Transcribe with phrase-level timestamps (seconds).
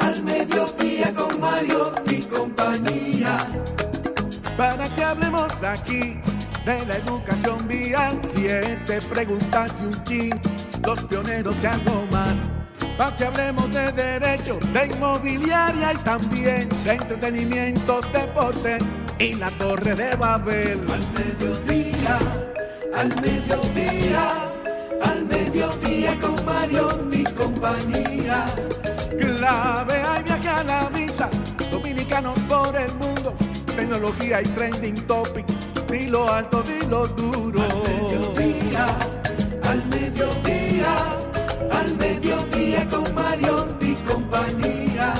[0.00, 3.38] Al mediodía con Mario y compañía
[4.60, 6.20] para que hablemos aquí
[6.66, 8.20] de la educación vial.
[8.34, 10.40] Siete preguntas y un chin,
[10.84, 12.44] los pioneros y algo más.
[12.98, 18.82] Para que hablemos de derecho, de inmobiliaria y también de entretenimiento, deportes
[19.18, 20.80] y la torre de Babel.
[20.92, 22.18] Al mediodía,
[22.94, 24.59] al mediodía,
[25.02, 28.46] al mediodía con Mario mi compañía.
[29.18, 31.28] Clave hay viaje a la vista,
[31.70, 33.34] dominicanos por el mundo
[33.80, 35.46] tecnología y trending topic.
[35.90, 37.60] Dilo alto, dilo duro.
[37.62, 38.86] Al mediodía,
[39.62, 40.92] al mediodía,
[41.72, 45.14] al mediodía con Mario y compañía.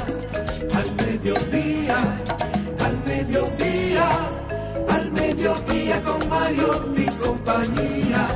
[0.79, 1.97] Al mediodía,
[2.85, 4.09] al mediodía,
[4.91, 8.27] al mediodía con Mario y compañía.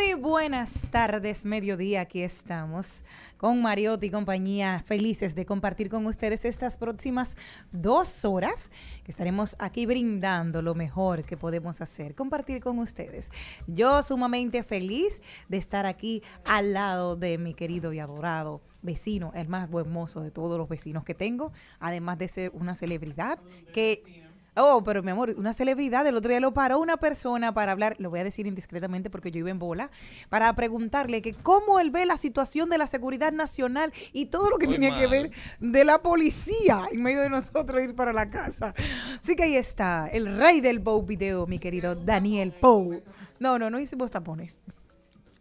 [0.00, 3.04] Muy buenas tardes, mediodía, aquí estamos
[3.36, 7.36] con Mariotti y compañía, felices de compartir con ustedes estas próximas
[7.70, 8.70] dos horas
[9.04, 13.30] que estaremos aquí brindando lo mejor que podemos hacer, compartir con ustedes.
[13.66, 19.48] Yo sumamente feliz de estar aquí al lado de mi querido y adorado vecino, el
[19.48, 23.38] más buen mozo de todos los vecinos que tengo, además de ser una celebridad
[23.74, 24.19] que
[24.56, 27.96] Oh, pero mi amor, una celebridad, el otro día lo paró una persona para hablar,
[27.98, 29.90] lo voy a decir indiscretamente porque yo iba en bola,
[30.28, 34.58] para preguntarle que cómo él ve la situación de la seguridad nacional y todo lo
[34.58, 38.28] que Muy tenía que ver de la policía en medio de nosotros ir para la
[38.28, 38.74] casa.
[39.20, 43.02] Así que ahí está, el rey del Bow Video, mi querido Daniel Pou.
[43.38, 44.58] No, no, no hicimos tapones.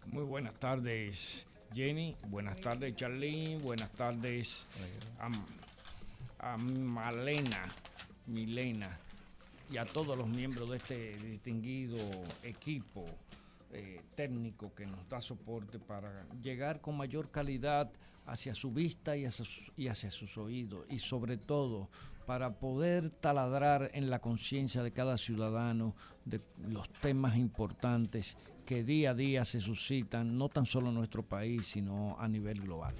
[0.05, 2.15] Muy buenas tardes, Jenny.
[2.27, 3.57] Buenas tardes, Charlene.
[3.57, 4.67] Buenas tardes
[5.19, 7.67] a, a Malena,
[8.29, 8.97] Milena
[9.71, 11.97] y a todos los miembros de este distinguido
[12.43, 13.05] equipo
[13.71, 17.91] eh, técnico que nos da soporte para llegar con mayor calidad
[18.25, 21.89] hacia su vista y hacia, sus- y hacia sus oídos y sobre todo
[22.25, 29.11] para poder taladrar en la conciencia de cada ciudadano de los temas importantes que día
[29.11, 32.93] a día se suscitan, no tan solo en nuestro país, sino a nivel global.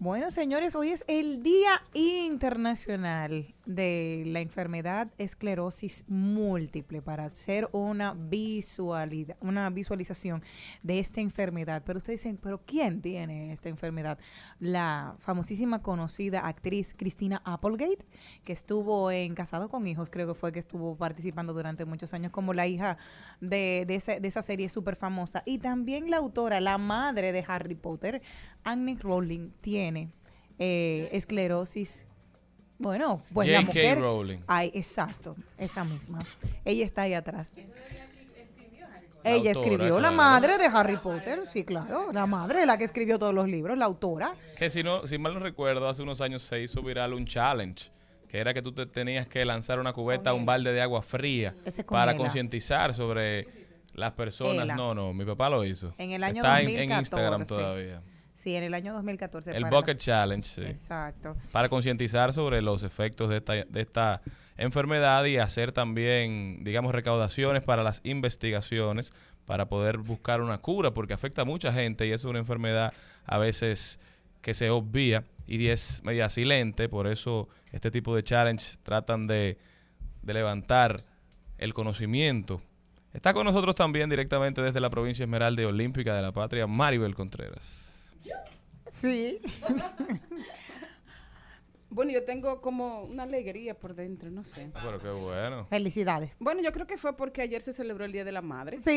[0.00, 8.12] Bueno, señores, hoy es el Día Internacional de la Enfermedad Esclerosis Múltiple para hacer una
[8.12, 10.42] visualidad, una visualización
[10.82, 11.84] de esta enfermedad.
[11.86, 14.18] Pero ustedes dicen, ¿pero quién tiene esta enfermedad?
[14.58, 18.04] La famosísima conocida actriz Cristina Applegate,
[18.42, 22.32] que estuvo en Casado con Hijos, creo que fue que estuvo participando durante muchos años
[22.32, 22.98] como la hija
[23.40, 25.42] de, de, de esa serie súper famosa.
[25.46, 28.22] Y también la autora, la madre de Harry Potter,
[28.64, 30.10] Anne Rowling, tiene
[30.58, 32.06] eh, esclerosis.
[32.78, 33.66] Bueno, pues la J.K.
[33.72, 33.98] mujer.
[34.00, 34.38] Rowling.
[34.46, 36.24] Ay, exacto, esa misma.
[36.64, 37.54] Ella está ahí atrás.
[39.22, 40.16] La Ella autora, escribió la claro.
[40.16, 43.86] madre de Harry Potter, sí, claro, la madre, la que escribió todos los libros, la
[43.86, 44.34] autora.
[44.58, 47.90] Que si no, si mal no recuerdo, hace unos años se hizo viral un challenge.
[48.28, 51.00] Que era que tú te tenías que lanzar una cubeta a un balde de agua
[51.02, 51.54] fría
[51.88, 53.46] para concientizar sobre
[53.94, 54.64] las personas.
[54.64, 54.74] Ela.
[54.76, 55.94] No, no, mi papá lo hizo.
[55.98, 57.00] En el año Está en- en 2014.
[57.00, 58.02] Instagram todavía.
[58.44, 59.52] Sí, en el año 2014.
[59.56, 60.60] El para- Bucket Challenge, sí.
[60.60, 61.34] Exacto.
[61.50, 64.20] Para concientizar sobre los efectos de esta, de esta
[64.58, 69.14] enfermedad y hacer también, digamos, recaudaciones para las investigaciones
[69.46, 72.92] para poder buscar una cura, porque afecta a mucha gente y es una enfermedad
[73.24, 73.98] a veces
[74.42, 79.56] que se obvia y es media silente, por eso este tipo de challenge tratan de,
[80.20, 80.96] de levantar
[81.56, 82.60] el conocimiento.
[83.14, 87.14] Está con nosotros también directamente desde la provincia Esmeralda y Olímpica de la Patria, Maribel
[87.14, 87.93] Contreras.
[88.90, 89.40] Sí.
[91.90, 94.70] Bueno, yo tengo como una alegría por dentro, no sé.
[94.82, 95.66] Pero qué bueno.
[95.70, 96.36] Felicidades.
[96.40, 98.78] Bueno, yo creo que fue porque ayer se celebró el Día de la Madre.
[98.78, 98.90] Sí.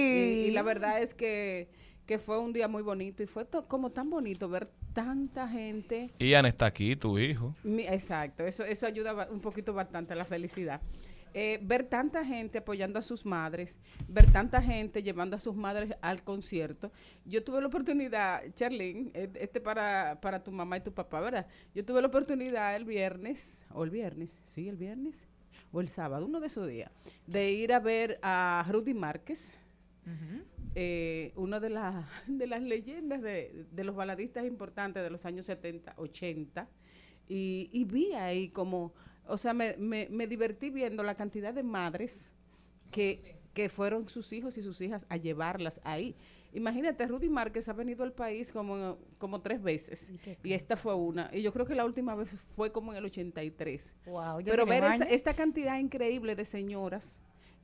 [0.45, 1.69] Y, y la verdad es que,
[2.07, 6.09] que fue un día muy bonito y fue to- como tan bonito ver tanta gente.
[6.17, 7.55] Ian está aquí, tu hijo.
[7.63, 10.81] Mi- exacto, eso, eso ayuda un poquito bastante a la felicidad.
[11.39, 15.95] Eh, ver tanta gente apoyando a sus madres, ver tanta gente llevando a sus madres
[16.01, 16.91] al concierto.
[17.25, 21.45] Yo tuve la oportunidad, Charlene, eh, este para, para tu mamá y tu papá, ¿verdad?
[21.75, 25.27] Yo tuve la oportunidad el viernes, o el viernes, sí, el viernes,
[25.71, 26.89] o el sábado, uno de esos días,
[27.27, 29.59] de ir a ver a Rudy Márquez,
[30.73, 35.45] eh, una de, las de las leyendas de, de los baladistas importantes de los años
[35.45, 36.67] 70, 80,
[37.29, 38.95] y, y vi ahí como,
[39.29, 42.33] o sea, me, me, me divertí viendo la cantidad de madres
[42.91, 46.15] que, que fueron sus hijos y sus hijas a llevarlas ahí.
[46.53, 50.11] Imagínate, Rudy Márquez ha venido al país como, como tres veces
[50.43, 51.29] y esta fue una.
[51.33, 53.95] Y yo creo que la última vez fue como en el 83.
[54.05, 57.19] Wow, Pero ver esa- esta cantidad increíble de señoras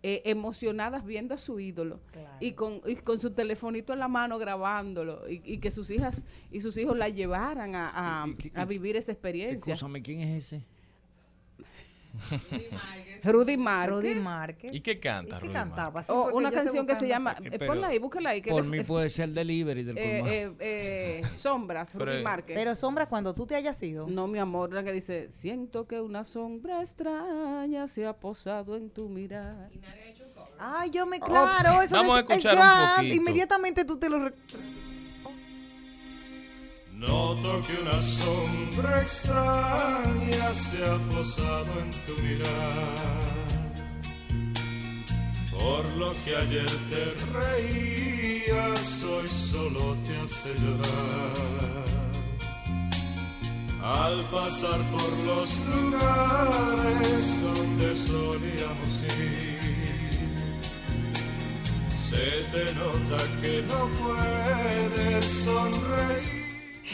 [0.06, 2.01] eh, emocionadas viendo a su ídolo
[2.42, 6.25] y, con, y con su telefonito en la mano grabándolo y, y que sus hijas
[6.51, 9.74] y sus hijos la llevaran a, a- Y- y- a vivir esa experiencia.
[9.74, 10.62] Escúchame, ¿quién es ese?
[13.24, 13.89] Rudy Márquez.
[13.95, 14.74] Rudy Márquez.
[14.74, 15.92] ¿Y qué canta, ¿Y qué Rudy cantaba?
[15.92, 16.07] Márquez?
[16.07, 18.42] Sí, O porque una canción que se llama, Eh, pero ponla ahí, búscala ahí.
[18.42, 22.18] Que Por le- mí es- puede ser delivery del eh, eh, eh, sombras, Pero, Rudy
[22.18, 22.56] eh, Márquez.
[22.56, 24.07] Pero sombra cuando tú te hayas ido.
[24.10, 28.89] no, mi amor, la que dice, siento que una sombra extraña se ha posado en
[28.89, 29.69] tu mirar.
[30.59, 33.16] Ay, yo me claro, eso Vamos a es- escuchar un poquito.
[33.16, 34.31] Inmediatamente tú te lo
[37.08, 43.54] Noto que una sombra extraña se ha posado en tu mirar.
[45.52, 47.04] Por lo que ayer te
[47.40, 51.84] reías, hoy solo te hace llorar.
[53.82, 60.34] Al pasar por los lugares donde solíamos ir,
[62.08, 66.43] se te nota que no puedes sonreír.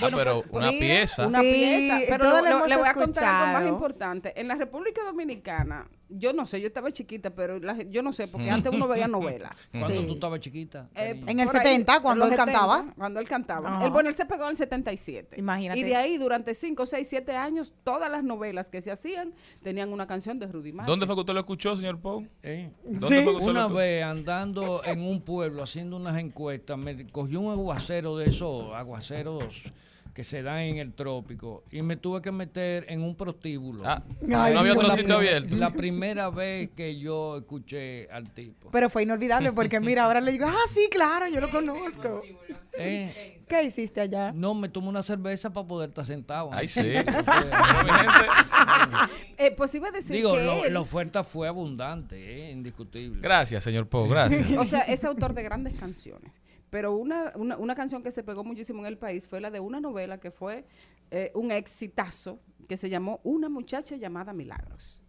[0.01, 1.27] Ah, pero una mira, pieza.
[1.27, 1.99] Una Sí, pieza.
[2.09, 4.39] Pero le, lo hemos le voy a contar algo más importante.
[4.39, 8.27] En la República Dominicana, yo no sé, yo estaba chiquita, pero la yo no sé,
[8.27, 9.51] porque antes uno veía novelas.
[9.71, 10.07] Cuando Sí.
[10.07, 10.89] tú estabas chiquita.
[10.95, 11.19] Eh?
[11.27, 12.85] En el por ahí, 70, cuando él cantaba.
[12.97, 13.77] Cuando él cantaba.
[13.77, 13.85] Ajá.
[13.85, 15.39] Él, bueno, él se pegó en el 77.
[15.39, 15.79] Imagínate.
[15.79, 19.93] Y de ahí, durante 5, 6, 7 años, todas las novelas que se hacían tenían
[19.93, 20.87] una canción de Rudy Márquez.
[20.87, 22.25] ¿Dónde fue que usted lo escuchó, señor Pau?
[22.43, 23.75] Eh, ¿Dónde fue que usted Una lo escuchó?
[23.75, 29.63] vez andando en un pueblo haciendo unas encuestas, me cogió un aguacero de esos aguaceros
[30.13, 33.83] que se dan en el trópico y me tuve que meter en un prostíbulo.
[33.85, 35.55] Ah, Ay, no había otro sitio abierto.
[35.55, 38.69] La primera vez que yo escuché al tipo.
[38.71, 42.21] Pero fue inolvidable porque mira, ahora le digo, ah, sí, claro, yo lo conozco.
[42.77, 44.31] Eh, ¿Qué hiciste allá?
[44.31, 46.49] no, me tomé una cerveza para poder estar sentado.
[46.51, 46.81] Ay, sí.
[49.37, 53.21] Eh, pues iba a decir Digo, que lo- él, la oferta fue abundante, eh, indiscutible.
[53.21, 54.45] Gracias, señor Pau, gracias.
[54.57, 56.41] o sea, es autor de grandes canciones.
[56.69, 59.59] Pero una, una, una canción que se pegó muchísimo en el país fue la de
[59.59, 60.65] una novela que fue
[61.11, 65.01] eh, un exitazo que se llamó Una muchacha llamada Milagros.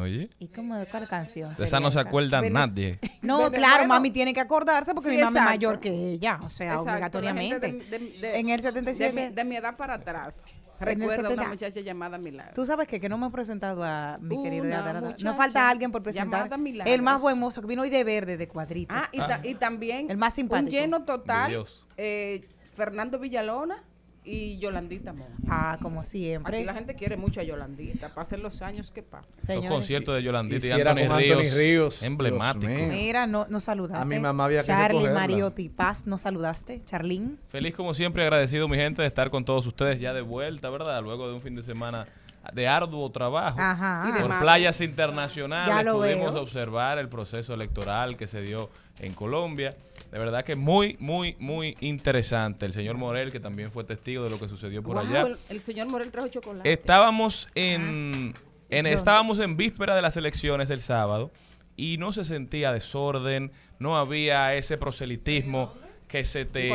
[0.00, 1.54] Oye, ¿Y cómo de cuál canción?
[1.54, 2.98] de esa no se acuerda Venez- nadie.
[3.22, 3.94] No, claro, bueno.
[3.94, 6.90] mami tiene que acordarse porque Sí, mi mamá es mayor que ella, o sea, Exacto,
[6.90, 7.72] obligatoriamente.
[7.72, 9.28] de- de- de- en el De 77.
[9.30, 10.46] mi, de mi edad para atrás.
[10.80, 11.48] El Recuerda una 70.
[11.48, 12.54] muchacha llamada Milagros.
[12.54, 15.00] Tú sabes que, que no me he presentado a mi querido Una Yadara.
[15.22, 16.48] No falta alguien por presentar.
[16.86, 18.96] El más buen mozo que vino hoy de verde, de cuadritos.
[19.00, 20.66] Ah, y, ta- y también El más simpático.
[20.66, 21.86] un lleno total, Dios.
[21.96, 23.82] eh, Fernando Villalona
[24.28, 25.32] y Yolandita Monge.
[25.48, 26.56] Ah, como siempre.
[26.58, 29.36] Aquí la gente quiere mucho a Yolandita, pasen los años que pasen.
[29.38, 29.70] Esos Señores.
[29.70, 32.66] conciertos de Yolandita y Hiciera Anthony con Anthony Ríos, Ríos, emblemático.
[32.72, 34.02] Mira, no, nos saludaste.
[34.02, 35.20] A mi mamá había que Charlie, recogerla.
[35.20, 36.82] Mariotti, Paz, nos saludaste.
[36.84, 37.38] Charlín.
[37.48, 41.02] Feliz como siempre, agradecido mi gente de estar con todos ustedes ya de vuelta, ¿verdad?
[41.02, 42.04] Luego de un fin de semana
[42.52, 43.58] de arduo trabajo.
[43.60, 44.08] Ajá.
[44.08, 46.42] Y Por playas Ya internacionales lo pudimos veo.
[46.42, 48.70] observar el proceso electoral que se dio
[49.00, 49.74] en Colombia.
[50.10, 52.64] De verdad que muy, muy, muy interesante.
[52.66, 55.22] El señor Morel, que también fue testigo de lo que sucedió por allá.
[55.22, 56.72] el, el señor Morel trajo chocolate.
[56.72, 58.32] Estábamos en, en-
[58.70, 58.92] ¿Dónde?
[58.94, 61.30] estábamos en víspera de las elecciones el sábado
[61.76, 65.72] y no se sentía desorden, no había ese proselitismo
[66.08, 66.70] que se te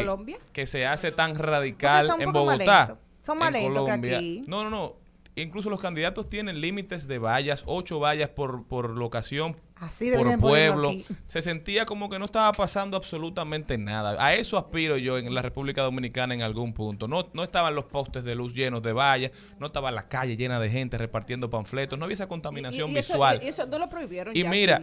[0.52, 2.80] que se hace tan radical son en más Bogotá.
[2.88, 2.98] lentos.
[3.22, 4.44] Son más en lentos que aquí.
[4.48, 4.94] No, no, no.
[5.36, 10.90] Incluso los candidatos tienen límites de vallas, ocho vallas por, por locación, Así por pueblo.
[10.90, 11.06] aquí.
[11.28, 14.16] Se sentía como que no estaba pasando absolutamente nada.
[14.24, 17.08] A eso aspiro yo en la República Dominicana en algún punto.
[17.08, 20.60] No, no estaban los postes de luz llenos de vallas, no estaba la calle llena
[20.60, 23.40] de gente repartiendo panfletos, no había esa contaminación Y- y eso- visual.
[23.44, 24.82] y eso no lo prohibieron Y ya mira,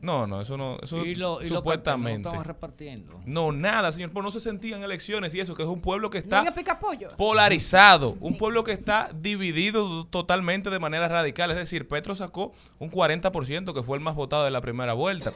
[0.00, 2.28] no, no, eso no, eso Y, lo, y no supuestamente.
[2.28, 3.20] estaban repartiendo.
[3.26, 6.18] No, nada, señor, pero no se sentían elecciones y eso, que es un pueblo que
[6.18, 7.08] ¿No está picapollo?
[7.16, 11.50] polarizado, un pueblo que está dividido totalmente de manera radical.
[11.50, 15.32] Es decir, Petro sacó un 40%, que fue el más votado de la primera vuelta.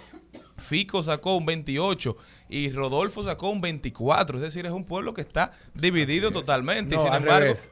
[0.58, 2.16] Fico sacó un 28
[2.48, 4.38] y Rodolfo sacó un 24.
[4.38, 6.96] Es decir, es un pueblo que está dividido totalmente.
[6.96, 7.70] No, y sin al embargo, revés.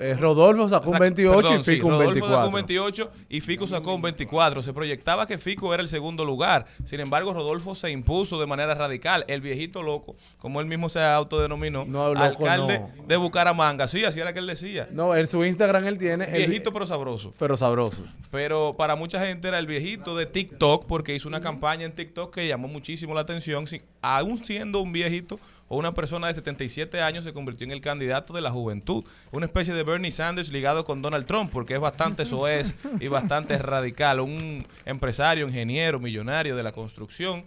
[0.00, 2.36] Eh, Rodolfo sacó un Ra- 28 perdón, y sí, Fico un Rodolfo 24.
[2.36, 4.62] sacó un 28 y Fico sacó un 24.
[4.62, 6.66] Se proyectaba que Fico era el segundo lugar.
[6.84, 9.24] Sin embargo, Rodolfo se impuso de manera radical.
[9.28, 13.04] El viejito loco, como él mismo se autodenominó, No, loco, alcalde no.
[13.06, 13.88] de Bucaramanga.
[13.88, 14.88] Sí, así era que él decía.
[14.92, 16.24] No, en su Instagram él tiene...
[16.26, 17.32] el- Viejito pero sabroso.
[17.38, 18.04] pero sabroso.
[18.30, 22.34] Pero para mucha gente era el viejito de TikTok porque hizo una campaña en TikTok
[22.34, 23.66] que llamó muchísimo la atención.
[23.66, 27.80] Si- aún siendo un viejito o una persona de 77 años se convirtió en el
[27.80, 29.04] candidato de la juventud.
[29.32, 33.58] Una especie de Bernie Sanders ligado con Donald Trump porque es bastante soez y bastante
[33.58, 34.20] radical.
[34.20, 37.44] Un empresario, ingeniero, millonario de la construcción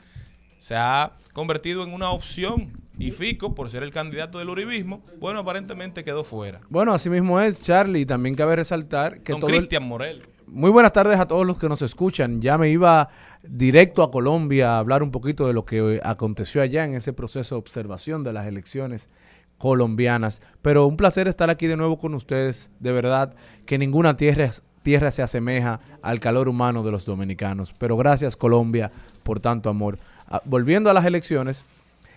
[0.57, 5.39] se ha convertido en una opción y Fico, por ser el candidato del uribismo, bueno,
[5.39, 6.61] aparentemente quedó fuera.
[6.69, 8.01] Bueno, así mismo es, Charlie.
[8.01, 10.21] y También cabe resaltar que Con todo Cristian Morel.
[10.53, 12.41] Muy buenas tardes a todos los que nos escuchan.
[12.41, 13.07] Ya me iba
[13.41, 17.55] directo a Colombia a hablar un poquito de lo que aconteció allá en ese proceso
[17.55, 19.09] de observación de las elecciones
[19.57, 20.41] colombianas.
[20.61, 22.69] Pero un placer estar aquí de nuevo con ustedes.
[22.81, 23.33] De verdad
[23.65, 24.49] que ninguna tierra,
[24.83, 27.73] tierra se asemeja al calor humano de los dominicanos.
[27.77, 28.91] Pero gracias Colombia
[29.23, 29.99] por tanto amor.
[30.27, 31.63] Ah, volviendo a las elecciones,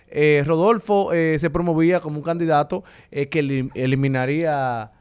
[0.09, 4.91] eh, Rodolfo eh, se promovía como un candidato eh, que elim- eliminaría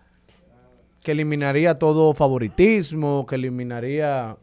[1.04, 4.38] que eliminaría todo favoritismo, que eliminaría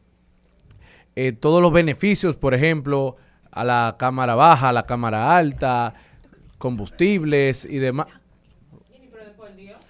[1.15, 3.17] eh, todos los beneficios, por ejemplo,
[3.51, 5.95] a la cámara baja, a la cámara alta,
[6.59, 8.05] combustibles y demás.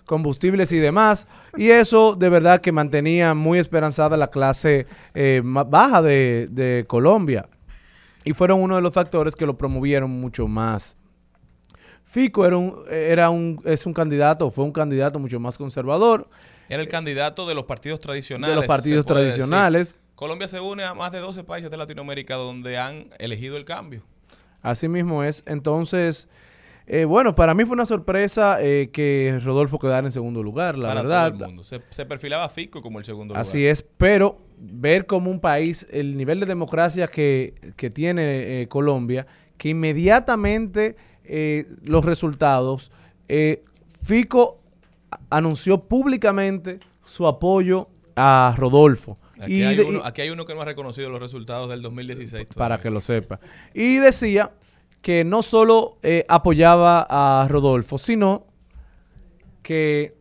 [0.05, 1.27] Combustibles y demás.
[1.57, 7.49] Y eso de verdad que mantenía muy esperanzada la clase eh, baja de, de Colombia.
[8.23, 10.95] Y fueron uno de los factores que lo promovieron mucho más.
[12.05, 16.27] Fico era un, era un, es un candidato, fue un candidato mucho más conservador.
[16.71, 18.55] Era el candidato de los partidos tradicionales.
[18.55, 19.15] de los partidos decir.
[19.15, 19.95] tradicionales.
[20.15, 24.03] Colombia se une a más de 12 países de Latinoamérica donde han elegido el cambio.
[24.61, 25.43] Así mismo es.
[25.47, 26.29] Entonces,
[26.87, 30.89] eh, bueno, para mí fue una sorpresa eh, que Rodolfo quedara en segundo lugar, la
[30.89, 31.31] para verdad.
[31.33, 31.63] todo el mundo.
[31.63, 33.41] Se, se perfilaba Fico como el segundo lugar.
[33.41, 38.67] Así es, pero ver como un país, el nivel de democracia que, que tiene eh,
[38.67, 39.25] Colombia,
[39.57, 42.91] que inmediatamente eh, los resultados,
[43.27, 44.60] eh, Fico
[45.29, 49.17] anunció públicamente su apoyo a Rodolfo.
[49.41, 51.69] Aquí, Y hay de- uno, y- aquí hay uno que no ha reconocido los resultados
[51.69, 52.47] del 2016.
[52.55, 53.39] para que lo sepa.
[53.73, 54.51] Y decía
[55.01, 58.45] que no solo eh, apoyaba a Rodolfo, sino
[59.63, 60.15] que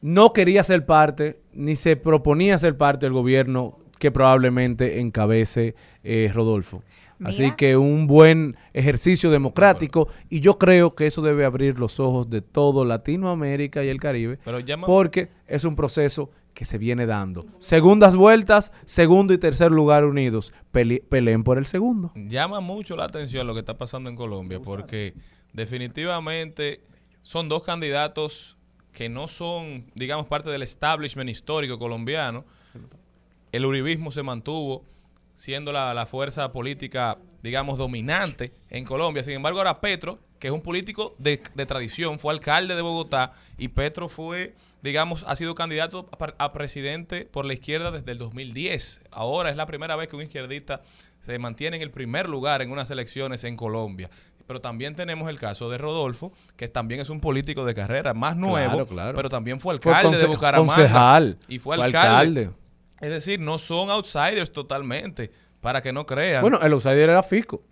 [0.00, 6.30] no quería ser parte, ni se proponía ser parte del gobierno que probablemente encabece eh,
[6.34, 6.82] Rodolfo.
[7.24, 12.30] Así que un buen ejercicio democrático y yo creo que eso debe abrir los ojos
[12.30, 17.06] de todo Latinoamérica y el Caribe Pero llama- porque es un proceso que se viene
[17.06, 17.46] dando.
[17.58, 20.52] Segundas vueltas, segundo y tercer lugar unidos.
[20.70, 22.12] Pele- peleen por el segundo.
[22.14, 25.14] Llama mucho la atención lo que está pasando en Colombia porque
[25.52, 26.80] definitivamente
[27.22, 28.56] son dos candidatos
[28.92, 32.44] que no son, digamos, parte del establishment histórico colombiano.
[33.52, 34.84] El uribismo se mantuvo
[35.34, 39.22] siendo la, la fuerza política, digamos, dominante en Colombia.
[39.22, 43.32] Sin embargo, ahora Petro, que es un político de, de tradición, fue alcalde de Bogotá
[43.58, 46.08] y Petro fue, digamos, ha sido candidato
[46.38, 49.00] a, presidente por la izquierda desde el 2010.
[49.10, 50.82] Ahora es la primera vez que un izquierdista
[51.24, 54.10] se mantiene en el primer lugar en unas elecciones en Colombia.
[54.46, 58.36] Pero también tenemos el caso de Rodolfo, que también es un político de carrera, más
[58.36, 59.16] nuevo, Claro, claro.
[59.16, 60.74] pero también fue Fue alcalde de Bucaramanga.
[60.74, 62.08] concejal, Y fue, fue alcalde.
[62.08, 62.50] alcalde.
[63.02, 65.30] Es decir, no son outsiders totalmente,
[65.60, 67.62] para que no crean, Bueno, el outsider era Fico,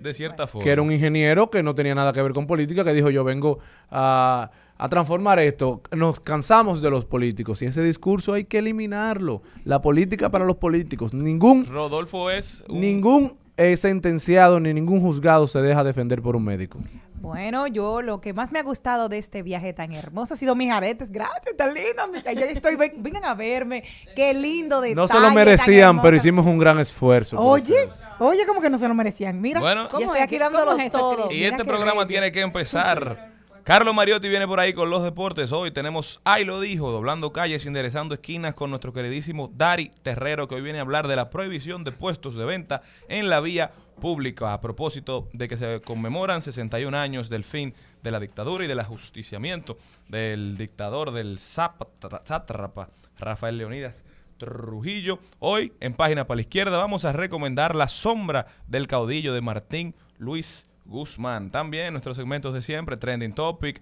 [0.00, 0.64] de cierta forma.
[0.64, 3.22] que era un ingeniero que no tenía nada que ver con política, que dijo yo
[3.22, 3.58] vengo
[3.90, 5.80] a, a transformar esto.
[5.94, 9.42] Nos cansamos de los políticos y ese discurso hay que eliminarlo.
[9.64, 11.14] La política para los políticos.
[11.14, 16.44] Ningún, Rodolfo es un- ningún eh, sentenciado ni ningún juzgado se deja defender por un
[16.44, 16.78] médico.
[17.22, 20.54] Bueno, yo lo que más me ha gustado de este viaje tan hermoso ha sido
[20.56, 21.10] mis aretes.
[21.12, 22.02] Gracias, tan lindo.
[22.34, 23.84] Yo estoy, ven- vengan a verme.
[24.16, 24.96] Qué lindo detalle.
[24.96, 27.38] No se lo merecían, pero hicimos un gran esfuerzo.
[27.38, 27.88] Oye,
[28.18, 29.40] oye, como que no se lo merecían.
[29.40, 29.84] Mira, Bueno.
[29.84, 31.32] yo ¿Cómo estoy es aquí dándolo es eso, todo.
[31.32, 32.06] Y Mira este programa bello.
[32.08, 33.31] tiene que empezar.
[33.64, 35.52] Carlos Mariotti viene por ahí con los deportes.
[35.52, 40.56] Hoy tenemos Ay lo dijo, doblando calles, enderezando esquinas con nuestro queridísimo Dari Terrero, que
[40.56, 44.52] hoy viene a hablar de la prohibición de puestos de venta en la vía pública.
[44.52, 48.80] A propósito de que se conmemoran 61 años del fin de la dictadura y del
[48.80, 49.78] ajusticiamiento
[50.08, 54.04] del dictador del sátrapa Rafael Leonidas
[54.38, 55.20] Trujillo.
[55.38, 59.94] Hoy, en Página para la Izquierda, vamos a recomendar La sombra del caudillo de Martín
[60.18, 61.50] Luis Guzmán.
[61.50, 63.80] También nuestros segmentos de siempre, Trending Topic,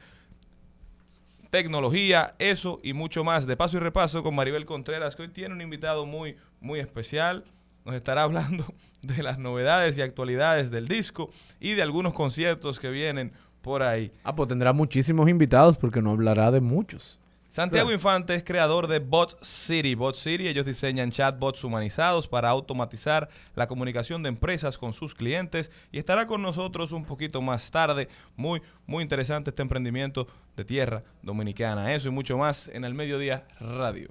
[1.51, 3.47] tecnología, eso y mucho más.
[3.47, 7.45] De paso y repaso con Maribel Contreras, que hoy tiene un invitado muy, muy especial.
[7.85, 8.65] Nos estará hablando
[9.03, 14.13] de las novedades y actualidades del disco y de algunos conciertos que vienen por ahí.
[14.25, 17.20] Ah, pues tendrá muchísimos invitados porque no hablará de muchos.
[17.51, 19.97] Santiago Infante es creador de Bot City.
[19.97, 25.73] Bot City, ellos diseñan chatbots humanizados para automatizar la comunicación de empresas con sus clientes
[25.91, 28.07] y estará con nosotros un poquito más tarde.
[28.37, 31.93] Muy, muy interesante este emprendimiento de tierra dominicana.
[31.93, 34.11] Eso y mucho más en el Mediodía Radio.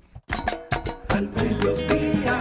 [1.07, 2.39] Al mediodía,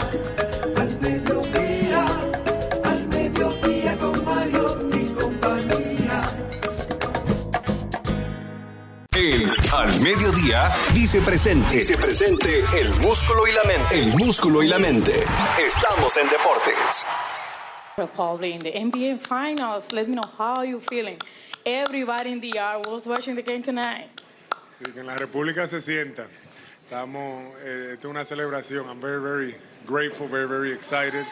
[9.73, 11.77] Al Mediodía dice presente.
[11.77, 14.01] Dice presente el músculo y la mente.
[14.01, 15.25] El músculo y la mente.
[15.59, 17.07] Estamos en deportes.
[18.15, 19.93] probably in the NBA Finals.
[19.93, 21.19] Let me know how you feeling.
[21.67, 24.09] Everybody in the yard was watching the game tonight.
[24.67, 26.27] Sí, que en la República se sienta.
[26.85, 28.89] Estamos, eh, esta es una celebración.
[28.89, 29.55] I'm very, very
[29.87, 31.27] grateful, very, very excited.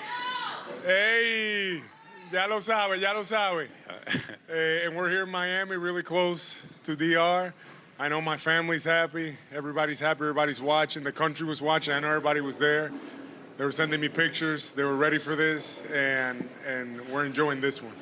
[0.84, 1.82] ¡Ey!
[2.30, 3.68] Ya lo sabe, ya lo sabe.
[4.48, 7.52] Eh, and we're here in Miami, really close to DR.
[7.98, 9.36] I know my family's happy.
[9.52, 10.20] Everybody's happy.
[10.24, 11.02] Everybody's watching.
[11.02, 11.94] The country was watching.
[11.94, 12.92] I know everybody was there.
[13.56, 14.72] They were sending me pictures.
[14.72, 17.94] They were ready for this, and and we're enjoying this one.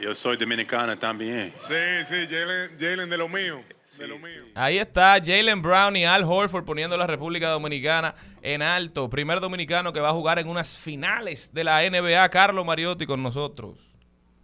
[0.00, 1.52] Yo soy dominicana también.
[1.58, 3.62] Sí, sí, Jalen, Jalen de lo mío,
[3.98, 4.42] de lo mío.
[4.54, 9.10] Ahí está Jalen Brown y Al Horford poniendo a la República Dominicana en alto.
[9.10, 12.26] Primer dominicano que va a jugar en unas finales de la NBA.
[12.30, 13.85] Carlos Mariotti con nosotros.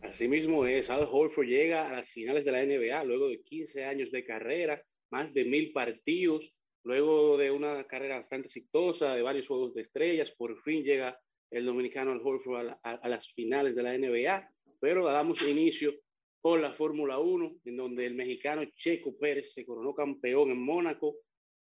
[0.02, 3.84] Así mismo es, Al Horford llega a las finales de la NBA luego de 15
[3.84, 9.46] años de carrera, más de mil partidos, luego de una carrera bastante exitosa, de varios
[9.46, 11.18] juegos de estrellas, por fin llega
[11.50, 14.48] el dominicano Al Horford a- a las finales de la NBA,
[14.80, 15.94] pero damos inicio
[16.40, 21.16] con la Fórmula 1, en donde el mexicano Checo Pérez se coronó campeón en Mónaco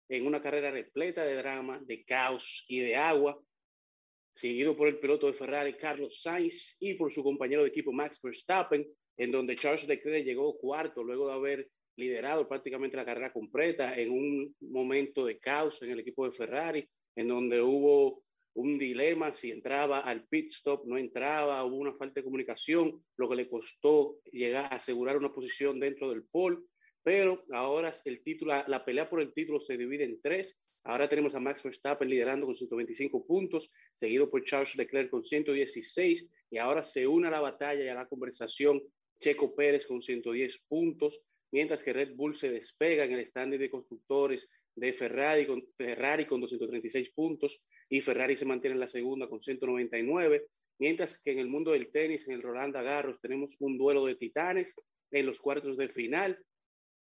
[0.08, 3.38] en una carrera repleta de drama, de caos y de agua,
[4.40, 8.22] seguido por el piloto de Ferrari Carlos Sainz y por su compañero de equipo Max
[8.24, 13.94] Verstappen, en donde Charles Leclerc llegó cuarto luego de haber liderado prácticamente la carrera completa
[14.00, 18.24] en un momento de caos en el equipo de Ferrari, en donde hubo
[18.54, 23.28] un dilema si entraba al pit stop, no entraba, hubo una falta de comunicación, lo
[23.28, 26.60] que le costó llegar a asegurar una posición dentro del pole,
[27.04, 30.58] pero ahora el título, la, pelea por el título se divide en tres.
[30.90, 36.32] Ahora tenemos a Max Verstappen liderando con 125 puntos, seguido por Charles Leclerc con 116,
[36.50, 38.82] y ahora se une a la batalla y a la conversación
[39.22, 41.22] Checo Pérez con 110 puntos,
[41.52, 46.26] mientras que Red Bull se despega en el standing de constructores de Ferrari con, Ferrari
[46.26, 50.48] con 236 puntos y Ferrari se mantiene en la segunda con 199,
[50.80, 54.16] mientras que en el mundo del tenis, en el Roland Garros, tenemos un duelo de
[54.16, 54.76] titanes
[55.12, 56.44] en los cuartos de final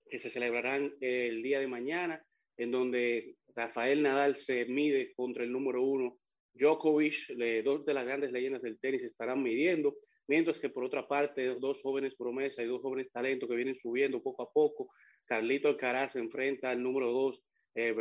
[0.07, 2.23] que se celebrarán el día de mañana,
[2.61, 6.19] en donde Rafael Nadal se mide contra el número uno
[6.53, 7.29] Djokovic,
[7.63, 9.95] dos de las grandes leyendas del tenis estarán midiendo,
[10.27, 14.21] mientras que por otra parte dos jóvenes promesas y dos jóvenes talentos que vienen subiendo
[14.21, 14.89] poco a poco,
[15.25, 17.41] Carlito Alcaraz se enfrenta al número dos
[17.73, 17.95] eh,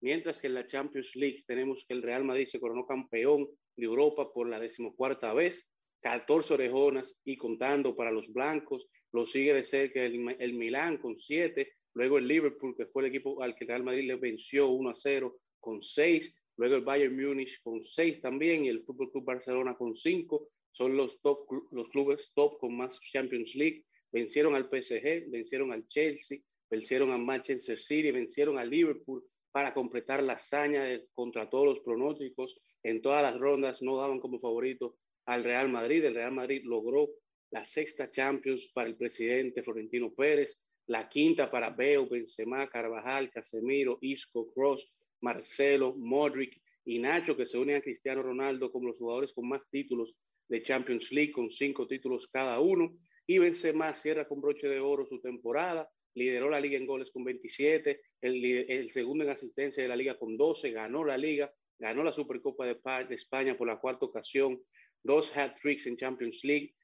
[0.00, 3.84] mientras que en la Champions League tenemos que el Real Madrid se coronó campeón de
[3.84, 5.68] Europa por la decimocuarta vez,
[6.02, 11.16] 14 orejonas y contando para los blancos, lo sigue de cerca el, el Milán con
[11.16, 14.68] 7, luego el Liverpool, que fue el equipo al que el Real Madrid le venció
[14.68, 19.10] 1 a 0 con 6, luego el Bayern Múnich con 6 también y el Fútbol
[19.10, 24.54] Club Barcelona con 5, son los top los clubes top con más Champions League, vencieron
[24.54, 26.38] al PSG, vencieron al Chelsea,
[26.70, 32.78] vencieron al Manchester City, vencieron al Liverpool para completar la hazaña contra todos los pronósticos.
[32.82, 36.04] En todas las rondas no daban como favorito al Real Madrid.
[36.04, 37.10] El Real Madrid logró
[37.50, 43.98] la sexta Champions para el presidente Florentino Pérez, la quinta para Bale, Benzema, Carvajal, Casemiro,
[44.00, 49.32] Isco, Cross, Marcelo, Modric y Nacho, que se unen a Cristiano Ronaldo como los jugadores
[49.32, 50.18] con más títulos
[50.48, 52.96] de Champions League, con cinco títulos cada uno.
[53.26, 57.24] y Benzema cierra con broche de oro su temporada, lideró la liga en goles con
[57.24, 62.12] 27, el, segundo en asistencia de la liga con 12, ganó la liga, ganó la
[62.12, 64.60] Supercopa de, de España por la cuarta ocasión,
[65.02, 66.74] dos hat-tricks en Champions League,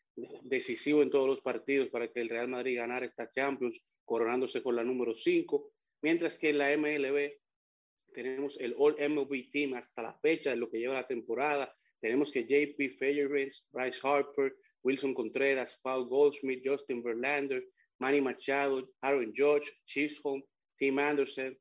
[0.42, 4.76] decisivo en todos los partidos para que el Real Madrid ganara esta Champions, coronándose con
[4.76, 7.32] la número 5, mientras que en la MLB
[8.12, 11.74] tenemos el All MLB Team hasta la fecha de lo que lleva la temporada.
[12.00, 17.64] Tenemos que JP Fairbanks, Bryce Harper, Wilson Contreras, Paul Goldschmidt, Justin Verlander,
[17.98, 20.42] Manny Machado, Aaron Judge, Chisholm,
[20.76, 21.56] Tim Anderson,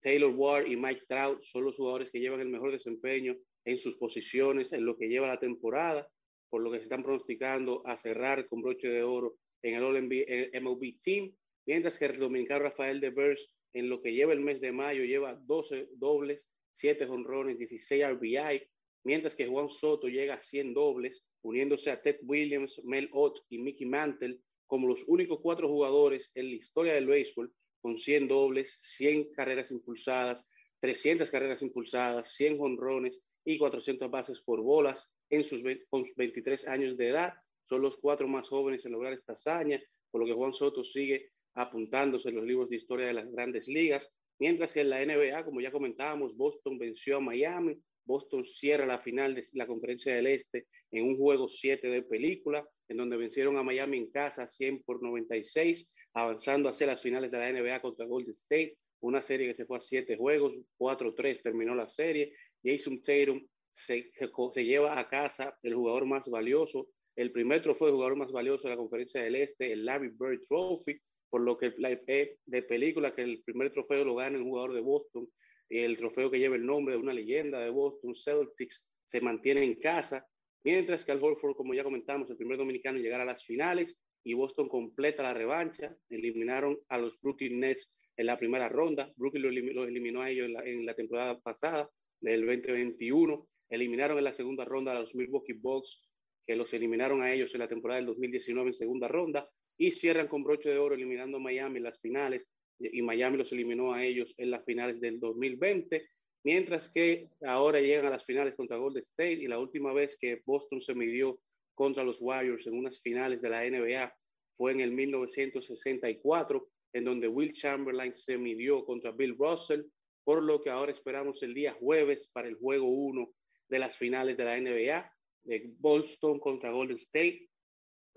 [0.00, 3.96] Taylor Ward y Mike Trout son los jugadores que llevan el mejor desempeño en sus
[3.96, 6.08] posiciones en lo que lleva la temporada,
[6.52, 10.98] por lo que se están pronosticando a cerrar con broche de oro en el MLB
[11.02, 11.34] Team,
[11.64, 15.88] mientras que el Rafael Devers en lo que lleva el mes de mayo lleva 12
[15.94, 18.68] dobles, 7 jonrones, 16 RBI,
[19.02, 23.56] mientras que Juan Soto llega a 100 dobles, uniéndose a Ted Williams, Mel Ott y
[23.56, 28.76] Mickey Mantle como los únicos cuatro jugadores en la historia del béisbol con 100 dobles,
[28.78, 30.46] 100 carreras impulsadas,
[30.80, 36.14] 300 carreras impulsadas, 100 jonrones y 400 bases por bolas en sus, ve- con sus
[36.14, 37.32] 23 años de edad.
[37.68, 41.30] Son los cuatro más jóvenes en lograr esta hazaña, por lo que Juan Soto sigue
[41.54, 44.14] apuntándose en los libros de historia de las grandes ligas.
[44.38, 47.80] Mientras que en la NBA, como ya comentábamos, Boston venció a Miami.
[48.04, 52.68] Boston cierra la final de la Conferencia del Este en un juego 7 de película,
[52.88, 57.38] en donde vencieron a Miami en casa 100 por 96, avanzando hacia las finales de
[57.38, 61.74] la NBA contra Golden State, una serie que se fue a 7 juegos, 4-3 terminó
[61.74, 62.34] la serie.
[62.62, 64.10] Jason Tatum se,
[64.56, 68.74] lleva a casa el jugador más valioso, el primer trofeo de jugador más valioso de
[68.74, 73.14] la Conferencia del Este, el Larry Bird Trophy, por lo que la EP de película
[73.14, 75.28] que el primer trofeo lo gana un jugador de Boston
[75.68, 79.64] y el trofeo que lleva el nombre de una leyenda de Boston Celtics se mantiene
[79.64, 80.26] en casa,
[80.64, 83.98] mientras que Al Horford, como ya comentamos, el primer dominicano en llegar a las finales
[84.24, 89.74] y Boston completa la revancha, eliminaron a los Brooklyn Nets en la primera ronda, Brooklyn
[89.74, 94.32] los eliminó a ellos en la, en la temporada pasada del 2021, eliminaron en la
[94.34, 96.06] segunda ronda a los Milwaukee Bucks
[96.46, 100.28] que los eliminaron a ellos en la temporada del 2019 en segunda ronda y cierran
[100.28, 104.04] con broche de oro eliminando a Miami en las finales y Miami los eliminó a
[104.04, 106.06] ellos en las finales del 2020,
[106.44, 110.42] mientras que ahora llegan a las finales contra Golden State y la última vez que
[110.44, 111.40] Boston se midió
[111.74, 114.12] contra los Warriors en unas finales de la NBA
[114.56, 119.82] fue en el 1964, en donde Will Chamberlain se midió contra Bill Russell,
[120.24, 123.32] por lo que ahora esperamos el día jueves para el juego 1
[123.72, 125.12] de las finales de la NBA,
[125.44, 127.48] de Boston contra Golden State,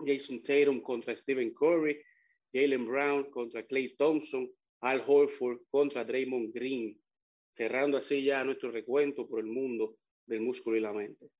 [0.04, 1.98] Jason Tatum contra Stephen Curry,
[2.52, 4.50] Jalen Brown contra Clay Thompson,
[4.82, 7.00] Al Horford contra Draymond Green,
[7.54, 11.30] cerrando así ya nuestro recuento por el mundo del músculo y la mente.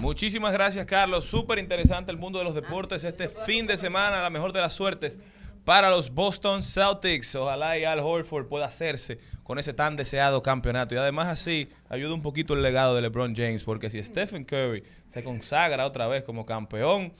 [0.00, 1.24] Muchísimas gracias, Carlos.
[1.24, 4.22] Súper interesante el mundo de los deportes este fin de semana.
[4.22, 5.18] La mejor de las suertes
[5.66, 7.34] para los Boston Celtics.
[7.34, 10.94] Ojalá y Al Horford pueda hacerse con ese tan deseado campeonato.
[10.94, 14.84] Y además así ayuda un poquito el legado de LeBron James, porque si Stephen Curry
[15.08, 17.12] se consagra otra vez como campeón,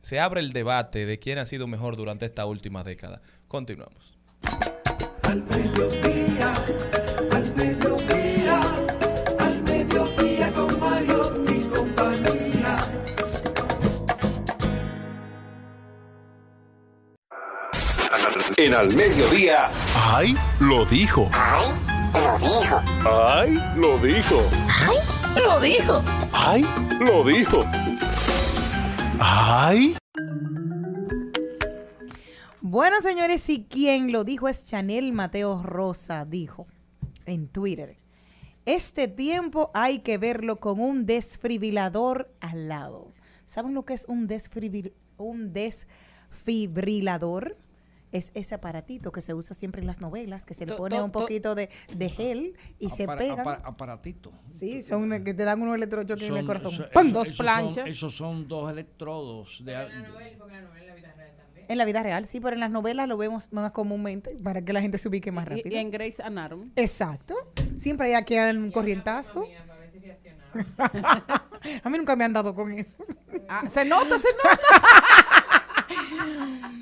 [0.00, 3.20] se abre el debate de quién ha sido mejor durante esta última década.
[3.48, 4.16] Continuamos.
[18.64, 19.68] En Al Mediodía.
[19.96, 20.36] ¡Ay!
[20.60, 21.28] Lo dijo.
[21.32, 21.74] ¡Ay!
[22.14, 22.80] Lo dijo.
[23.04, 23.58] ¡Ay!
[23.76, 24.40] Lo dijo.
[24.72, 24.98] ¡Ay!
[25.42, 26.00] Lo dijo.
[26.32, 26.64] ¡Ay!
[27.00, 27.64] Lo dijo.
[29.18, 29.96] ¡Ay!
[32.60, 36.68] Bueno, señores, y quien lo dijo es Chanel Mateo Rosa, dijo
[37.26, 37.96] en Twitter.
[38.64, 43.12] Este tiempo hay que verlo con un desfibrilador al lado.
[43.44, 47.56] ¿Saben lo que es un, desfibril- un desfibrilador?
[48.12, 51.04] Es ese aparatito que se usa siempre en las novelas, que se le pone to-
[51.06, 54.30] un to- poquito de, de gel y se apara- aparatito.
[54.50, 56.74] Sí, son una- que te dan unos electrochoques en el corazón.
[56.74, 57.06] eso- ¡Pam!
[57.06, 57.74] eso- Dos esos planchas.
[57.76, 59.62] Son, esos son dos electrodos.
[59.64, 59.74] De,
[61.68, 64.72] En la vida real, sí, pero en las novelas lo vemos más comúnmente para que
[64.74, 65.70] la gente se ubique más rápido.
[65.70, 66.70] y en Grey's Anatomy.
[66.76, 67.34] Exacto.
[67.78, 69.46] Siempre hay aquí un corrientazo.
[71.82, 72.90] A mí nunca me han dado con eso.
[73.48, 74.58] Ah, se nota, se nota.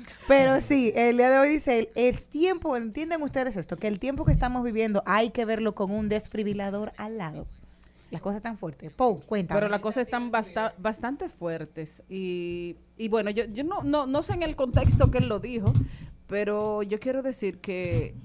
[0.31, 4.23] Pero sí, el día de hoy dice, es tiempo, entienden ustedes esto, que el tiempo
[4.23, 7.47] que estamos viviendo hay que verlo con un desfibrilador al lado.
[8.11, 8.93] Las cosas están fuertes.
[8.93, 9.59] Pau, cuéntame.
[9.59, 12.01] Pero las cosas están basta- bastante fuertes.
[12.07, 15.39] Y, y bueno, yo, yo no, no, no sé en el contexto que él lo
[15.39, 15.73] dijo,
[16.27, 18.15] pero yo quiero decir que,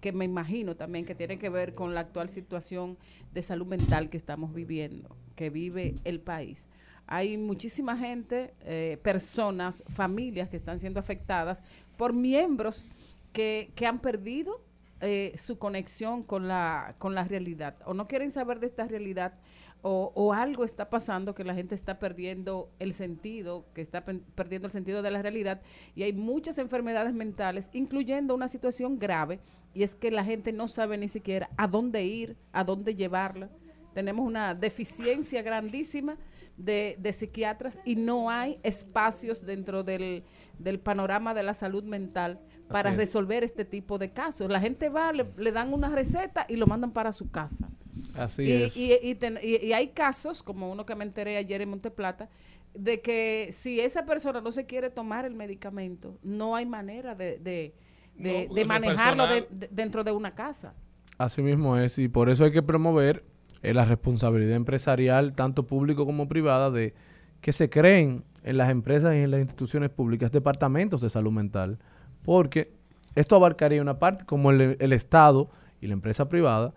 [0.00, 2.96] que me imagino también que tiene que ver con la actual situación
[3.34, 6.68] de salud mental que estamos viviendo, que vive el país.
[7.06, 11.62] Hay muchísima gente, eh, personas, familias que están siendo afectadas
[11.96, 12.84] por miembros
[13.32, 14.60] que, que han perdido
[15.00, 19.34] eh, su conexión con la, con la realidad o no quieren saber de esta realidad
[19.82, 24.66] o, o algo está pasando que la gente está perdiendo el sentido, que está perdiendo
[24.66, 25.60] el sentido de la realidad
[25.94, 29.38] y hay muchas enfermedades mentales, incluyendo una situación grave
[29.74, 33.50] y es que la gente no sabe ni siquiera a dónde ir, a dónde llevarla.
[33.92, 36.16] Tenemos una deficiencia grandísima
[36.56, 40.24] de, de psiquiatras y no hay espacios dentro del,
[40.58, 42.96] del panorama de la salud mental para es.
[42.96, 44.50] resolver este tipo de casos.
[44.50, 47.68] La gente va, le, le dan una receta y lo mandan para su casa.
[48.16, 48.76] Así y, es.
[48.76, 52.28] y- y ten- y- y hay casos, como uno que me enteré ayer en Monteplata,
[52.74, 57.38] de que si esa persona no se quiere tomar el medicamento, no hay manera de,
[57.38, 57.74] de,
[58.16, 59.60] de- No, manejarlo de- personal.
[59.60, 60.74] de- dentro de una casa.
[61.18, 63.24] Así mismo es, y por eso hay que promover
[63.66, 66.94] eh, la responsabilidad empresarial, tanto público como privada, de
[67.40, 71.78] que se creen en las empresas y en las instituciones públicas departamentos de salud mental,
[72.22, 72.72] porque
[73.16, 75.50] esto abarcaría una parte, como el, el Estado
[75.80, 76.74] y la empresa privada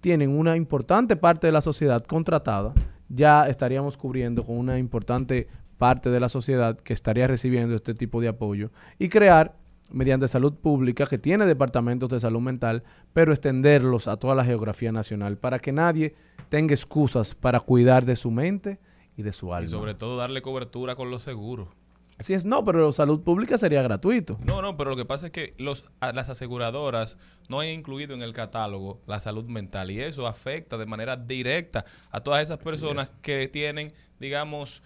[0.00, 2.74] tienen una importante parte de la sociedad contratada,
[3.08, 5.46] ya estaríamos cubriendo con una importante
[5.78, 9.54] parte de la sociedad que estaría recibiendo este tipo de apoyo y crear
[9.90, 14.92] mediante salud pública que tiene departamentos de salud mental, pero extenderlos a toda la geografía
[14.92, 16.14] nacional para que nadie
[16.48, 18.78] tenga excusas para cuidar de su mente
[19.16, 19.66] y de su alma.
[19.66, 21.68] Y sobre todo darle cobertura con los seguros.
[22.16, 24.38] Así es, no, pero salud pública sería gratuito.
[24.46, 27.18] No, no, pero lo que pasa es que los, a- las aseguradoras
[27.48, 31.84] no han incluido en el catálogo la salud mental y eso afecta de manera directa
[32.12, 34.80] a todas esas personas que tienen, digamos,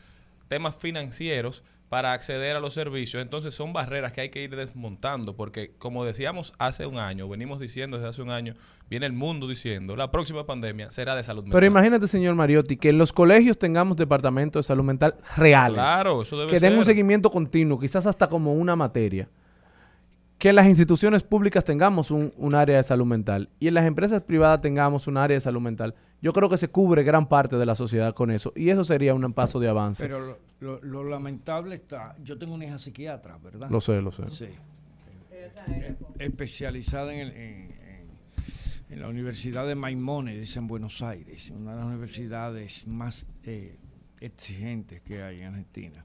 [0.49, 3.23] temas financieros para acceder a los servicios.
[3.23, 7.61] Entonces son barreras que hay que ir desmontando porque, como decíamos hace un año, venimos
[7.61, 8.55] diciendo desde hace un año,
[8.91, 11.57] viene el mundo diciendo, la próxima pandemia será de salud mental.
[11.61, 15.75] Pero imagínate, señor Mariotti, que en los colegios tengamos departamentos de salud mental reales.
[15.77, 16.95] Claro, eso debe Que den un ser.
[16.95, 19.29] seguimiento continuo, quizás hasta como una materia.
[20.39, 23.85] Que en las instituciones públicas tengamos un, un área de salud mental y en las
[23.87, 25.95] empresas privadas tengamos un área de salud mental.
[26.23, 29.15] Yo creo que se cubre gran parte de la sociedad con eso y eso sería
[29.15, 30.05] un paso de avance.
[30.05, 33.69] Pero lo, lo- lo lamentable está, yo tengo una hija psiquiatra, ¿verdad?
[33.69, 34.31] Lo sé, lo sé.
[34.31, 34.47] Sí.
[35.33, 38.09] Eh, especializada en, el- en- en-
[38.91, 43.77] en la Universidad de Maimónides en Buenos Aires, una de las universidades más eh,
[44.21, 46.05] exigentes que hay en Argentina.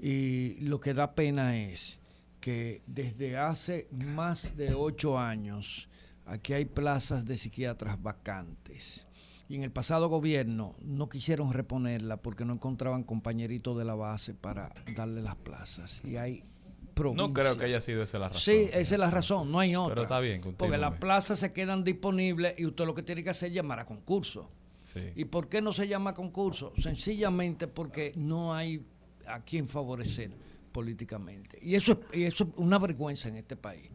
[0.00, 2.00] Y lo que da pena es
[2.44, 5.88] que desde hace más de ocho años
[6.26, 9.06] aquí hay plazas de psiquiatras vacantes.
[9.48, 14.34] Y en el pasado gobierno no quisieron reponerla porque no encontraban compañeritos de la base
[14.34, 16.02] para darle las plazas.
[16.04, 16.44] Y hay
[16.92, 17.28] provincias.
[17.28, 18.42] No creo que haya sido esa la razón.
[18.42, 19.94] Sí, esa es la razón, no hay otra.
[19.94, 20.76] Pero está bien, Porque continúe.
[20.76, 23.86] las plazas se quedan disponibles y usted lo que tiene que hacer es llamar a
[23.86, 24.50] concurso.
[24.82, 25.00] Sí.
[25.16, 26.74] ¿Y por qué no se llama concurso?
[26.76, 28.84] Sencillamente porque no hay
[29.26, 30.30] a quien favorecer
[30.74, 31.56] políticamente.
[31.62, 33.88] Y eso es, y eso es una vergüenza en este país.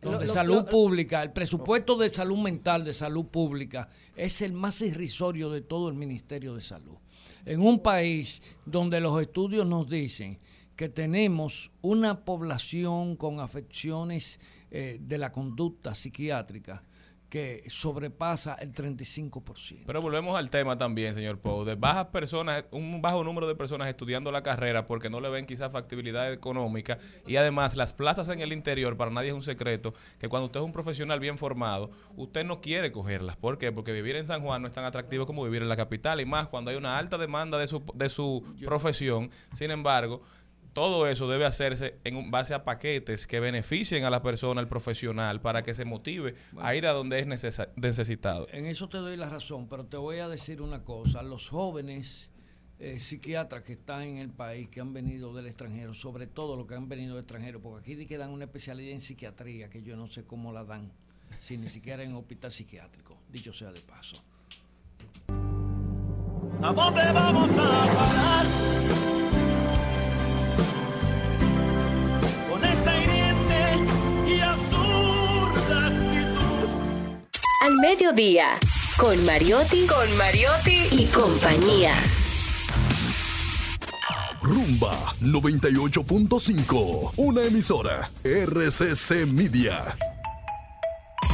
[0.00, 4.52] Donde lo- salud lo- pública, el presupuesto de salud mental, de salud pública, es el
[4.52, 6.96] más irrisorio de todo el Ministerio de Salud.
[7.44, 10.38] En un país donde los estudios nos dicen
[10.76, 14.38] que tenemos una población con afecciones
[14.70, 16.84] eh, de la conducta psiquiátrica
[17.28, 19.84] que sobrepasa el 35%.
[19.86, 23.88] Pero volvemos al tema también, señor Pou, de bajas personas, un bajo número de personas
[23.88, 28.40] estudiando la carrera porque no le ven quizás factibilidad económica y además las plazas en
[28.40, 31.90] el interior, para nadie es un secreto, que cuando usted es un profesional bien formado,
[32.16, 33.36] usted no quiere cogerlas.
[33.36, 33.72] ¿Por qué?
[33.72, 36.24] Porque vivir en San Juan no es tan atractivo como vivir en la capital y
[36.24, 39.30] más cuando hay una alta demanda de su, de su profesión.
[39.52, 40.22] Sin embargo,
[40.78, 45.40] todo eso debe hacerse en base a paquetes que beneficien a la persona, al profesional,
[45.40, 48.46] para que se motive a ir a donde es necesitado.
[48.52, 51.24] En eso te doy la razón, pero te voy a decir una cosa.
[51.24, 52.30] Los jóvenes
[52.78, 56.68] eh, psiquiatras que están en el país, que han venido del extranjero, sobre todo los
[56.68, 59.96] que han venido del extranjero, porque aquí que dan una especialidad en psiquiatría, que yo
[59.96, 60.92] no sé cómo la dan,
[61.40, 64.22] si ni siquiera en hospital psiquiátrico, dicho sea de paso.
[66.62, 68.07] ¿A dónde vamos a
[77.68, 78.58] Al mediodía,
[78.96, 81.92] con Mariotti, con Mariotti y compañía.
[84.40, 89.94] Rumba 98.5, una emisora RCC Media.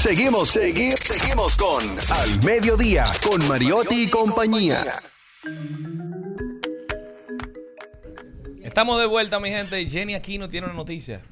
[0.01, 5.01] Seguimos, seguimos, seguimos con Al Mediodía, con Mariotti y compañía.
[8.61, 9.81] Estamos de vuelta, mi gente.
[9.81, 11.23] y Jenny Aquino tiene una noticia.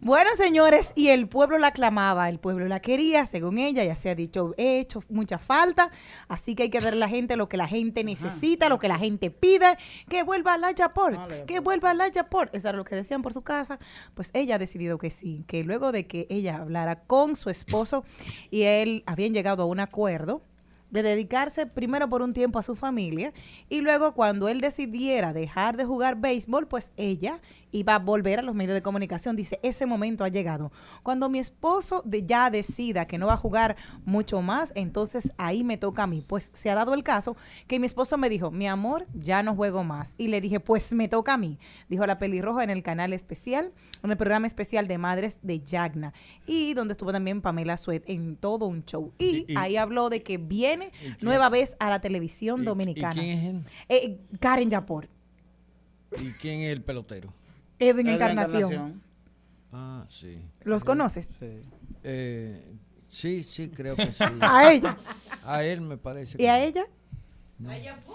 [0.00, 4.10] Bueno, señores, y el pueblo la aclamaba, el pueblo la quería, según ella, ya se
[4.10, 5.90] ha dicho, he hecho mucha falta,
[6.28, 8.88] así que hay que darle a la gente lo que la gente necesita, lo que
[8.88, 12.54] la gente pide, que vuelva a la Yaport, que vuelva a la Yaport.
[12.54, 13.78] Eso era lo que decían por su casa.
[14.14, 18.04] Pues ella ha decidido que sí, que luego de que ella hablara con su esposo
[18.50, 20.42] y él habían llegado a un acuerdo,
[20.90, 23.32] de dedicarse primero por un tiempo a su familia
[23.68, 27.40] y luego cuando él decidiera dejar de jugar béisbol, pues ella
[27.76, 29.36] iba a volver a los medios de comunicación.
[29.36, 30.72] Dice, ese momento ha llegado.
[31.02, 35.62] Cuando mi esposo de- ya decida que no va a jugar mucho más, entonces ahí
[35.64, 36.24] me toca a mí.
[36.26, 37.36] Pues se ha dado el caso
[37.66, 40.14] que mi esposo me dijo, mi amor, ya no juego más.
[40.18, 41.58] Y le dije, pues me toca a mí.
[41.88, 46.12] Dijo la pelirroja en el canal especial, en el programa especial de Madres de Yagna.
[46.46, 49.12] Y donde estuvo también Pamela Suet en todo un show.
[49.18, 52.66] Y, Y- y- ahí habló de que viene nueva vez a la televisión ¿Y- y
[52.66, 53.14] dominicana.
[53.14, 53.62] quién es él?
[53.88, 55.08] Eh, Karen Yapor.
[56.18, 57.32] ¿Y quién es el pelotero?
[57.78, 59.02] Edwin Encarnación.
[59.72, 60.40] Ah, sí.
[60.62, 61.28] ¿Los conoces?
[62.02, 62.62] Eh,
[63.08, 64.24] sí, sí, creo que sí.
[64.40, 64.96] A ella.
[65.44, 66.34] A él me parece.
[66.34, 66.62] ¿Y que a sí.
[66.68, 66.86] ella?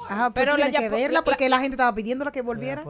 [0.10, 2.84] Ajá, pero Pero la que verla la- porque la, gente estaba pidiéndola que volviera.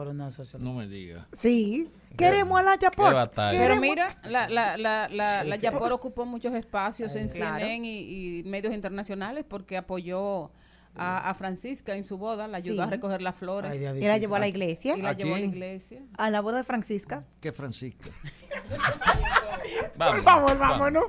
[0.58, 1.26] No me diga.
[1.32, 1.90] Sí.
[2.16, 3.14] Queremos a la Yapor.
[3.14, 3.58] batalla.
[3.58, 7.58] Pero mira, la, la, la, la, la Yapor ocupó muchos espacios en Claro.
[7.58, 10.50] CNN y, y medios internacionales porque apoyó
[10.94, 12.88] a, a Francisca en su boda, la ayudó Sí.
[12.88, 13.80] a recoger las flores.
[13.80, 14.96] Y la llevó a la iglesia.
[14.96, 16.02] Y la ¿A llevó a la iglesia.
[16.18, 17.24] A la boda de Francisca.
[17.40, 18.10] ¿Qué Francisca?
[19.96, 21.04] Vamos, Vamos, vámonos.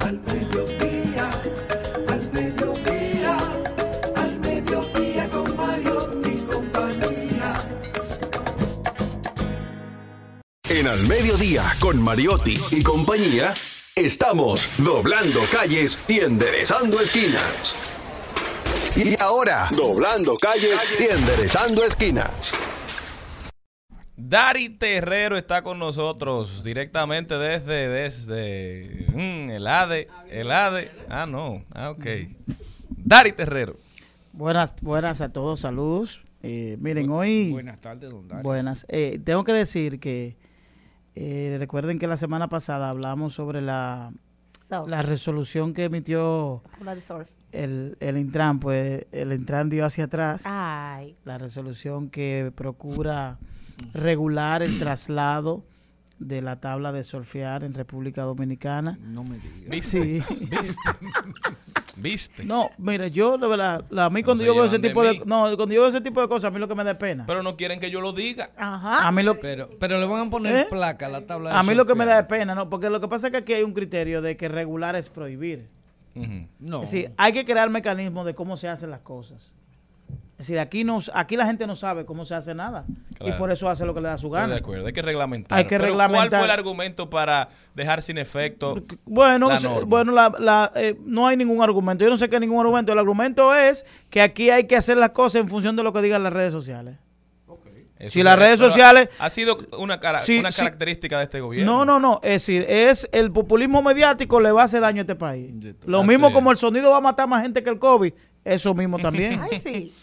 [0.00, 1.30] Al mediodía,
[2.08, 3.38] al mediodía,
[4.16, 7.54] al mediodía con Mario y compañía.
[10.68, 13.54] En Al Mediodía, con Mariotti y compañía,
[13.94, 17.76] estamos doblando calles y enderezando esquinas.
[18.96, 22.54] Y ahora, doblando calles y enderezando esquinas.
[24.16, 30.92] Dari Terrero está con nosotros directamente desde, desde mm, el ADE, el ADE.
[31.08, 32.06] Ah, no, ah, ok.
[32.88, 33.76] Dari Terrero.
[34.32, 36.20] Buenas, buenas a todos, saludos.
[36.44, 37.50] Eh, miren, hoy...
[37.50, 38.44] Buenas tardes, don Dario.
[38.44, 38.86] Buenas.
[38.88, 40.36] Eh, tengo que decir que
[41.16, 44.12] eh, recuerden que la semana pasada hablamos sobre la,
[44.68, 46.62] So, la resolución que emitió
[47.52, 50.44] el, el Intran, pues el Intran dio hacia atrás.
[50.46, 51.16] Ay.
[51.24, 53.38] La resolución que procura
[53.92, 55.64] regular el traslado
[56.18, 58.98] de la tabla de surfear en República Dominicana.
[59.00, 59.60] No me digas.
[59.68, 60.22] ¿Viste?
[60.22, 60.36] Sí.
[61.96, 62.44] ¿Viste?
[62.44, 65.18] No, mira, yo la verdad, la- a mí cuando yo veo ese de tipo de,
[65.26, 67.24] no, cuando yo veo ese tipo de cosas, a mí lo que me da pena.
[67.26, 68.50] Pero no quieren que yo lo diga.
[68.56, 69.06] Ajá.
[69.06, 70.66] A mí lo, Pero, pero le van a poner ¿Eh?
[70.68, 72.68] placa a la tabla de a mí lo que me da pena, ¿no?
[72.70, 75.68] Porque lo que pasa es que aquí hay un criterio de que regular es prohibir.
[76.60, 76.82] No.
[76.82, 79.52] Es decir, hay que crear mecanismos de cómo se hacen las cosas.
[80.44, 82.84] Es decir, aquí, no, aquí la gente no sabe cómo se hace nada.
[83.16, 83.34] Claro.
[83.34, 84.52] Y por eso hace lo que le da su Estoy gana.
[84.52, 85.56] de acuerdo, hay que reglamentar.
[85.58, 88.74] Hay que Pero ¿Cuál fue el argumento para dejar sin efecto
[89.06, 89.86] Bueno, la norma?
[89.86, 92.04] bueno la, la, eh, no hay ningún argumento.
[92.04, 92.92] Yo no sé qué ningún argumento.
[92.92, 96.02] El argumento es que aquí hay que hacer las cosas en función de lo que
[96.02, 96.96] digan las redes sociales.
[97.96, 101.72] Eso si las es- redes sociales- Ha sido una, cara- una característica de este gobierno.
[101.72, 102.20] No, no, no.
[102.22, 105.54] Es decir, es el populismo mediático le va a hacer daño a este país.
[105.86, 108.12] Lo mismo como el sonido va a matar más gente que el COVID.
[108.44, 109.40] Eso mismo también.
[109.50, 109.94] Ay, sí.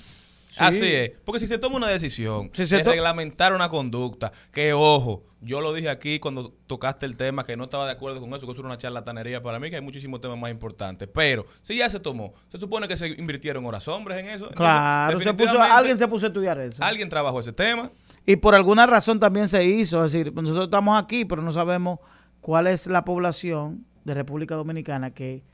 [0.51, 0.57] Sí.
[0.59, 1.11] Así es.
[1.23, 5.61] Porque si se toma una decisión Si se de reglamentar una conducta, que ojo, yo
[5.61, 8.51] lo dije aquí cuando tocaste el tema, que no estaba de acuerdo con eso, que
[8.51, 11.07] eso era una charlatanería para mí, que hay muchísimos temas más importantes.
[11.13, 14.49] Pero si ya se tomó, se supone que se invirtieron horas hombres en eso.
[14.49, 16.83] Entonces, Claro, se puso, alguien se puso a estudiar eso.
[16.83, 17.89] alguien trabajó ese tema.
[18.25, 20.03] Y por alguna razón también se hizo.
[20.03, 21.99] Es decir, nosotros estamos aquí, pero no sabemos
[22.41, 25.45] cuál es la población de República Dominicana que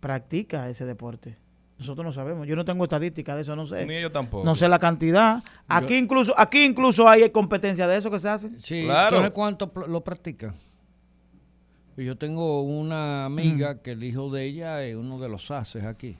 [0.00, 1.38] practica ese deporte.
[1.78, 2.46] Nosotros no sabemos.
[2.46, 3.84] Yo no tengo estadística de eso, no sé.
[3.84, 4.44] Ni ellos tampoco.
[4.44, 5.42] No sé la cantidad.
[5.66, 8.50] Aquí incluso, aquí incluso hay competencia de eso que se hace.
[8.60, 9.10] Sí, Claro.
[9.10, 10.54] ¿tú sabes cuánto lo practican?
[11.96, 16.16] Yo tengo una amiga que el hijo de ella es uno de los haces aquí.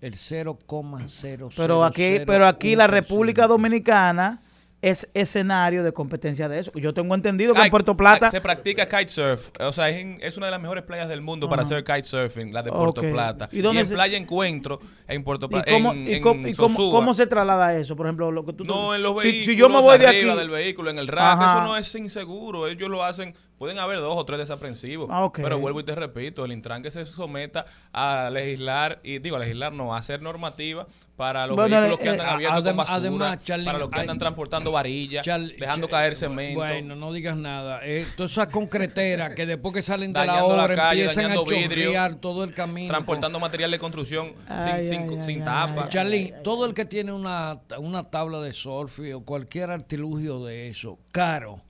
[0.00, 1.50] El 0,0.
[1.56, 4.40] Pero aquí, pero aquí la República Dominicana
[4.90, 6.70] es escenario de competencia de eso.
[6.74, 8.30] Yo tengo entendido que Ay, en Puerto Plata.
[8.30, 9.50] Se practica kitesurf.
[9.60, 12.52] O sea, es, en- es una de las mejores playas del mundo para hacer kitesurfing,
[12.52, 13.00] la de Puerto.
[13.00, 13.48] Plata.
[13.50, 15.70] ¿Y Y, dónde en se- Playa Encuentro, en Puerto ¿Y Plata.
[15.72, 16.90] cómo, en, y en cómo- y cómo- Sosúa.
[16.90, 17.96] cómo se traslada eso?
[17.96, 20.06] Por ejemplo, lo que tú No, en los si, vehículos, si yo me voy de
[20.06, 20.16] aquí.
[20.18, 21.52] arriba del vehículo, en el rack, Ajá.
[21.58, 22.68] eso no es inseguro.
[22.68, 25.08] Ellos lo hacen, pueden haber dos o tres desaprensivos.
[25.10, 25.30] Ah.
[25.34, 29.40] Pero vuelvo y te repito, el Intran que se someta a legislar, y digo, a
[29.40, 30.86] legislar no, a hacer normativa
[31.16, 33.78] para los Bueno, vehículos que eh, andan eh, abiertos con adem- basura, además, Charlie, para
[33.78, 36.58] los que andan transportando varillas, dejando caer cemento.
[36.58, 37.80] Bueno, no digas nada.
[37.84, 41.40] Eh, todas esas concreteras que después que salen de la la obra calle, empiezan a
[41.42, 42.88] vidrio, todo el camino.
[42.88, 45.88] transportando material de construcción Ay, sin, ay, sin, tapa.
[45.88, 50.98] Charlie, todo el que tiene una, una tabla de surf o cualquier artilugio de eso,
[51.12, 51.60] caro,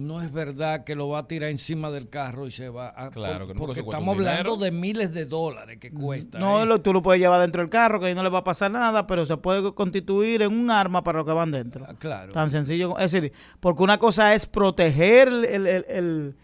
[0.00, 3.10] no es verdad que lo va a tirar encima del carro y se va a...
[3.10, 6.38] Claro, que no, porque estamos hablando de miles de dólares que cuesta.
[6.38, 6.66] No, ¿eh?
[6.66, 8.70] lo- tú lo puedes llevar dentro del carro, que ahí no le va a pasar
[8.70, 11.84] nada, pero se puede constituir en un arma para los que van dentro.
[11.88, 12.32] Ah, claro.
[12.32, 12.98] Tan sencillo.
[12.98, 16.36] Es decir, porque una cosa es proteger el, el- el- el-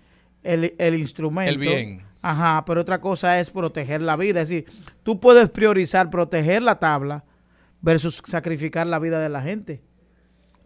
[0.43, 1.51] el- el instrumento.
[1.53, 2.03] El bien.
[2.23, 4.41] Ajá, pero otra cosa es proteger la vida.
[4.43, 4.67] Es decir,
[5.03, 7.25] tú puedes priorizar proteger la tabla
[7.81, 9.83] versus sacrificar la vida de la gente.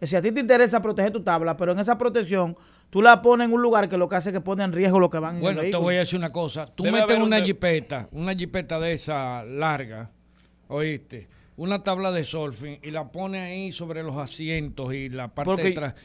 [0.01, 2.57] Es decir, a ti te interesa proteger tu tabla, pero en esa protección
[2.89, 4.99] tú la pones en un lugar que lo que hace es que pone en riesgo
[4.99, 6.65] lo que van en Bueno, te voy a decir una cosa.
[6.65, 10.09] Tú Debe metes un una de- jipeta, una jipeta de esa larga,
[10.67, 15.45] oíste, una tabla de surfing y la pones ahí sobre los asientos y la parte
[15.51, 15.95] Porque- de atrás.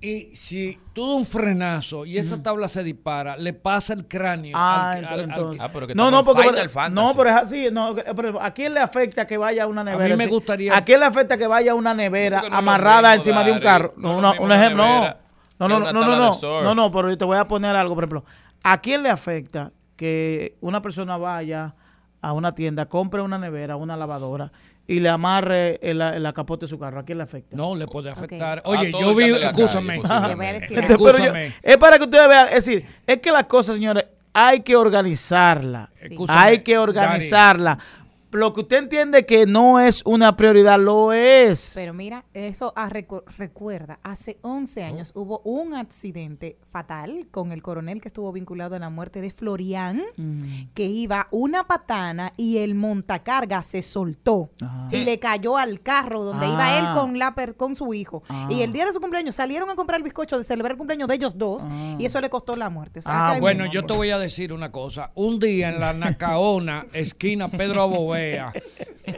[0.00, 4.56] Y si tú un frenazo y esa tabla se dispara, le pasa el cráneo.
[4.56, 7.06] Ah, al- al- al- entonces- Ah, pero que no, no, porque Final Fantasy.
[7.06, 10.16] no, pero es así, no, pero ¿a quién le afecta que vaya a una nevera?
[10.16, 10.32] me así?
[10.32, 13.60] gustaría- ¿A quién le afecta que vaya a una nevera no amarrada encima de un
[13.60, 13.94] carro?
[13.96, 14.92] no No, un ejemplo, no.
[14.94, 15.18] nevera
[15.58, 18.24] No, no, no, no, no, no, no, pero te voy a poner algo, por ejemplo,
[18.64, 21.74] ¿a quién le afecta que una persona vaya
[22.22, 24.52] a una tienda, compre una nevera, una lavadora
[24.86, 27.00] y le amarre el, el, la capote de su carro?
[27.00, 27.56] ¿A quién le afecta?
[27.56, 28.62] No, le puede afectar.
[28.64, 30.00] Oye, yo el vi, escúchame.
[30.62, 31.52] Este, Escúchame.
[31.62, 35.90] es para que ustedes vean, es decir, es que las cosas, señores, hay que organizarla.
[36.28, 37.78] Hay que organizarla.
[38.32, 41.72] Lo que usted entiende que no es una prioridad, lo es.
[41.74, 47.62] Pero mira, eso ah, recu- recuerda, hace 11 años hubo un accidente fatal con el
[47.62, 50.02] coronel que estuvo vinculado a la muerte de Florian,
[50.74, 54.50] que iba una patana y el montacarga se soltó
[54.90, 56.94] y le cayó al carro donde iba él Ah.
[56.98, 58.22] con la per- con su hijo.
[58.48, 61.06] Y el día de su cumpleaños salieron a comprar el bizcocho de celebrar el cumpleaños
[61.08, 61.64] de ellos dos
[61.98, 63.00] y eso le costó la muerte.
[63.00, 63.74] O sea, Ah, Bueno, mismo.
[63.74, 65.10] yo te voy a decir una cosa.
[65.14, 67.82] Un día en la Nacaona, esquina Pedro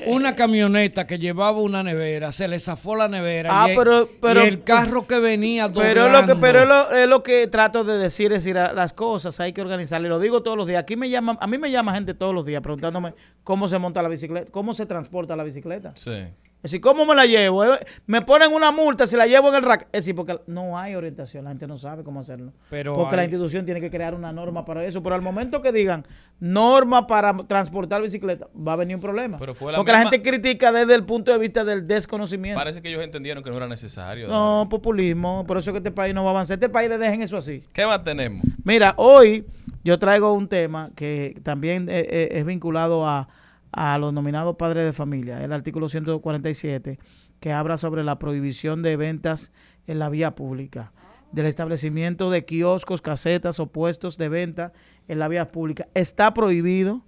[0.06, 4.08] Una camioneta que llevaba una nevera, se le zafó la nevera Ah, y, el, pero-
[4.20, 6.40] pero- y el carro que venía Pero es lo que, doblando.
[6.40, 9.52] pero es lo, es lo que trato de decir, es decir, a- las cosas hay
[9.52, 10.06] que organizarlas.
[10.06, 10.80] Y lo digo todos los días.
[10.80, 14.02] Aquí me llaman, a mí me llama gente todos los días preguntándome cómo se monta
[14.02, 15.92] la bicicleta, cómo se transporta la bicicleta.
[15.96, 16.28] Sí.
[16.64, 17.62] Es decir, ¿cómo me la llevo?
[18.06, 19.82] Me ponen una multa si la llevo en el rack.
[19.92, 22.54] Es decir, porque no hay orientación, la gente no sabe cómo hacerlo.
[22.70, 25.02] Pero porque la institución tiene que crear una norma para eso.
[25.02, 26.06] Pero al momento que digan
[26.40, 29.36] norma para transportar bicicleta, va a venir un problema.
[29.36, 32.58] Pero fue la porque la gente critica desde el punto de vista del desconocimiento.
[32.58, 34.26] Parece que ellos entendieron que no era necesario.
[34.28, 35.44] No, populismo.
[35.46, 36.54] Por eso es que este país no va a avanzar.
[36.54, 37.62] Este país le dejen eso así.
[37.74, 38.42] ¿Qué más tenemos?
[38.64, 39.44] Mira, hoy
[39.84, 43.28] yo traigo un tema que también eh, eh, es vinculado a,
[43.76, 46.98] a los nominados padres de familia, el artículo 147,
[47.40, 49.52] que habla sobre la prohibición de ventas
[49.86, 50.92] en la vía pública,
[51.32, 54.72] del establecimiento de kioscos, casetas o puestos de venta
[55.08, 55.88] en la vía pública.
[55.94, 57.02] Está prohibido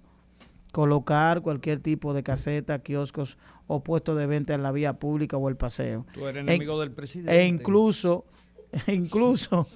[0.71, 3.37] colocar cualquier tipo de caseta, kioscos
[3.67, 6.05] o puesto de venta en la vía pública o el paseo.
[6.13, 7.35] Tú eres E- enemigo del presidente.
[7.39, 8.25] E incluso,
[8.87, 9.67] incluso,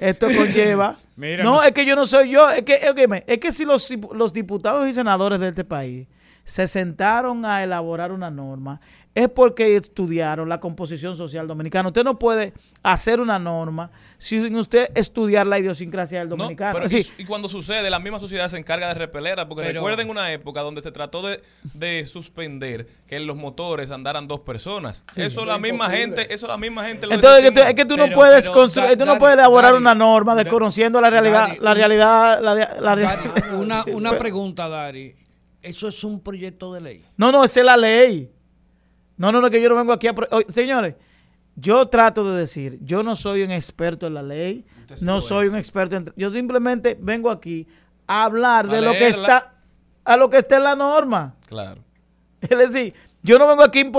[0.00, 0.98] esto conlleva...
[1.16, 3.64] Mira, no, no- es que yo no soy yo, es que, óyeme, es que si
[3.64, 6.06] los, los diputados y senadores de este país
[6.48, 8.80] se sentaron a elaborar una norma,
[9.14, 11.88] es porque estudiaron la composición social dominicana.
[11.88, 16.72] Usted no puede hacer una norma sin usted estudiar la idiosincrasia del No, dominicano.
[16.74, 20.08] pero Es y, cuando sucede, la misma sociedad se encarga de repelerla, porque Pero- recuerden
[20.08, 21.42] una época donde se trató de,
[21.74, 25.04] de suspender que en los motores andaran dos personas.
[25.16, 27.96] eso la misma gente, eso la misma gente lo Entonces, que tú- es que tú
[27.98, 31.58] no puedes pero, construir, tú no puedes elaborar Dari, una norma desconociendo la realidad, Dari,
[31.60, 35.14] la realidad, la, la una, una pregunta, Dari.
[35.62, 37.04] ¿Eso es un proyecto de ley?
[37.16, 38.32] No, no, esa es la ley.
[39.16, 40.14] No, no, no, que yo no vengo aquí a...
[40.30, 40.94] Oye, Señores,
[41.56, 44.64] yo trato de decir, yo no soy un experto en la ley,
[45.00, 46.12] no soy un experto en...
[46.16, 47.66] Yo simplemente vengo aquí
[48.06, 49.54] a hablar A de lo que está,
[50.04, 51.34] a lo que está en la norma.
[51.46, 51.82] Claro.
[52.40, 53.90] Es decir, yo no vengo aquí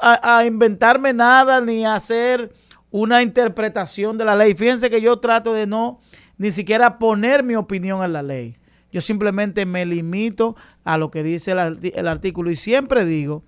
[0.00, 2.52] a inventarme nada ni a hacer
[2.90, 4.54] una interpretación de la ley.
[4.54, 5.98] Fíjense que yo trato de no
[6.36, 8.56] ni siquiera poner mi opinión en la ley.
[8.90, 13.44] Yo simplemente me limito a lo que dice el, artículo y siempre digo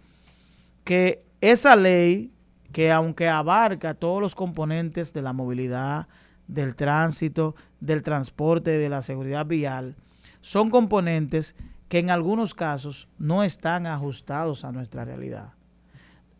[0.84, 2.32] que esa ley,
[2.72, 6.08] que aunque abarca todos los componentes de la movilidad,
[6.46, 9.96] del tránsito, del transporte, de la seguridad vial,
[10.40, 11.54] son componentes
[11.88, 15.54] que en algunos casos no están ajustados a nuestra realidad.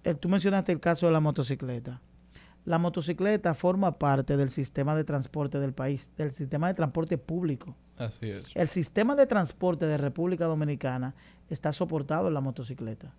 [0.05, 2.01] Eh, Tú mencionaste el caso de la motocicleta.
[2.65, 7.75] La motocicleta forma parte del sistema de transporte del país, del sistema de transporte público.
[8.01, 8.45] Así es.
[8.55, 11.15] El sistema de transporte de República Dominicana
[11.49, 13.13] está soportado en la motocicleta.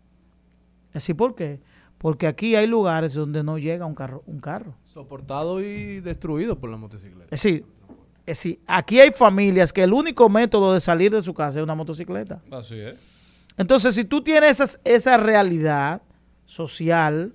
[0.93, 1.59] ¿Así por qué?
[1.97, 4.23] Porque aquí hay lugares donde no llega un carro.
[4.25, 4.75] Un carro.
[4.85, 7.25] Soportado y destruido por la motocicleta.
[7.25, 7.65] Es decir,
[8.25, 11.63] es decir, aquí hay familias que el único método de salir de su casa es
[11.63, 12.41] una motocicleta.
[12.51, 12.97] Así es.
[13.57, 16.01] Entonces, si tú tienes esas- esa realidad
[16.45, 17.33] social,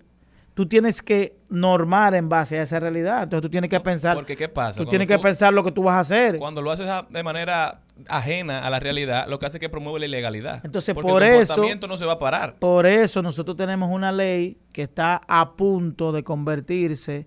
[0.54, 3.22] tú tienes que normar en base a esa realidad.
[3.24, 4.14] Entonces tú tienes que pensar.
[4.16, 4.72] Porque ¿qué pasa?
[4.72, 6.38] Tú Cuando tienes que pensar lo que tú vas a hacer.
[6.38, 9.68] Cuando lo haces a- de manera ajena a la realidad, lo que hace es que
[9.68, 10.60] promueve la ilegalidad.
[10.64, 12.56] Entonces, Porque por el eso- comportamiento no se va a parar.
[12.58, 17.26] Por eso nosotros tenemos una ley que está a punto de convertirse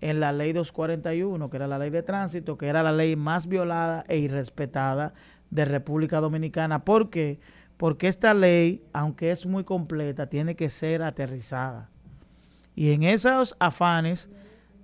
[0.00, 3.48] en la ley 241, que era la ley de tránsito, que era la ley más
[3.48, 5.12] violada e irrespetada
[5.50, 6.84] de República Dominicana.
[6.84, 7.40] ¿Por qué?
[7.76, 11.90] Porque esta ley, aunque es muy completa, tiene que ser aterrizada.
[12.78, 14.28] Y en esos afanes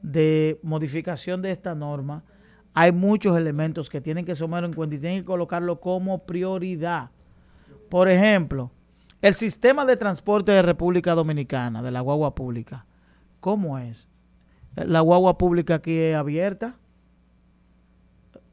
[0.02, 2.24] de modificación de esta norma,
[2.72, 7.10] hay muchos elementos que tienen que tomar en cuenta y tienen que colocarlo como prioridad.
[7.88, 8.72] Por ejemplo,
[9.22, 12.84] el sistema de transporte de República Dominicana, de la guagua pública,
[13.38, 14.08] ¿cómo es?
[14.74, 16.80] La guagua pública aquí es abierta.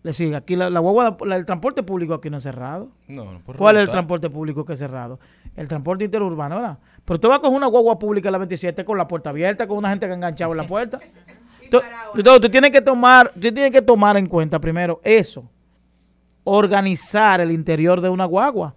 [0.04, 2.90] Le sigue, aquí la, la guagua, la- el transporte público aquí no es cerrado.
[3.08, 5.20] No, no, por ¿Cuál es el transporte público que es cerrado?
[5.56, 6.78] El transporte interurbano, ¿verdad?
[7.06, 9.68] Pero tú vas a coger una guagua pública en la 27 con la puerta abierta,
[9.68, 10.98] con una gente que ha enganchado en la puerta.
[11.72, 11.80] Tú,
[12.16, 15.46] tú- tú tienes que tomar, tú tienes que tomar en cuenta primero eso.
[16.44, 18.76] Organizar el interior de una guagua.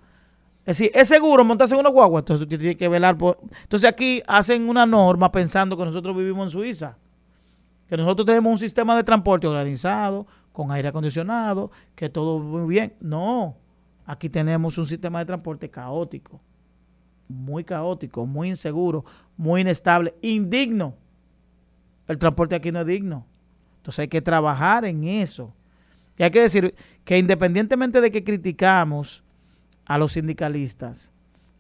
[0.67, 2.21] Es decir, ¿es seguro montarse en una guagua?
[2.21, 3.39] Entonces tú tienes que velar por...
[3.63, 6.97] Entonces aquí hacen una norma pensando que nosotros vivimos en Suiza.
[7.89, 12.95] Que nosotros tenemos un sistema de transporte organizado, con aire acondicionado, que todo muy bien.
[13.01, 13.57] No,
[14.07, 16.41] aquí tenemos un sistema de transporte caótico.
[17.29, 19.05] Muy caótico, muy inseguro,
[19.37, 20.95] muy inestable, indigno.
[22.07, 23.27] El transporte aquí no es digno.
[23.79, 25.53] Entonces hay que trabajar en eso.
[26.19, 26.75] Y hay que decir
[27.05, 29.25] que independientemente de que criticamos
[29.85, 31.14] a los sindicalistas,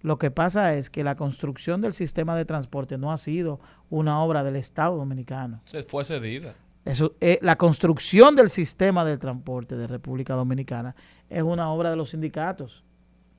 [0.05, 3.59] lo que pasa es que la construcción del sistema de transporte no ha sido
[3.91, 5.61] una obra del Estado dominicano.
[5.65, 6.55] Se fue cedida.
[6.85, 10.95] Eso, eh, la construcción del sistema del transporte de República Dominicana
[11.31, 12.85] es una obra de los sindicatos.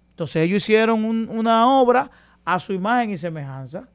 [0.10, 2.10] Entonces ellos hicieron un- una obra
[2.44, 3.88] a su imagen y semejanza.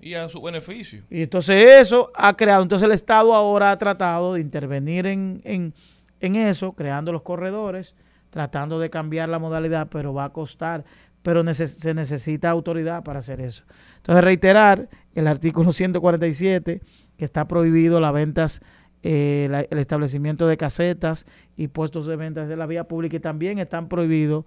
[0.00, 1.02] Y a su beneficio.
[1.10, 5.74] Y entonces eso ha creado, entonces el Estado ahora ha tratado de intervenir en, en,
[6.20, 7.94] en eso, creando los corredores,
[8.30, 10.84] tratando de cambiar la modalidad, pero va a costar,
[11.24, 13.64] pero neces- se necesita autoridad para hacer eso.
[13.96, 16.80] Entonces reiterar el artículo 147,
[17.16, 18.60] que está prohibido las ventas,
[19.02, 23.20] eh, la- el establecimiento de casetas y puestos de ventas de la vía pública y
[23.20, 24.44] también están prohibidos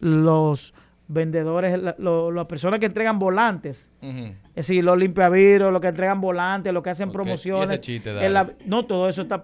[0.00, 0.74] los
[1.08, 3.90] vendedores, la- lo- las personas que entregan volantes.
[4.02, 7.80] Es decir, los limpiavidrios, los que entregan volantes, los que hacen promociones.
[7.80, 9.42] chiste, en la- no, todo eso está,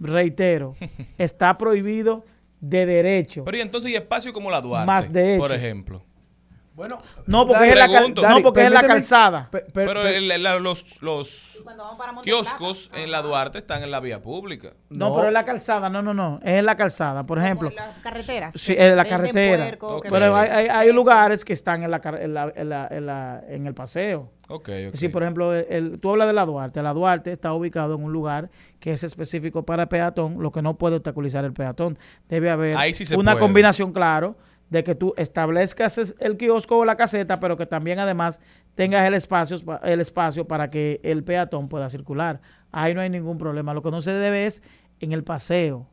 [0.00, 0.74] reitero,
[1.18, 2.24] está prohibido
[2.62, 3.44] de derecho.
[3.44, 5.56] Pero y entonces, y espacio como la Duarte, Más de por hecho.
[5.56, 6.02] ejemplo.
[6.74, 8.22] Bueno, No, porque es en la, cal- Pregunto.
[8.28, 9.48] no, porque es en la calzada.
[9.50, 11.58] pe- per- Pero per- el- la- los, los
[12.22, 14.70] kioscos en la Duarte están en la vía pública.
[14.88, 17.70] No, pero es la calzada, no, no, no, es en la calzada, por ejemplo.
[17.74, 18.54] las carreteras.
[18.56, 19.64] Sí, en la carretera.
[19.78, 23.06] puerco, Pero hay, hay- hay lugares que están en la, en, la, en, la- en
[23.06, 24.30] la- en el paseo.
[24.48, 24.94] Ok, ok.
[24.94, 26.82] Sí, por ejemplo, el- el- tú hablas de la Duarte.
[26.82, 28.50] La Duarte está ubicado en un lugar
[28.80, 31.98] que es específico para peatón, lo que no puede obstaculizar el peatón.
[32.28, 33.40] Debe haber Ahí sí se una puede.
[33.42, 34.36] combinación, claro,
[34.72, 38.40] de que tú establezcas es- el kiosco o la caseta, pero que también además
[38.74, 42.40] tengas el espacio, el espacio para que el peatón pueda circular.
[42.72, 43.74] Ahí no hay ningún problema.
[43.74, 44.62] Lo que no se debe es
[45.00, 45.86] en el paseo.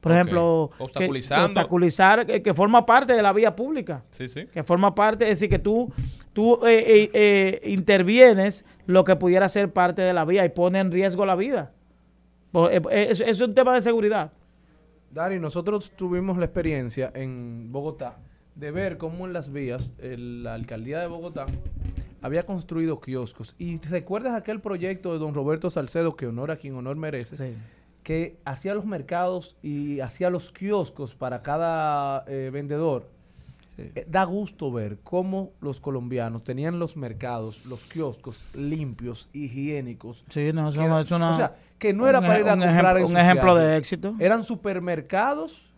[0.00, 1.46] Por ejemplo, que- Obstaculizando.
[1.46, 4.46] obstaculizar que, que forma parte de la vía pública Sí, sí.
[4.46, 5.92] que forma parte, es decir, que tú,
[6.32, 10.78] tú eh, eh, eh, intervienes lo que pudiera ser parte de la vía y pone
[10.78, 11.72] en riesgo la vida.
[12.70, 14.32] Eh, eh, Es, es un tema de seguridad.
[15.14, 18.16] Dari, nosotros tuvimos la experiencia en Bogotá
[18.56, 21.46] de ver cómo en las vías el- la alcaldía de Bogotá
[22.20, 23.54] había construido kioscos.
[23.56, 27.54] Y recuerdas aquel proyecto de don Roberto Salcedo, que honor a quien honor merece,
[28.02, 33.06] que hacía los mercados y hacía los kioscos para cada eh, vendedor.
[33.78, 40.24] Eh, Da gusto ver cómo los colombianos tenían los mercados, los kioscos limpios, higiénicos.
[40.28, 42.40] Sí, no, eso Que no- era- es una- o sea, que no era un para
[42.40, 44.14] ir a un comprar en un ejemplo de éxito.
[44.18, 45.70] Eran supermercados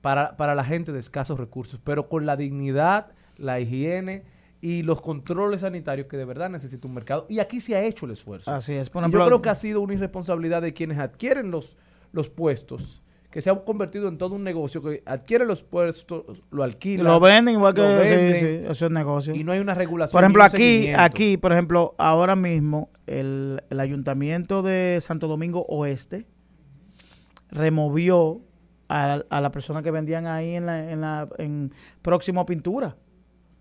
[0.00, 4.24] para, para la gente de escasos recursos, pero con la dignidad, la higiene
[4.62, 7.26] y los controles sanitarios que de verdad necesita un mercado.
[7.28, 8.50] Y aquí se ha hecho el esfuerzo.
[8.50, 8.88] Así es.
[8.88, 11.76] Por Y ejemplo, Yo creo que ha sido una irresponsabilidad de quienes adquieren los,
[12.12, 13.02] los puestos,
[13.36, 17.04] que se han convertido en todo un negocio, que adquieren los puestos, lo alquilan.
[17.04, 19.34] lo venden igual que lo sí, venden, sí, eso es negocio.
[19.34, 20.14] Y no hay una regulación.
[20.16, 26.26] Por ejemplo, aquí, aquí, por ejemplo, ahora mismo el, el ayuntamiento de Santo Domingo Oeste
[27.50, 28.40] removió
[28.88, 32.96] a, a la persona que vendían ahí en la, en la en próximo a pintura.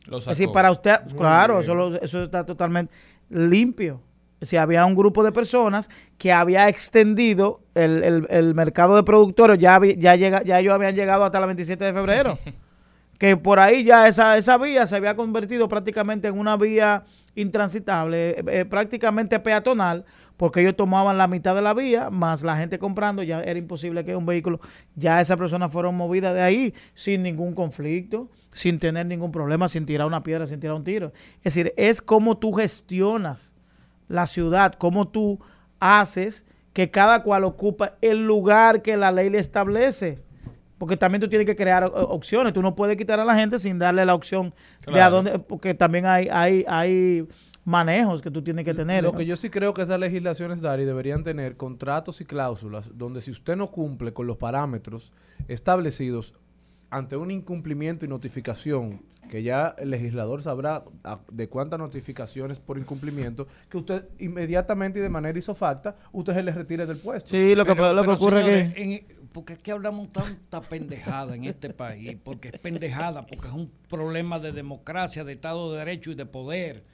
[0.08, 2.94] Lo Es decir, para usted, claro, eso, lo- eso está totalmente
[3.30, 4.02] limpio.
[4.36, 9.04] Es decir, había un grupo de personas que había extendido el, el- el mercado de
[9.04, 12.38] productores, ya, ya, llega, ya ellos habían llegado hasta el 27 de febrero.
[13.18, 18.32] que por ahí ya esa, esa vía se había convertido prácticamente en una vía intransitable,
[18.32, 20.04] eh, eh, prácticamente peatonal,
[20.36, 24.04] porque ellos tomaban la mitad de la vía, más la gente comprando, ya era imposible
[24.04, 24.60] que un vehículo,
[24.96, 29.86] ya esas personas fueron movidas de ahí sin ningún conflicto, sin tener ningún problema, sin
[29.86, 31.14] tirar una piedra, sin tirar un tiro.
[31.38, 33.55] Es decir, es como tú gestionas
[34.08, 35.40] la ciudad, cómo tú
[35.80, 40.20] haces que cada cual ocupa el lugar que la ley le establece.
[40.78, 42.52] Porque también tú tienes que crear opciones.
[42.52, 44.54] Tú no puedes quitar a la gente sin darle la opción
[44.86, 47.26] de a dónde, porque también hay, hay, hay
[47.64, 49.04] manejos que tú tienes que tener.
[49.04, 53.22] Lo que yo sí creo que esas legislaciones, Dari, deberían tener contratos y cláusulas donde
[53.22, 55.14] si usted no cumple con los parámetros
[55.48, 56.36] establecidos
[56.96, 62.78] ante un incumplimiento y notificación, que ya el legislador sabrá a- de cuántas notificaciones por
[62.78, 67.32] incumplimiento, que usted inmediatamente y de manera isofacta, usted se le retire del puesto.
[67.32, 68.82] Sí, lo que, Pero- lo que pero, ocurre señores, que...
[68.84, 73.54] en- porque es que hablamos tanta pendejada en este país, porque es pendejada, porque es
[73.54, 76.86] un problema de democracia, de Estado de Derecho y de poder.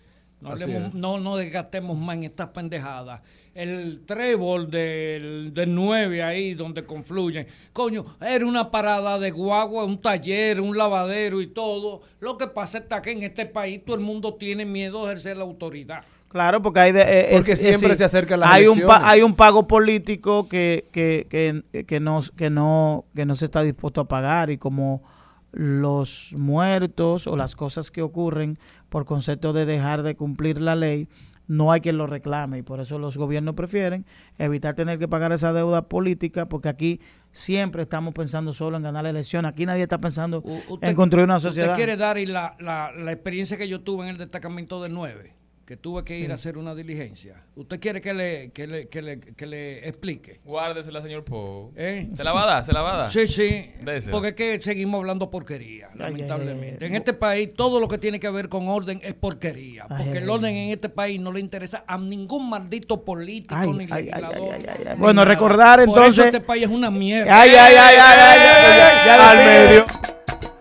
[0.41, 3.21] No, hablemos- no nos desgastemos más en estas pendejadas.
[3.53, 7.45] El trébol del, del 9 ahí donde confluyen.
[7.73, 12.01] Coño, era una parada de guagua, un taller, un lavadero y todo.
[12.21, 15.37] Lo que pasa está que en este país todo el mundo tiene miedo de ejercer
[15.37, 16.03] la autoridad.
[16.29, 19.35] Claro, porque hay de, eh, Porque es- siempre se acercan las hay un hay un
[19.35, 24.07] pago político que que, que, que no que no que no se está dispuesto a
[24.07, 25.03] pagar y como
[25.51, 28.57] los muertos o las cosas que ocurren
[28.89, 31.07] por concepto de dejar de cumplir la ley
[31.47, 34.05] no hay quien lo reclame y por eso los gobiernos prefieren
[34.37, 37.01] evitar tener que pagar esa deuda política porque aquí
[37.33, 41.25] siempre estamos pensando solo en ganar la elección aquí nadie está pensando Usted- en construir
[41.25, 44.17] una sociedad ¿Usted quiere dar y la, la, la experiencia que yo tuve en el
[44.17, 45.35] destacamento del 9?
[45.71, 46.31] Que tuve que ir Sí.
[46.31, 47.45] a hacer una diligencia.
[47.55, 50.41] ¿Usted quiere que le, que le, que le, que le explique?
[50.43, 51.71] Guárdesela, señor Po.
[51.77, 52.09] ¿Eh?
[52.13, 52.63] ¿Se la va a dar?
[52.65, 53.09] ¿Se la va a dar?
[53.13, 53.71] Sí, sí.
[53.81, 54.11] Désela.
[54.11, 56.83] Porque es que seguimos hablando porquería, ay, lamentablemente.
[56.83, 56.89] ay.
[56.89, 59.85] En este país todo lo que tiene que ver con orden es porquería.
[59.89, 63.55] Ay, Porque ay, el orden en este país no le interesa a ningún maldito político
[63.57, 64.53] Ay, ni ay, ay, legislador.
[64.53, 64.93] ay, ay, ay.
[64.95, 65.25] ni Bueno, nada.
[65.33, 67.33] recordar Por entonces- eso este país es una mierda.
[67.43, 69.83] ay ay ay ay ay, ay, ay, ya Al medio.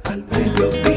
[0.04, 0.89] Al mediodía,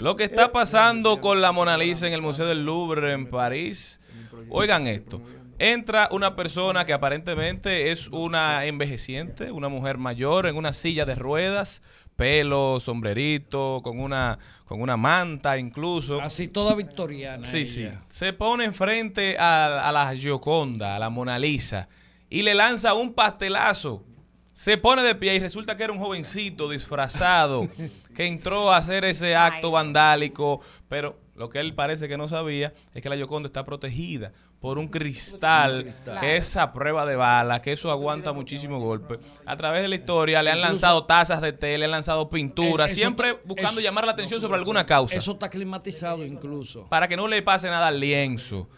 [0.00, 4.00] Lo que está pasando con la Mona Lisa en el Museo del Louvre en París.
[4.48, 5.20] Oigan esto.
[5.58, 11.16] Entra una persona que aparentemente es una envejeciente, una mujer mayor en una silla de
[11.16, 11.82] ruedas,
[12.16, 16.20] pelo, sombrerito, con una con una manta incluso.
[16.22, 17.44] Así toda victoriana.
[17.44, 17.88] Sí, sí.
[18.08, 21.88] Se pone enfrente a, a la Gioconda, a la Mona Lisa,
[22.30, 24.04] y le lanza un pastelazo.
[24.52, 27.68] Se pone de pie y resulta que era un jovencito disfrazado
[28.14, 32.74] que entró a hacer ese acto vandálico, pero lo que él parece que no sabía
[32.94, 37.62] es que la Gioconda está protegida por un cristal, que es a prueba de bala,
[37.62, 39.18] que eso aguanta muchísimo golpe.
[39.46, 42.84] A través de la historia le han lanzado tazas de té, le han lanzado pintura,
[42.84, 46.86] Es- eso siempre buscando llamar la atención sobre alguna causa Eso está climatizado incluso.
[46.90, 48.68] para que no le pase nada al lienzo.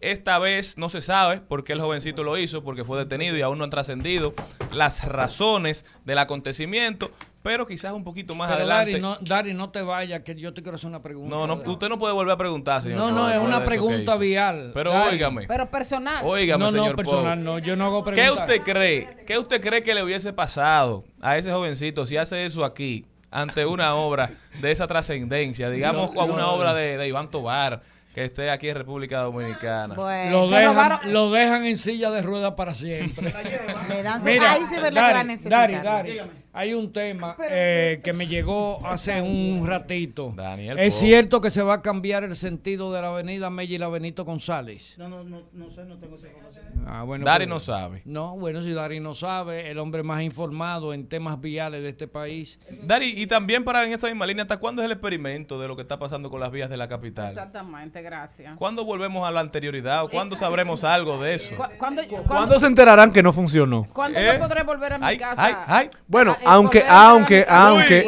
[0.00, 3.42] Esta vez no se sabe por qué el jovencito lo hizo, porque fue detenido y
[3.42, 4.32] aún no han trascendido
[4.72, 7.10] las razones del acontecimiento,
[7.42, 8.92] pero quizás un poquito más Pero adelante.
[8.92, 11.34] Dari no, Dari, no te vayas, que yo te quiero hacer una pregunta.
[11.36, 12.98] no, no, usted no puede volver a preguntar, señor.
[12.98, 14.70] No, no, es una pregunta vial.
[14.72, 15.16] Pero Dari.
[15.16, 16.24] óigame, Pero personal.
[16.24, 17.44] óigame, no, señor no, personal, Poe.
[17.44, 18.48] no, yo no hago ¿Qué preguntas.
[18.48, 19.08] usted cree?
[19.26, 23.66] ¿Qué usted cree que le hubiese pasado a ese jovencito si hace eso aquí ante
[23.66, 24.30] una obra
[24.62, 25.68] de esa trascendencia?
[25.68, 26.52] Digamos, No, con una no.
[26.54, 27.82] obra de, de Iván Tobar
[28.14, 29.94] que esté aquí en República Dominicana.
[29.94, 33.32] Bueno, Lo dejan, robaron- lo dejan en silla de ruedas para siempre.
[33.88, 35.70] le dan su- Mira, ahí sí ver lo que va a Dari, necesitar.
[35.70, 40.32] Dari, Dari, hay un tema eh, que me llegó hace un ratito.
[40.36, 43.78] Daniel es cierto que se va a cambiar el sentido de la avenida Mella y
[43.78, 44.94] la Benito González.
[44.98, 46.64] No, no, no, no sé, no tengo esa información.
[46.86, 48.02] Ah, bueno, Dari pues- no sabe.
[48.04, 52.08] No, bueno, si Dari no sabe, el hombre más informado en temas viales de este
[52.08, 52.58] país.
[52.82, 55.76] Dari, y también para en esa misma línea, ¿hasta cuándo es el experimento de lo
[55.76, 57.28] que está pasando con las vías de la capital?
[57.28, 58.56] Exactamente, gracias.
[58.56, 61.56] ¿Cuándo volvemos a la anterioridad o cuándo sabremos algo de eso?
[61.56, 63.84] ¿Cu- ¿Cuándo, ¿Cuándo cuándo, se enterarán que no funcionó?
[63.92, 64.30] cuándo ¿Eh?
[64.32, 65.44] yo podré volver a mi Ay, casa?
[65.44, 65.88] ay, ay.
[66.08, 68.06] Bueno, Ah, eh, aunque, a a aunque, aunque,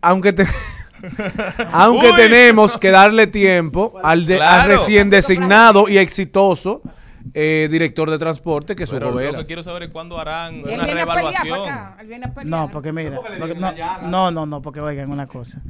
[0.00, 0.46] aunque te-
[1.72, 2.16] aunque Uy.
[2.16, 6.82] tenemos que darle tiempo al, de- al recién designado y exitoso
[7.34, 10.56] eh, director de transporte que es Pero Hugo lo que quiero saber es cuándo harán
[10.66, 11.60] Él una a reevaluación.
[11.68, 11.96] acá.
[11.98, 12.44] A.
[12.44, 13.72] No, porque mira, porque no,
[14.02, 15.62] no, no, no, porque oigan una cosa.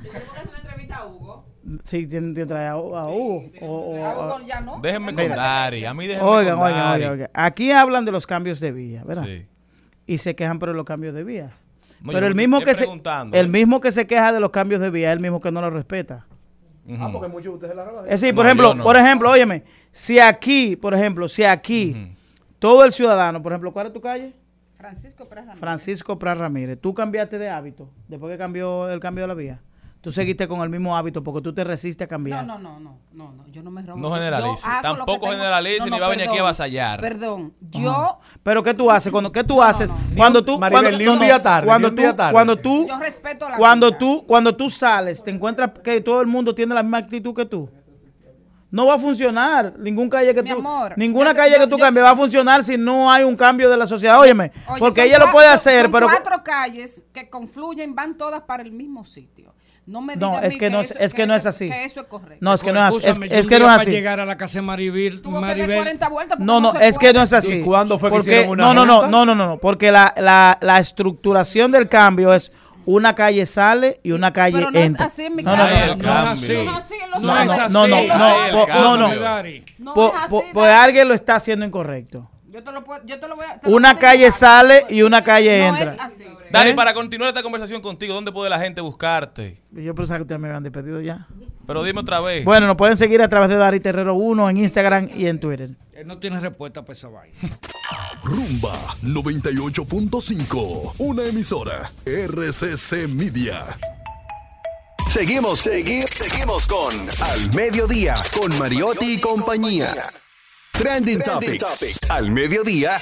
[1.82, 2.76] Sí, tienen que traer a, a
[3.08, 3.44] Hugo.
[3.60, 4.80] o- o- A Hugo ya no.
[4.80, 5.28] Déjenme con.
[5.28, 7.30] Dari, a mí déjenme Oigan, con oigan, oigan, oigan.
[7.34, 9.24] Aquí hablan de los cambios de vía, ¿verdad?
[9.24, 9.46] Sí.
[10.12, 11.64] Y se quejan por los cambios de vías.
[12.04, 13.48] Pero el mismo, que se, el ¿eh?
[13.48, 15.70] mismo que se queja de los cambios de vía es el mismo que no lo
[15.70, 16.26] respeta.
[16.98, 18.04] Ah, porque muchos de ustedes la graban.
[18.06, 18.82] Es decir, No, por ejemplo, no.
[18.82, 22.14] por ejemplo, óyeme, si aquí, por ejemplo, si aquí
[22.58, 24.32] todo el ciudadano, por ejemplo, ¿cuál es tu calle?
[24.76, 25.60] Francisco Pérez Ramírez.
[25.60, 29.60] Francisco Pras Ramírez, tú cambiaste de hábito después que cambió el cambio de la vía.
[30.02, 32.44] Tú seguiste con el mismo hábito porque tú te resistes a cambiar.
[32.44, 34.00] No, no, no, no, no, no, yo no me robo.
[34.00, 34.66] No generalice.
[34.82, 37.00] Tampoco generalice ni va a venir aquí a avasallar.
[37.00, 41.04] Perdón, yo, Pero ¿qué tú haces cuando qué tú haces cuando tú Maribel, cuando ni
[41.04, 42.32] tú- un día tarde, cuando ni un tú día tarde.
[42.32, 43.98] cuando tú yo respeto la cuando vida.
[43.98, 47.46] tú cuando tú sales te encuentras que todo el mundo tiene la misma actitud que
[47.46, 47.70] tú.
[48.72, 51.66] No va a funcionar ningún calle que Mi tú amor, ninguna yo- calle yo- que
[51.66, 54.18] tú yo- cambies va a funcionar si no hay un cambio de la sociedad.
[54.18, 58.40] Óyeme, Oye, porque ella lo puede hacer, son pero cuatro calles que confluyen, van todas
[58.42, 59.51] para el mismo sitio.
[59.84, 61.68] No me No, digas a es que no es- es que no es así.
[61.68, 62.36] Que eso es correcto.
[62.40, 63.90] no es que no es, yo es que no es para así.
[63.90, 66.72] llegar a la casa de Maribel, Tuvo que dar Maribel 40 vueltas porque No, no,
[66.74, 67.54] es que no es así.
[67.54, 69.90] ¿Y cuándo fue que Porque- hicieron una no, no, no, no, no, no, no, porque
[69.90, 72.52] la, la, la estructuración del cambio es
[72.86, 75.06] una calle sale y una calle Pero no es entra.
[75.06, 76.66] así mi no, no, no, no, No es así en
[77.10, 79.20] los No, no, no, no, no, no, no.
[79.20, 79.64] Dari.
[79.78, 82.28] No así, pues alguien lo está haciendo incorrecto.
[82.50, 83.58] Yo te lo puedo, yo te lo voy a...
[83.58, 85.94] te Una calle sale y una calle No entra.
[85.94, 86.24] es así.
[86.52, 86.74] Dani, ¿Eh?
[86.74, 89.62] para continuar esta conversación contigo, ¿dónde puede la gente buscarte?
[89.70, 91.26] Yo pensaba que ustedes me habían despedido ya.
[91.66, 92.44] Pero dime otra vez.
[92.44, 95.70] Bueno, nos pueden seguir a través de Dari Terrero 1 en Instagram y en Twitter.
[95.92, 97.34] Él no tiene respuesta para esa vaina.
[98.22, 100.94] Rumba 98.5.
[100.98, 101.90] Una emisora.
[102.04, 103.64] RCC Media.
[105.08, 109.94] Seguimos, seguimos, seguimos con Al Mediodía, con Mariotti y compañía.
[110.72, 112.10] Trending, Topics.
[112.10, 112.98] Al Mediodía,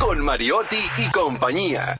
[0.00, 1.96] con Mariotti y compañía.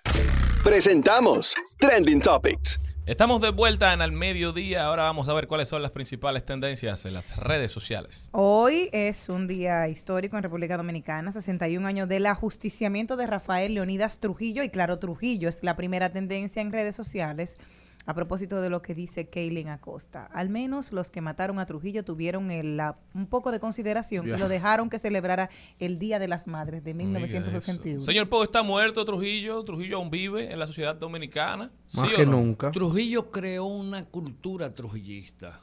[0.65, 2.81] Presentamos Trending Topics.
[3.05, 4.87] Estamos de vuelta en Al Mediodía.
[4.87, 8.31] Ahora vamos a ver cuáles son las principales tendencias en las redes sociales.
[8.33, 14.21] Hoy es un día histórico en República Dominicana, 61 años del ajusticiamiento de Rafael Leonidas
[14.21, 17.59] Trujillo y claro, Trujillo es la primera tendencia en redes sociales
[18.07, 20.27] a propósito de lo que dice Kaylin Acosta.
[20.27, 24.33] Al menos los que mataron a Trujillo tuvieron el- la- un poco de consideración y
[24.37, 25.49] lo dejaron que celebrara
[25.79, 27.99] el Día de las Madres de Oiga 1961.
[28.01, 28.07] eso.
[28.07, 29.63] Señor Poe, ¿está muerto Trujillo?
[29.65, 31.71] ¿Trujillo aún vive en la sociedad dominicana?
[31.95, 32.33] Más ¿Sí o que no?
[32.33, 32.71] nunca.
[32.71, 35.61] Trujillo creó una cultura trujillista.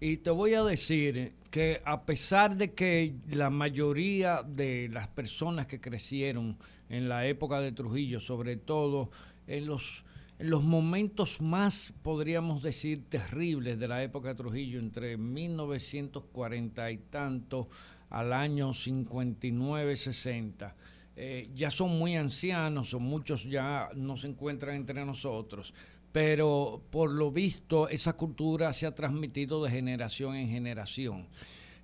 [0.00, 5.66] Y te voy a decir que a pesar de que la mayoría de las personas
[5.66, 6.56] que crecieron
[6.88, 9.10] en la época de Trujillo, sobre todo
[9.48, 10.04] en los,
[10.38, 17.68] los momentos más, podríamos decir, terribles de la época de Trujillo, entre 1940 y tanto
[18.10, 20.76] al año 59, 60,
[21.16, 25.74] eh, ya son muy ancianos, o muchos ya no se encuentran entre nosotros,
[26.12, 31.26] pero por lo visto esa cultura se ha transmitido de generación en generación.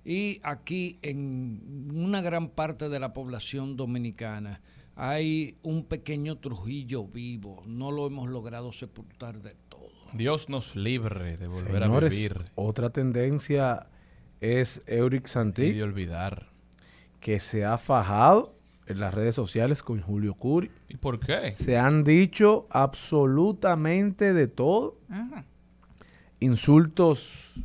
[0.05, 4.61] Y aquí en una gran parte de la población dominicana
[4.95, 9.89] hay un pequeño Trujillo vivo, no lo hemos logrado sepultar de todo.
[10.13, 13.87] Dios nos libre de volver Señores, a vivir otra tendencia
[14.39, 16.49] es Euric y Santi, de olvidar.
[17.19, 18.55] que se ha fajado
[18.87, 20.71] en las redes sociales con Julio Curi.
[20.87, 21.51] ¿Y por qué?
[21.51, 24.99] Se han dicho absolutamente de todo.
[26.39, 27.55] Insultos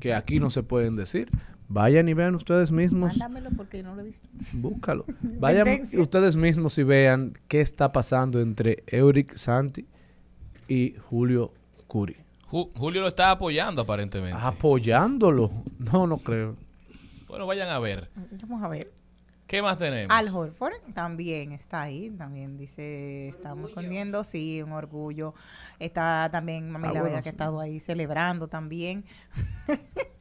[0.00, 1.30] que aquí no se pueden decir.
[1.68, 3.18] Vayan y vean ustedes mismos.
[3.18, 4.28] Mándamelo porque no lo he visto.
[4.52, 5.04] Búscalo.
[5.22, 9.86] Vayan ustedes mismos y vean qué está pasando entre Euric Santi
[10.68, 11.52] y Julio
[11.88, 12.16] Curi.
[12.50, 14.38] Ju- Julio lo está apoyando aparentemente.
[14.40, 15.50] Apoyándolo.
[15.78, 16.54] No, no creo.
[17.26, 18.08] Bueno, vayan a ver.
[18.48, 18.92] Vamos a ver.
[19.48, 20.16] ¿Qué más tenemos?
[20.16, 25.34] Al Horford también está ahí, también dice, estamos escondiendo, sí, un orgullo.
[25.78, 29.04] Está también Mami Ah, La bueno, Vega que ha estado ahí celebrando también.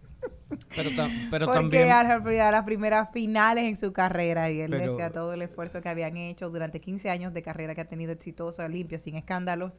[0.75, 1.87] Pero, ta- pero porque también...
[1.87, 5.89] Ya las primeras finales en su carrera y él Pero- decía todo el esfuerzo que
[5.89, 9.73] habían hecho durante 15 años de carrera que ha tenido exitosa, limpia, sin escándalos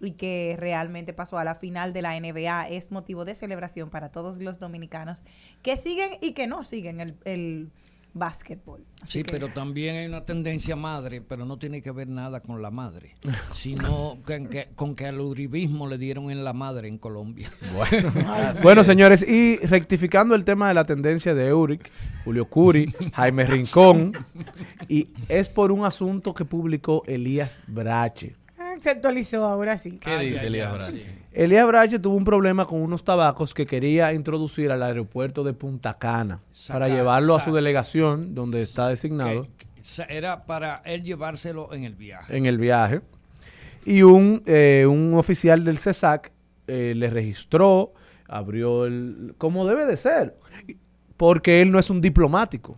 [0.00, 4.10] y que realmente pasó a la final de la NBA es motivo de celebración para
[4.12, 5.24] todos los dominicanos
[5.62, 7.70] que siguen y que no siguen el, el
[8.14, 8.84] básquetbol.
[9.02, 12.40] Así Sí, que- pero también hay una tendencia madre, pero no tiene que ver nada
[12.40, 13.14] con la madre,
[13.54, 17.48] sino que- con que al uribismo le dieron en la madre en Colombia.
[18.62, 21.90] Bueno, señores, y rectificando el tema de la tendencia de Euric,
[22.24, 24.12] Julio Curi, Jaime Rincón,
[24.88, 28.34] y es por un asunto que publicó Elías Brache.
[28.80, 29.98] Se actualizó ahora sí.
[29.98, 31.18] ¿Qué dice Elías Brache?
[31.32, 35.94] Elías Brache tuvo un problema con unos tabacos que quería introducir al aeropuerto de Punta
[35.94, 39.46] Cana para llevarlo a su delegación donde está designado
[40.08, 42.36] Era para él llevárselo en el viaje.
[42.36, 43.00] en el viaje.
[43.84, 46.32] Y un, eh, un oficial del CESAC
[46.66, 47.94] eh, le registró,
[48.26, 49.34] abrió el...
[49.38, 50.36] como debe de ser,
[51.16, 52.76] porque él no es un diplomático.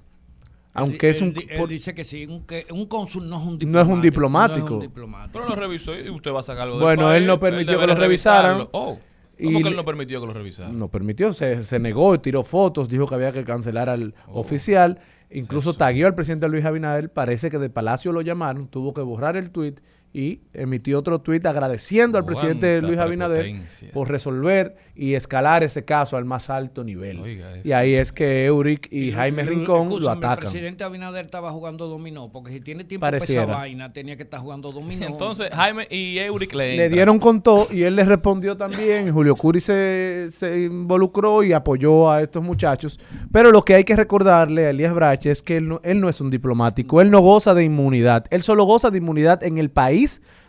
[0.73, 1.29] Aunque Él- es un...
[1.31, 3.81] él él por- dice que sí, un, que un cónsul no es un No diplomático.
[3.81, 4.61] es un diplomático.
[4.61, 5.33] no es un diplomático.
[5.41, 7.79] Pero lo revisó y usted va a sacar algo del Bueno, él país, no permitió
[7.81, 8.53] que lo revisaran.
[8.59, 8.71] revisarlo.
[8.73, 8.99] Oh,
[9.39, 10.79] Y ¿Cómo que él no permitió que lo revisaran?
[10.79, 15.01] No permitió, se, se negó, tiró fotos, dijo que había que cancelar al oficial,
[15.31, 19.37] incluso tagueó al presidente Luis Abinader, parece que de Palacio lo llamaron, tuvo que borrar
[19.37, 19.81] el tuit
[20.13, 23.93] y emitió otro tuit agradeciendo al presidente Luis Abinader prepotencia.
[23.93, 27.21] por resolver y escalar ese caso al más alto nivel.
[27.21, 27.59] Oiga.
[27.63, 30.39] Y ahí es que Euric y Jaime Rincón lo Escúchame, El atacan.
[30.51, 33.43] presidente Abinader estaba jugando dominó, porque si tiene tiempo Pareciera.
[33.43, 35.07] para esa vaina, tenía que estar jugando dominó.
[35.07, 39.13] Entonces, Jaime y Euric le, dieron con todo y él le respondió también.
[39.13, 42.99] Julio Curi se, se involucró y apoyó a estos muchachos.
[43.31, 46.09] Pero lo que hay que recordarle a Elías Brache es que él no, él no
[46.09, 47.01] es un diplomático.
[47.01, 48.25] Él no goza de inmunidad.
[48.31, 50.00] Él solo goza de inmunidad en el país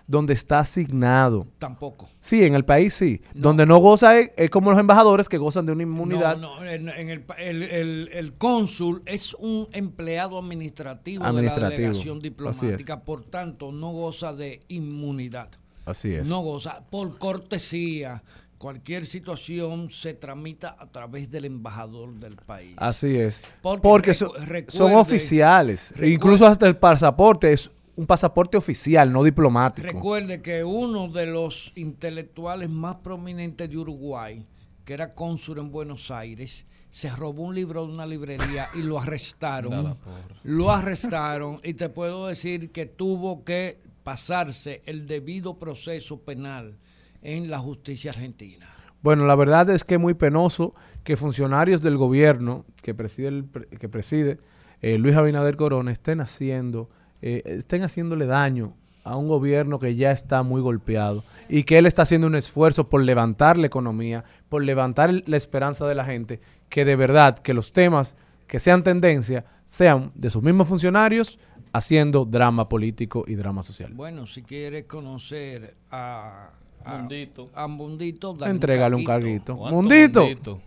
[0.08, 1.45] donde está asignado.
[1.58, 2.10] Tampoco.
[2.20, 3.22] Sí, en el país sí.
[3.34, 6.38] Donde no goza es, es como los embajadores que gozan de una inmunidad.
[6.38, 11.70] No, no, en, en el, el, el- el cónsul es un empleado administrativo, de la
[11.70, 15.49] delegación diplomática, por tanto no goza de inmunidad.
[15.86, 16.28] Así es.
[16.28, 18.22] No goza, por cortesía,
[18.58, 22.74] cualquier situación se tramita a través del embajador del país.
[22.78, 23.41] Así es.
[23.62, 25.89] Porque Porque, recu- so- son recuerde- oficiales.
[25.91, 27.72] recuerde- Incluso hasta el pasaporte es
[28.02, 29.88] un pasaporte oficial, no diplomático.
[29.88, 34.43] Recuerde que uno de los intelectuales más prominentes de Uruguay,
[34.84, 38.99] que era cónsul en Buenos Aires, se robó un libro de una librería y lo
[38.99, 39.97] arrestaron.
[40.43, 46.80] Lo arrestaron y te puedo decir que tuvo que pasarse el debido proceso penal
[47.22, 48.68] en la justicia argentina.
[49.04, 50.74] Bueno, la verdad es que es muy penoso
[51.04, 53.45] que funcionarios del gobierno que preside, el
[53.80, 54.39] que preside
[54.82, 56.89] eh, Luis Abinader Corona estén haciendo,
[57.22, 61.86] eh, estén haciéndole daño a un gobierno que ya está muy golpeado y que él
[61.86, 66.40] está haciendo un esfuerzo por levantar la economía, por levantar la esperanza de la gente,
[66.70, 68.16] que de verdad que los temas
[68.48, 71.40] que sean tendencia sean de sus mismos funcionarios
[71.74, 73.94] haciendo drama político y drama social.
[73.94, 76.50] Bueno, si quieres conocer a,
[76.84, 77.50] a Mundito.
[77.56, 79.56] a Mundito, dale Entrégale un carguito.
[79.56, 79.58] carguito.
[79.58, 80.22] ¿Cuánto Mundito.
[80.22, 80.62] mundito?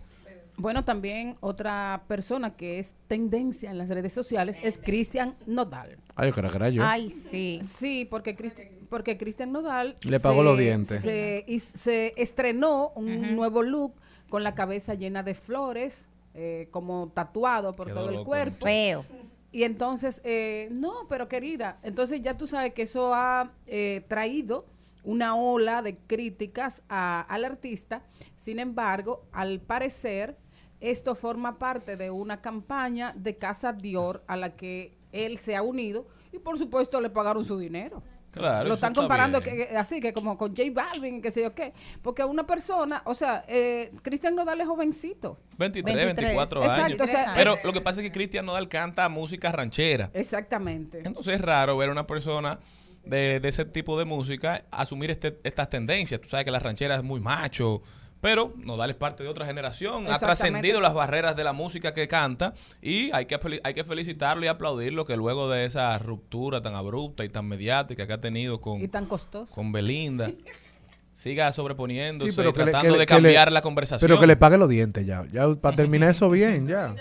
[0.57, 5.97] Bueno, también otra persona que es tendencia en las redes sociales es Cristian Nodal.
[6.15, 6.81] Ay, yo creo que era yo.
[6.85, 7.59] Ay, sí.
[7.61, 11.01] Sí, porque Cristian porque Cristian Nodal Le pagó los dientes.
[11.01, 13.93] Se, y se estrenó un nuevo look
[14.29, 18.25] con la cabeza llena de flores, eh, como tatuado por Quedó todo el loco.
[18.25, 18.65] cuerpo.
[18.65, 19.03] Feo.
[19.51, 24.65] Y entonces, eh, no, pero querida, entonces ya tú sabes que eso ha eh, traído
[25.03, 28.03] una ola de críticas a- al artista.
[28.37, 30.37] Sin embargo, al parecer,
[30.79, 35.61] esto forma parte de una campaña de Casa Dior a la que él se ha
[35.61, 38.03] unido y por supuesto le pagaron su dinero.
[38.31, 39.55] Claro, Lo están está comparando bien.
[39.55, 41.71] que, que- así que como con J Balvin, que sé yo qué.
[42.01, 45.39] Porque una persona, o sea, eh, Cristian Nodal es jovencito.
[45.57, 46.15] 23, 23.
[46.35, 47.01] 24 Exacto, años.
[47.01, 50.11] o sea, Pero lo que pasa es que Cristian Nodal canta música ranchera.
[50.13, 51.01] Exactamente.
[51.05, 52.59] Entonces es raro ver a una persona
[53.05, 56.19] de, de ese tipo de música asumir este, estas tendencias.
[56.19, 57.83] Tú sabes que la ranchera es muy macho,
[58.25, 60.07] pero Nodal es parte de otra generación.
[60.11, 64.43] Ha trascendido las barreras de la música que canta y hay que, hay que felicitarlo
[64.43, 68.59] y aplaudirlo que luego de esa ruptura tan abrupta y tan mediática que ha tenido
[68.59, 69.53] con, Y tan costoso.
[69.53, 70.31] con Belinda,
[71.13, 74.07] siga sobreponiéndose Sí, pero y que le- tratando que de que le- cambiar la conversación.
[74.09, 75.23] Pero que le pague los dientes ya.
[75.31, 76.95] Ya para terminar eso bien, ya.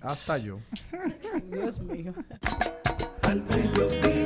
[0.00, 0.58] Hasta yo.
[1.52, 2.12] Dios mío.
[3.22, 4.25] Al mediodía,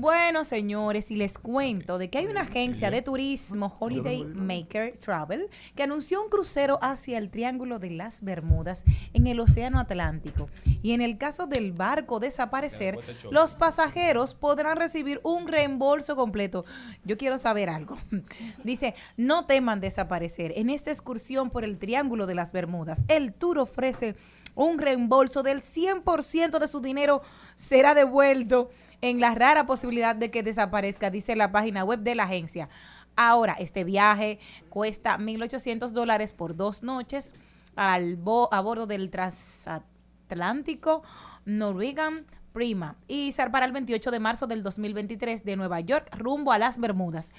[0.00, 5.50] Bueno, señores, y les cuento de que hay una agencia de turismo, Holiday Maker Travel,
[5.76, 10.48] que anunció un crucero hacia el Triángulo de las Bermudas en el Océano Atlántico.
[10.82, 12.98] Y en el caso del barco desaparecer,
[13.30, 16.64] los pasajeros podrán recibir un reembolso completo.
[17.04, 17.98] Yo quiero saber algo.
[18.64, 20.54] Dice, no teman desaparecer.
[20.56, 24.16] En esta excursión por el Triángulo de las Bermudas, el tour ofrece
[24.54, 27.22] un reembolso del 100% de su dinero
[27.54, 28.70] será devuelto
[29.00, 32.68] en la rara posibilidad de que desaparezca, dice la página web de la agencia.
[33.16, 34.38] Ahora, este viaje
[34.68, 37.34] cuesta 1.800 dólares por dos noches
[37.76, 41.02] a bordo del transatlántico
[41.44, 46.58] Norwegian Prima y zarpará el 28 de marzo del 2023 de Nueva York rumbo a
[46.58, 47.30] las Bermudas.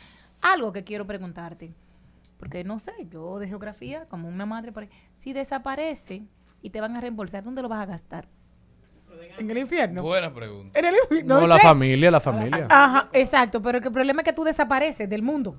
[0.42, 1.74] Algo que quiero preguntarte,
[2.40, 6.24] porque no sé, yo de geografía, como una madre por ahí, si desaparece
[6.62, 8.28] y te van a reembolsar, ¿dónde lo vas a gastar?
[9.38, 10.04] En el infierno.
[10.04, 10.78] Buena pregunta.
[10.80, 11.40] En el infierno.
[11.42, 11.62] No, la sé.
[11.64, 12.68] familia, la familia.
[12.70, 15.58] Ajá, exacto, pero que el problema es que tú desapareces del mundo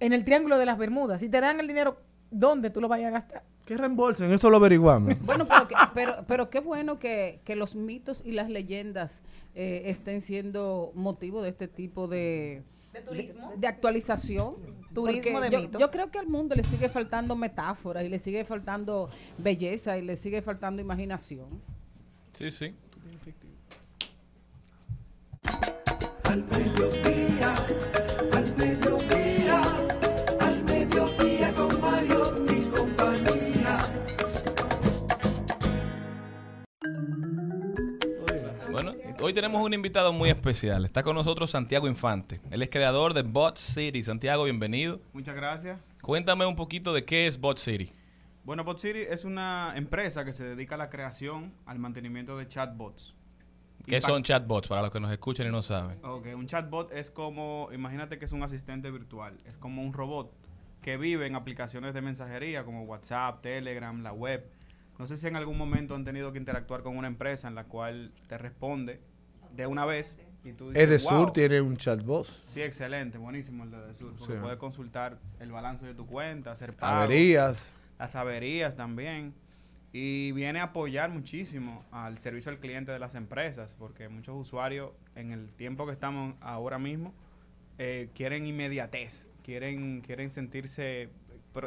[0.00, 1.20] en el Triángulo de las Bermudas.
[1.20, 1.98] Si te dan el dinero,
[2.30, 3.42] dónde tú lo vayas a gastar.
[3.64, 4.32] ¿Qué reembolsen?
[4.32, 5.14] Eso lo averiguamos.
[5.22, 9.22] Bueno, pero, que- pero, pero qué bueno que, que los mitos y las leyendas
[9.54, 13.50] eh, estén siendo motivo de este tipo de, ¿De turismo?
[13.50, 14.54] de, de actualización.
[14.94, 15.80] Turismo Porque de yo, mitos.
[15.80, 20.02] yo creo que al mundo le sigue faltando metáforas y le sigue faltando belleza y
[20.02, 21.60] le sigue faltando imaginación.
[22.32, 22.74] Sí, sí.
[26.24, 27.54] Al mediodía,
[28.32, 29.62] al mediodía,
[30.40, 33.78] al mediodía con Mario y compañía.
[38.70, 40.84] Bueno, hoy tenemos un invitado muy especial.
[40.84, 42.40] Está con nosotros Santiago Infante.
[42.50, 44.02] Él es creador de Bot City.
[44.02, 45.00] Santiago, bienvenido.
[45.12, 45.78] Muchas gracias.
[46.02, 47.90] Cuéntame un poquito de qué es Bot City.
[48.44, 52.46] Bueno, Bot City es una empresa que se dedica a la creación, al mantenimiento de
[52.46, 53.16] chatbots.
[53.86, 55.98] ¿Qué son chatbots para los que nos escuchan y no saben?
[56.04, 60.32] Ok, un chatbot es como, imagínate que es un asistente virtual, es como un robot
[60.82, 64.44] que vive en aplicaciones de mensajería como WhatsApp, Telegram, la web.
[64.98, 67.64] No sé si en algún momento han tenido que interactuar con una empresa en la
[67.64, 69.00] cual te responde
[69.54, 71.32] de una vez y tú dices, Edesur "Wow".
[71.32, 72.24] tiene un chatbot.
[72.26, 74.38] Sí, excelente, buenísimo el de Edesur, porque Sí.
[74.40, 77.76] puedes consultar el balance de tu cuenta, hacer pagos, Averías.
[77.98, 79.34] las averías también.
[79.92, 84.90] Y viene a apoyar muchísimo al servicio al cliente de las empresas, porque muchos usuarios
[85.14, 87.14] en el tiempo que estamos ahora mismo
[87.78, 91.10] eh, quieren inmediatez, quieren, quieren sentirse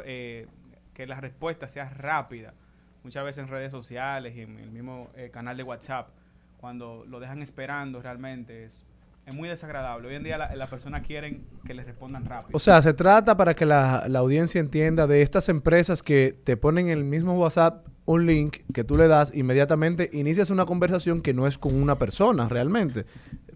[0.04, 0.46] eh,
[0.94, 2.54] que la respuesta sea rápida.
[3.02, 6.10] Muchas veces en redes sociales en el mismo eh, canal de WhatsApp,
[6.58, 8.84] cuando lo dejan esperando realmente es,
[9.26, 10.08] es muy desagradable.
[10.08, 12.56] Hoy en día la- las personas quieren que les respondan rápido.
[12.56, 16.56] O sea, se trata para que la, la audiencia entienda de estas empresas que te
[16.56, 21.20] ponen en el mismo WhatsApp un link que tú le das, inmediatamente inicias una conversación
[21.20, 23.04] que no es con una persona realmente,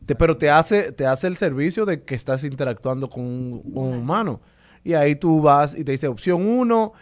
[0.06, 3.94] Te- pero te hace, te hace el servicio de que estás interactuando con un, un
[3.98, 4.40] humano.
[4.84, 6.92] Y ahí tú vas y te dice opción 1,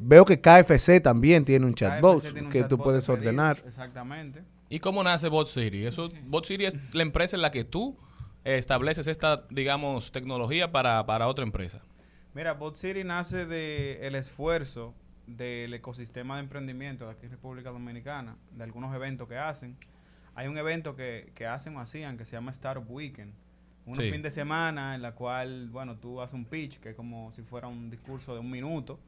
[0.00, 3.58] veo que KFC también tiene un chatbot KFC tiene un que tú puedes ordenar.
[3.66, 4.42] Exactamente.
[4.68, 5.84] ¿Y cómo nace Bot City?
[5.86, 7.96] Eso, Bot City es la empresa en la que tú
[8.44, 11.82] eh, estableces esta, digamos, tecnología para, para otra empresa.
[12.34, 14.94] Mira, Bot City nace del el esfuerzo
[15.26, 19.76] del ecosistema de emprendimiento de aquí en República Dominicana, de algunos eventos que hacen.
[20.34, 23.32] Hay un evento que, que hacen o hacían que se llama Startup Weekend.
[23.86, 24.10] Un Sí.
[24.10, 27.42] fin de semana en la cual, bueno, tú haces un pitch, que es como si
[27.42, 28.98] fuera un discurso de un minuto,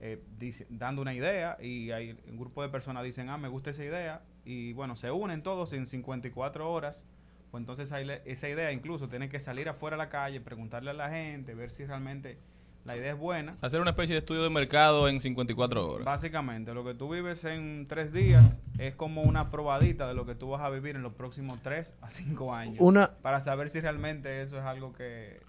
[0.00, 3.70] eh, dice- dando una idea y hay un grupo de personas dicen, ah, me gusta
[3.70, 7.06] esa idea y bueno, se unen todos en 54 horas.
[7.52, 7.92] Pues entonces
[8.24, 11.70] esa idea incluso tiene que salir afuera a la calle, preguntarle a la gente, ver
[11.70, 12.38] si realmente
[12.84, 13.56] la idea es buena.
[13.60, 16.04] Hacer una especie de estudio de mercado en 54 horas.
[16.04, 20.34] Básicamente, lo que tú vives en tres días es como una probadita de lo que
[20.34, 22.76] tú vas a vivir en los próximos tres a cinco años.
[22.78, 25.40] Una- para saber si realmente eso es algo que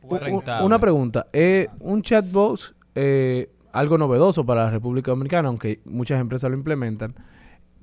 [0.00, 0.32] puede
[0.62, 1.26] Una pregunta.
[1.32, 7.14] ¿Es un chatbot eh, algo novedoso para la República Dominicana, aunque muchas empresas lo implementan?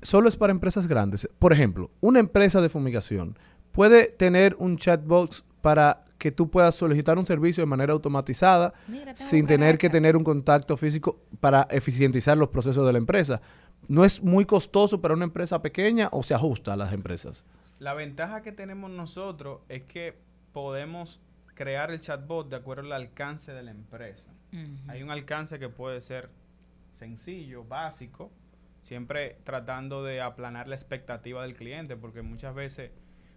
[0.02, 1.28] Solo es para empresas grandes.
[1.38, 3.38] Por ejemplo, una empresa de fumigación
[3.72, 9.14] puede tener un chatbot para que tú puedas solicitar un servicio de manera automatizada Mira,
[9.14, 13.40] sin tener que tener un contacto físico para eficientizar los procesos de la empresa.
[13.86, 17.44] ¿No es muy costoso para una empresa pequeña o se ajusta a las empresas?
[17.78, 20.18] La ventaja que tenemos nosotros es que
[20.52, 21.20] podemos
[21.54, 24.30] crear el chatbot de acuerdo al alcance de la empresa.
[24.88, 26.30] Hay un alcance que puede ser
[26.90, 28.32] sencillo, básico,
[28.80, 32.90] siempre tratando de aplanar la expectativa del cliente, porque muchas veces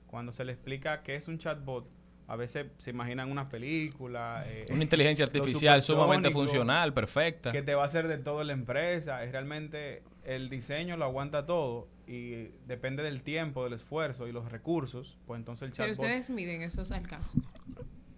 [0.07, 1.89] cuando se le explica qué es un chatbot,
[2.27, 4.43] a veces se imaginan una película.
[4.47, 7.51] eh, Una inteligencia lo artificial sumamente funcional, perfecta.
[7.51, 9.23] Que te va a hacer de todo en la empresa.
[9.23, 14.49] Es realmente el diseño lo aguanta todo y depende del tiempo, del esfuerzo y los
[14.49, 15.17] recursos.
[15.25, 16.05] Pues entonces el Pero chatbot.
[16.05, 17.53] ustedes miden esos alcances.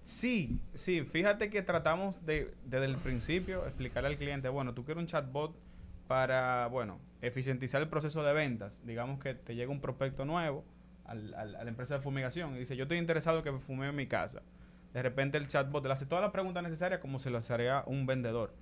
[0.04, 5.02] Sí, sí, fíjate que tratamos de, desde el principio explicarle al cliente, bueno, tú quieres
[5.02, 5.56] un chatbot
[6.08, 8.82] para, bueno, eficientizar el proceso de ventas.
[8.86, 10.66] Digamos que te llega un prospecto nuevo
[11.06, 13.60] al- al- a la empresa de fumigación y dice, yo estoy interesado en que me
[13.60, 14.42] fume en mi casa.
[14.94, 18.06] De repente el chatbot le hace todas las preguntas necesarias como se lo haría un
[18.06, 18.54] vendedor.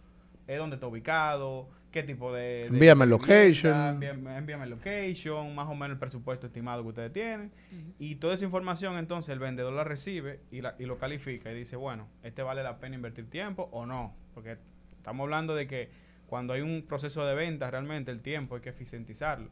[0.47, 1.69] ¿Es dónde está ubicado?
[1.91, 2.41] ¿Qué tipo de...
[2.41, 4.01] de- Envíame de location.
[4.03, 7.51] envíame location, más o menos el presupuesto estimado que ustedes tienen.
[7.99, 11.55] Y toda esa información entonces el vendedor la recibe y, la, y lo califica y
[11.55, 14.15] dice, bueno, este vale la pena invertir tiempo o no.
[14.33, 14.57] Porque
[14.97, 15.89] estamos hablando de que
[16.31, 19.49] cuando hay un proceso de venta realmente el tiempo hay que eficientizarlo.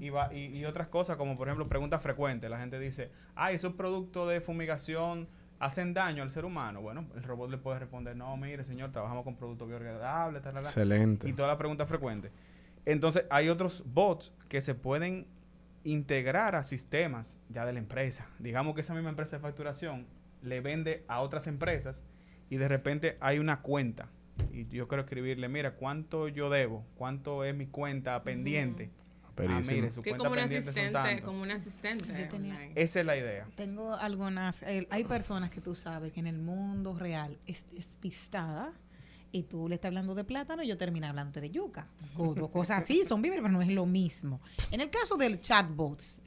[0.00, 2.50] Y, va- y, y otras cosas como por ejemplo preguntas frecuentes.
[2.50, 5.28] La gente dice, ah, esos productos de fumigación
[5.60, 6.82] hacen daño al ser humano.
[6.82, 10.62] Bueno, el robot le puede responder, no, mire señor, trabajamos con productos biodegradables, tal, tal,
[10.62, 10.70] tal".
[10.70, 11.26] Excelente.
[11.28, 12.30] Y toda la pregunta frecuente.
[12.84, 15.26] Entonces, hay otros bots que se pueden
[15.84, 18.28] integrar a sistemas ya de la empresa.
[18.40, 20.06] Digamos que esa misma empresa de facturación
[20.42, 22.04] le vende a otras empresas
[22.50, 24.08] y de repente hay una cuenta
[24.52, 26.84] y yo quiero escribirle, mira, ¿cuánto yo debo?
[26.96, 28.90] ¿Cuánto es mi cuenta pendiente?
[29.24, 29.76] Ah, Perísimo.
[29.76, 31.26] mire, su Que cuenta como un pendiente son tanto.
[31.26, 32.28] como un asistente.
[32.34, 32.72] online.
[32.74, 33.46] Esa es la idea.
[33.56, 38.72] Tengo algunas, eh, hay personas que tú sabes que en el mundo real es despistada
[39.32, 41.86] y tú le estás hablando de plátano y yo termino hablando de yuca.
[42.18, 44.40] O dos cosas así, son víveres, pero no es lo mismo.
[44.72, 46.20] En el caso del chatbots,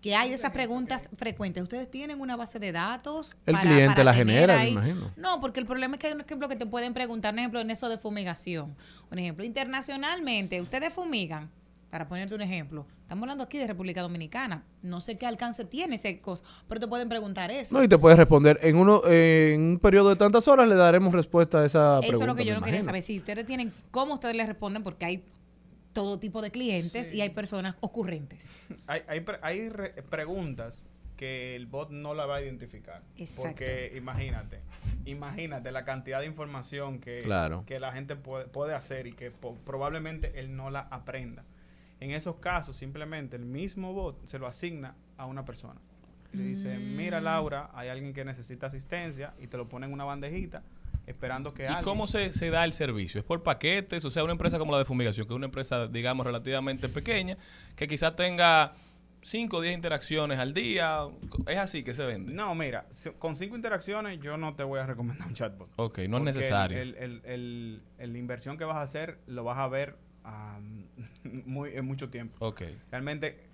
[0.00, 3.36] que hay esas preguntas frecuentes, ¿ustedes tienen una base de datos?
[3.46, 5.10] El cliente la genera, me imagino.
[5.16, 7.60] No, porque el problema es que hay un ejemplo que te pueden preguntar, un ejemplo,
[7.60, 8.76] en eso de fumigación.
[9.10, 11.50] Un ejemplo, internacionalmente, ¿ustedes fumigan?
[11.90, 14.62] Para ponerte un ejemplo, estamos hablando aquí de República Dominicana.
[14.82, 17.74] No sé qué alcance tiene ese cosa, pero te pueden preguntar eso.
[17.74, 18.60] No, y te puedes responder.
[18.62, 22.00] En uno eh, en un periodo de tantas horas le daremos respuesta a esa Eso
[22.00, 22.24] pregunta.
[22.24, 23.02] es lo que yo no quería saber.
[23.02, 24.82] Si ustedes tienen, ¿cómo ustedes les responden?
[24.82, 25.24] Porque hay
[25.92, 28.50] todo tipo de clientes y hay personas ocurrentes.
[28.86, 30.86] Hay, hay, pre- hay re- preguntas
[31.16, 33.02] que el bot no la va a identificar.
[33.16, 33.48] Exacto.
[33.48, 34.60] Porque imagínate,
[35.04, 37.64] imagínate la cantidad de información que, Claro.
[37.66, 39.32] que la gente puede, puede hacer y que
[39.64, 41.44] probablemente él no la aprenda.
[42.00, 45.80] En esos casos, simplemente el mismo bot se lo asigna a una persona.
[46.32, 47.24] Y le dice, mira Mm.
[47.24, 50.62] Laura, hay alguien que necesita asistencia y te lo pone en una bandejita
[51.08, 51.84] esperando que ¿Y alguien...
[51.84, 53.20] cómo se, se da el servicio?
[53.20, 54.04] ¿Es por paquetes?
[54.04, 57.36] O sea, una empresa como la de fumigación, que es una empresa, digamos, relativamente pequeña,
[57.76, 58.72] que quizás tenga
[59.22, 61.00] 5 o 10 interacciones al día.
[61.46, 62.32] ¿Es así que se vende?
[62.32, 62.86] No, mira,
[63.18, 65.68] con cinco interacciones yo no te voy a recomendar un chatbot.
[65.76, 66.78] Ok, no es necesario.
[66.80, 66.94] El,
[67.24, 70.84] el- el- inversión que vas a hacer lo vas a ver am,
[71.46, 72.34] muy, en mucho tiempo.
[72.38, 72.62] Ok.
[72.92, 73.48] Realmente,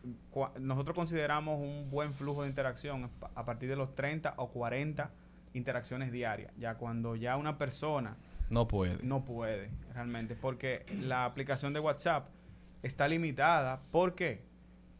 [0.60, 5.10] nosotros consideramos un buen flujo de interacción a partir de los 30 o 40
[5.54, 6.52] interacciones diarias.
[6.58, 8.16] Ya cuando ya una persona
[8.50, 9.02] No puede.
[9.02, 12.28] no puede, realmente, porque la aplicación de WhatsApp
[12.82, 13.80] está limitada.
[13.90, 14.42] ¿Por qué?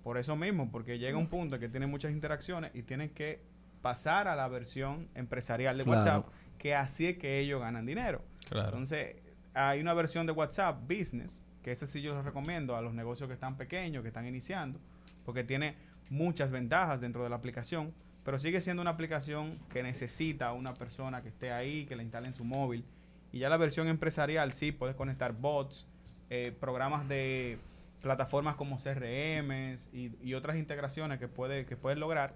[0.02, 3.42] Por eso mismo, porque llega un punto en que tiene muchas interacciones y tienen que
[3.82, 5.98] pasar a la versión empresarial de Claro.
[5.98, 6.28] WhatsApp,
[6.58, 8.22] que así es que ellos ganan dinero.
[8.48, 8.68] Claro.
[8.68, 9.16] Entonces,
[9.52, 13.28] hay una versión de WhatsApp Business, que ese sí yo les recomiendo a los negocios
[13.28, 14.78] que están pequeños, que están iniciando,
[15.24, 15.76] porque tiene
[16.10, 17.94] muchas ventajas dentro de la aplicación,
[18.24, 22.28] pero sigue siendo una aplicación que necesita una persona que esté ahí, que la instale
[22.28, 22.84] en su móvil.
[23.32, 25.86] Y ya la versión empresarial sí puedes conectar bots,
[26.30, 27.58] eh, programas de
[28.00, 32.34] plataformas como CRMs y, y otras integraciones que, puede, que puedes lograr.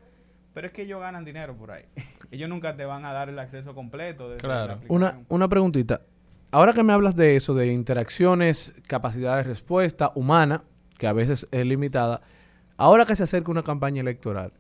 [0.53, 1.85] Pero es que ellos ganan dinero por ahí.
[2.31, 4.31] ellos nunca te van a dar el acceso completo.
[4.31, 4.95] desde la aplicación.
[4.95, 6.03] Una, una preguntita.
[6.51, 10.65] Ahora que me hablas de eso, de interacciones, capacidad de respuesta humana,
[10.99, 12.23] que a veces es limitada,
[12.79, 14.53] ahora que se acerca una campaña electoral,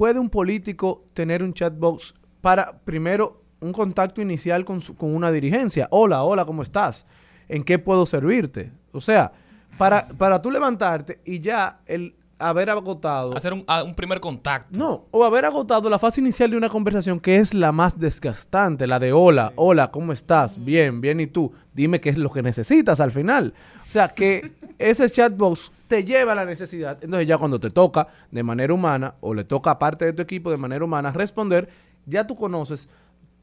[0.00, 5.30] ¿puede un político tener un chatbox para, primero, un contacto inicial con, su- con una
[5.30, 5.88] dirigencia?
[5.90, 7.06] Hola, hola, ¿cómo estás?
[7.50, 8.72] ¿En qué puedo servirte?
[8.92, 9.30] O sea,
[9.76, 13.36] para, para tú levantarte y ya el haber agotado...
[13.36, 14.78] Hacer un, ah, un primer contacto.
[14.78, 18.86] No, o haber agotado la fase inicial de una conversación que es la más desgastante,
[18.86, 20.62] la de hola, hola, ¿cómo estás?
[20.64, 21.52] Bien, bien, ¿y tú?
[21.74, 23.54] Dime qué es lo que necesitas al final.
[23.88, 26.98] O sea, que ese chatbox te lleva a la necesidad.
[27.02, 30.22] Entonces ya cuando te toca de manera humana o le toca a parte de tu
[30.22, 31.68] equipo de manera humana responder,
[32.06, 32.88] ya tú conoces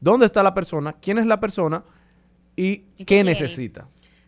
[0.00, 1.82] dónde está la persona, quién es la persona
[2.56, 3.24] y, qué, quiere?
[3.24, 3.86] necesita.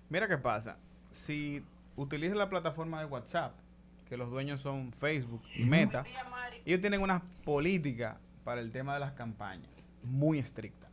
[0.08, 0.76] Mira qué pasa.
[1.10, 1.62] Si
[1.96, 3.54] utilizas la plataforma de WhatsApp,
[4.10, 5.64] que los dueños son Facebook y.
[5.64, 6.04] Meta,
[6.66, 10.90] ellos tienen una política para el tema de las campañas muy estricta.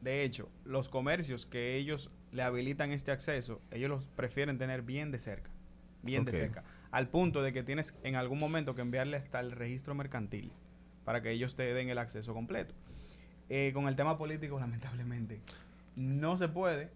[0.00, 5.10] De hecho, los comercios que ellos le habilitan este acceso, ellos los prefieren tener bien
[5.10, 5.50] de cerca.
[6.02, 6.62] Bien de cerca.
[6.92, 10.52] Al punto de que tienes en algún momento que enviarle hasta el registro mercantil
[11.04, 12.72] para que ellos te den el acceso completo.
[13.48, 15.40] Eh, con el tema político, lamentablemente,
[15.96, 16.92] no se puede.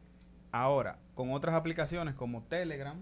[0.52, 2.96] Ahora, con otras aplicaciones como Telegram,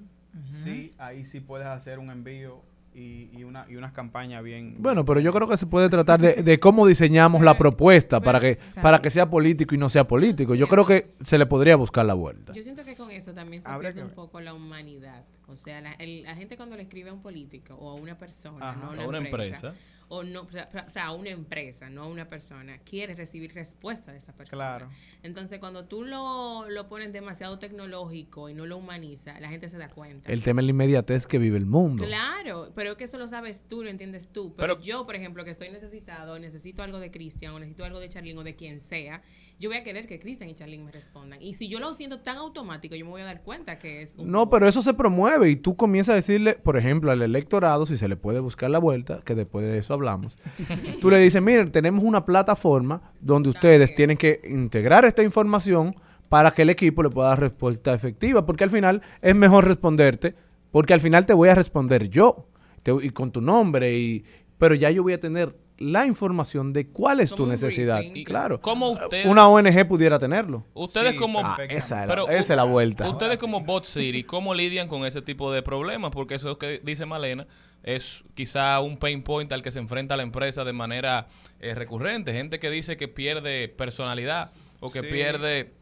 [0.49, 2.61] sí, ahí sí puedes hacer un envío
[2.95, 4.71] y, y una, y unas campañas bien...
[4.79, 8.39] Bueno, pero yo creo que se puede tratar de, de cómo diseñamos la propuesta para
[8.39, 10.55] que, para que sea político y no sea político.
[10.55, 12.53] Yo creo que se le podría buscar la vuelta.
[12.53, 15.25] Yo siento que con eso también se Habría pierde un poco la humanidad.
[15.49, 18.17] O sea, la, el- la gente cuando le escribe a un político o a una
[18.19, 18.79] persona, Ajá.
[18.81, 19.75] no a A una, una empresa, empresa.
[20.13, 24.35] O no, o sea, una empresa, no a una persona, quiere recibir respuesta de esa
[24.35, 24.59] persona.
[24.59, 24.91] Claro.
[25.23, 29.79] Entonces, cuando tú lo, lo pones demasiado tecnológico y no lo humaniza, la gente se
[29.79, 30.31] da cuenta.
[30.31, 32.05] El tema es la inmediatez que vive el mundo.
[32.05, 34.55] Claro, pero que eso lo sabes tú, lo entiendes tú.
[34.55, 38.11] Pero, yo, por ejemplo, que estoy necesitado, necesito algo de Cristian o necesito algo de
[38.11, 39.23] Charlene o de quien sea,
[39.63, 41.41] yo voy a querer que Cristian y Charlene me respondan.
[41.41, 44.15] Y si yo lo siento tan automático, yo me voy a dar cuenta que es
[44.19, 47.87] un No, pero eso se promueve y tú comienzas a decirle, por ejemplo, al electorado,
[47.87, 50.37] si se le puede buscar la vuelta, que después de eso hablamos,
[51.01, 55.95] tú le dices, miren, tenemos una plataforma donde ustedes tienen que integrar esta información
[56.29, 60.35] para que el equipo le pueda dar respuesta efectiva, porque al final es mejor responderte,
[60.71, 62.49] porque al final te voy a responder yo,
[62.83, 64.25] te- y con tu nombre, y,
[64.59, 67.99] pero ya yo voy a tener la información de cuál es tu Como necesidad.
[67.99, 68.25] briefing.
[68.25, 68.61] Claro.
[68.61, 70.65] ¿Cómo ustedes- Una ONG pudiera tenerlo.
[70.75, 73.09] Ustedes como Ah, esa es la, esa es la vuelta.
[73.09, 76.11] Ustedes como Bot City, ¿cómo lidian con ese tipo de problemas?
[76.13, 77.47] Porque eso que dice Malena
[77.83, 81.27] es quizá un pain point al que se enfrenta la empresa de manera
[81.61, 82.33] eh, recurrente.
[82.33, 84.51] Gente que dice que pierde personalidad
[84.81, 85.07] o que Sí.
[85.09, 85.73] pierde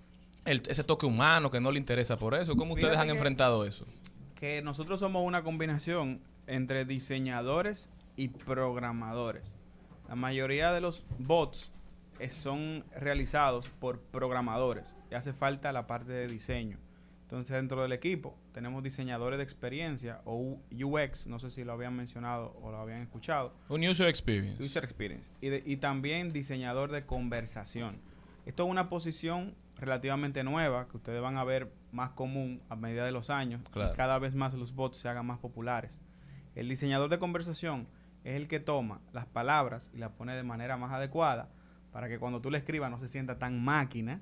[0.44, 2.54] el- ese toque humano, que no le interesa por eso.
[2.56, 3.86] ¿Cómo ustedes Fíjate han que- enfrentado eso?
[4.34, 9.54] que nosotros somos una combinación entre diseñadores y programadores.
[10.10, 11.72] La mayoría de los bots
[12.30, 16.78] son realizados por programadores y hace falta la parte de diseño.
[17.22, 21.94] Entonces dentro del equipo tenemos diseñadores de experiencia o UX, no sé si lo habían
[21.94, 23.54] mencionado o lo habían escuchado.
[23.68, 24.60] Un user experience.
[24.62, 25.30] User experience.
[25.40, 28.00] Y, de- y también diseñador de conversación.
[28.46, 33.06] Esto es una posición relativamente nueva que ustedes van a ver más común a medida
[33.06, 33.62] de los años.
[33.70, 33.92] Claro.
[33.94, 36.00] Y cada vez más los bots se hagan más populares.
[36.56, 37.86] El diseñador de conversación
[38.24, 41.48] es el que toma las palabras y las pone de manera más adecuada
[41.92, 44.20] para que cuando tú le escribas no se sienta tan máquina.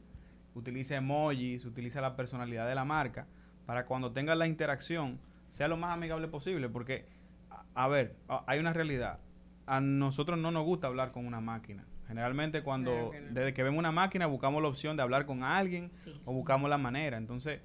[0.54, 3.26] Utiliza emojis, utiliza la personalidad de la marca
[3.66, 5.18] para cuando tenga la interacción
[5.48, 6.68] sea lo más amigable posible.
[6.68, 7.06] Porque,
[7.50, 9.18] a, a ver, a- hay una realidad.
[9.66, 11.84] A nosotros no nos gusta hablar con una máquina.
[12.06, 13.32] Generalmente cuando, Claro que no.
[13.34, 15.90] desde que vemos una máquina, buscamos la opción de hablar con alguien
[16.24, 17.18] o buscamos la manera.
[17.18, 17.60] Entonces,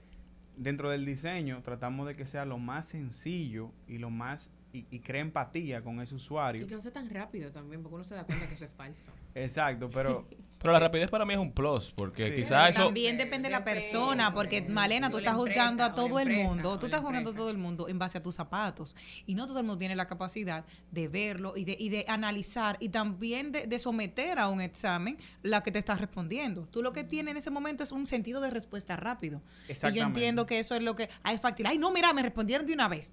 [0.58, 5.00] dentro del diseño, tratamos de que sea lo más sencillo y lo más y, y
[5.00, 6.64] cree empatía con ese usuario.
[6.64, 8.72] Y que no sea tan rápido también, porque uno se da cuenta que eso es
[8.76, 9.06] falso.
[9.36, 10.28] Exacto, pero
[10.64, 12.36] Pero la rapidez para mí es un plus, porque Sí.
[12.36, 12.86] quizás eso...
[12.86, 16.80] También depende de la persona, porque Malena, tú estás juzgando a empresa, todo el mundo,
[16.80, 18.96] tú estás juzgando a todo el mundo en base a tus zapatos.
[19.26, 22.78] Y no todo el mundo tiene la capacidad de verlo y de, y de analizar
[22.80, 26.66] y también de, de someter a un examen la que te estás respondiendo.
[26.72, 29.42] Tú lo que tienes en ese momento es un sentido de respuesta rápido.
[29.66, 30.08] Y yo Exactamente.
[30.20, 31.66] entiendo que eso es lo que hay fácil.
[31.68, 33.12] Ay, no, mira, me respondieron de una vez.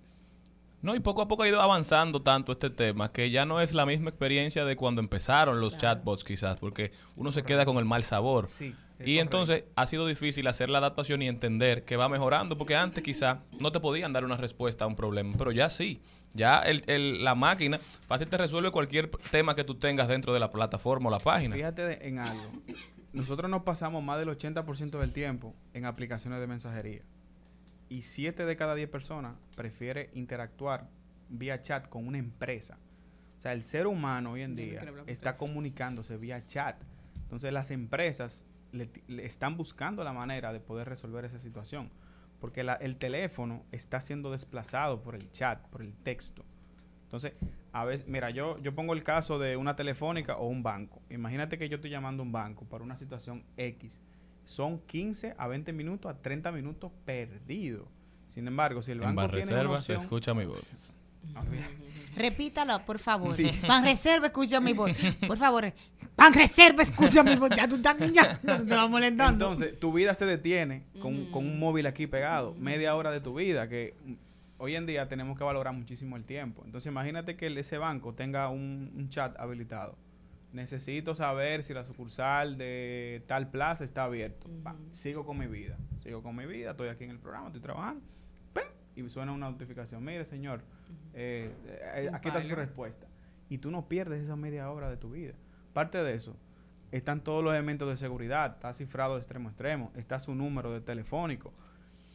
[0.83, 3.75] No, y poco a poco ha ido avanzando tanto este tema que ya no es
[3.75, 7.85] la misma experiencia de cuando empezaron los chatbots quizás, porque uno se queda con el
[7.85, 8.47] mal sabor.
[8.47, 8.75] Sí,
[9.05, 13.03] y entonces ha sido difícil hacer la adaptación y entender que va mejorando, porque antes
[13.05, 16.01] quizás no te podían dar una respuesta a un problema, pero ya sí.
[16.33, 20.39] Ya el, el- la máquina fácil te resuelve cualquier tema que tú tengas dentro de
[20.41, 21.57] la plataforma o la página.
[21.57, 22.53] Fíjate en algo.
[23.13, 27.03] Nosotros nos pasamos más del 80% del tiempo en aplicaciones de mensajería.
[27.91, 30.89] Y 7 de cada 10 personas prefiere interactuar
[31.29, 32.79] vía chat con una empresa.
[33.37, 34.81] O sea, el ser humano hoy en día
[35.13, 36.83] está comunicándose vía chat.
[37.23, 38.89] Entonces las empresas le,
[39.25, 41.91] están buscando la manera de poder resolver esa situación.
[42.41, 46.45] Porque la- el teléfono está siendo desplazado por el chat, por el texto.
[47.05, 47.33] Entonces,
[47.73, 51.03] a veces, mira, yo, yo pongo el caso de una telefónica o un banco.
[51.11, 54.01] Imagínate que yo estoy llamando a un banco para una situación X.
[54.45, 57.87] Son 15 a 20 minutos a 30 minutos perdidos.
[58.27, 60.01] Sin embargo, si el En banco tiene una Banreserva se opción...
[60.01, 60.97] escucha mi voz.
[62.17, 63.33] Repítalo, por favor.
[63.33, 63.51] Sí.
[63.67, 64.93] Pan Reserva, escucha mi voz.
[65.27, 65.73] Por favor.
[66.17, 67.51] Pan Reserva, escucha mi voz.
[67.57, 69.33] Ya tú estás ya, no te va molestando.
[69.33, 72.55] Entonces, tu vida se detiene con, con un móvil aquí pegado.
[72.55, 74.13] Media hora de tu vida, que mm,
[74.59, 76.63] hoy en día tenemos que valorar muchísimo el tiempo.
[76.65, 79.97] Entonces, imagínate que ese banco tenga un, un chat habilitado.
[80.53, 84.49] Necesito saber si la sucursal de tal plaza está abierto.
[84.65, 85.79] Pa, sigo con mi vida.
[85.99, 86.73] Sigo con mi vida.
[86.73, 88.03] Estoy aquí en el programa, estoy trabajando.
[88.53, 88.65] ¡Pim!
[88.97, 90.03] Y suena una notificación.
[90.05, 90.63] Mire, señor,
[91.15, 93.07] eh, eh, aquí está su respuesta.
[93.49, 95.35] Y tú no pierdes esa media hora de tu vida.
[95.73, 96.37] Parte de eso,
[96.91, 100.73] están todos los elementos de seguridad, está cifrado de extremo a extremo, está su número
[100.73, 101.53] de telefónico.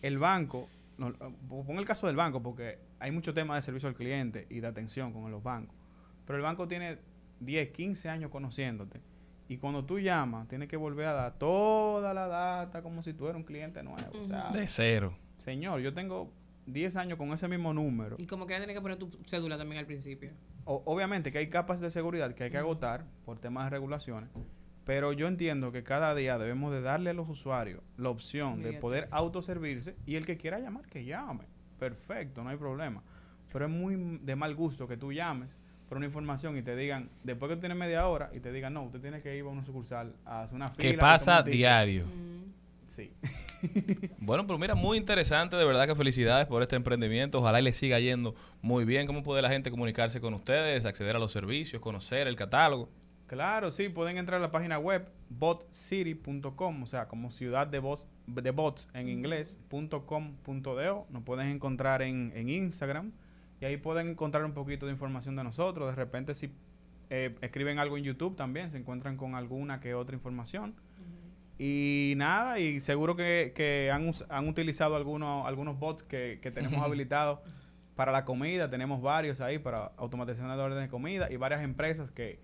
[0.02, 0.68] El banco,
[0.98, 4.60] no, pon el caso del banco, porque hay mucho tema de servicio al cliente y
[4.60, 5.76] de atención con los bancos.
[6.26, 6.98] Pero el banco tiene
[7.40, 9.02] 10, 15 años conociéndote.
[9.48, 13.26] Y cuando tú llamas, tienes que volver a dar toda la data como si tú
[13.26, 14.10] eras un cliente nuevo.
[14.20, 15.16] O sea, De cero.
[15.38, 16.32] Señor, yo tengo
[16.66, 18.16] 10 años con ese mismo número.
[18.18, 20.32] Y como que tienes que poner tu cédula también al principio.
[20.64, 24.32] O- obviamente que hay capas de seguridad que hay que agotar por temas de regulaciones,
[24.84, 28.74] pero yo entiendo que cada día debemos de darle a los usuarios la opción de
[28.74, 31.45] poder autoservirse y el que quiera llamar, que llame.
[31.78, 33.03] Perfecto, no hay problema.
[33.53, 37.10] Pero es muy de mal gusto que tú llames por una información y te digan,
[37.24, 39.48] después que tú tienes media hora, y te digan, no, usted tiene que ir a
[39.48, 40.91] una sucursal a hacer una fila.
[40.91, 41.57] Que pasa toma un ticket".
[41.57, 42.06] diario.
[42.88, 43.12] Sí.
[44.20, 47.40] Bueno, pero mira, muy interesante, de verdad que felicidades por este emprendimiento.
[47.40, 49.07] Ojalá y le siga yendo muy bien.
[49.07, 52.90] ¿Cómo puede la gente comunicarse con ustedes, acceder a los servicios, conocer el catálogo?
[53.28, 58.07] Claro, sí, pueden entrar a la página web botcity.com, o sea, como ciudad de bots,
[58.28, 61.07] de bots en inglés, punto .com, punto .do.
[61.10, 63.14] Nos pueden encontrar en, en Instagram
[63.61, 65.90] y ahí pueden encontrar un poquito de información de nosotros.
[65.90, 66.52] De repente, si
[67.10, 70.76] eh, escriben algo en YouTube también, se encuentran con alguna que otra información.
[71.57, 76.82] Y nada, y seguro que, que han, han utilizado algunos, algunos bots que, que tenemos
[76.84, 77.40] habilitados
[77.95, 78.69] para la comida.
[78.69, 82.40] Tenemos varios ahí para automatización de órdenes de comida y varias empresas que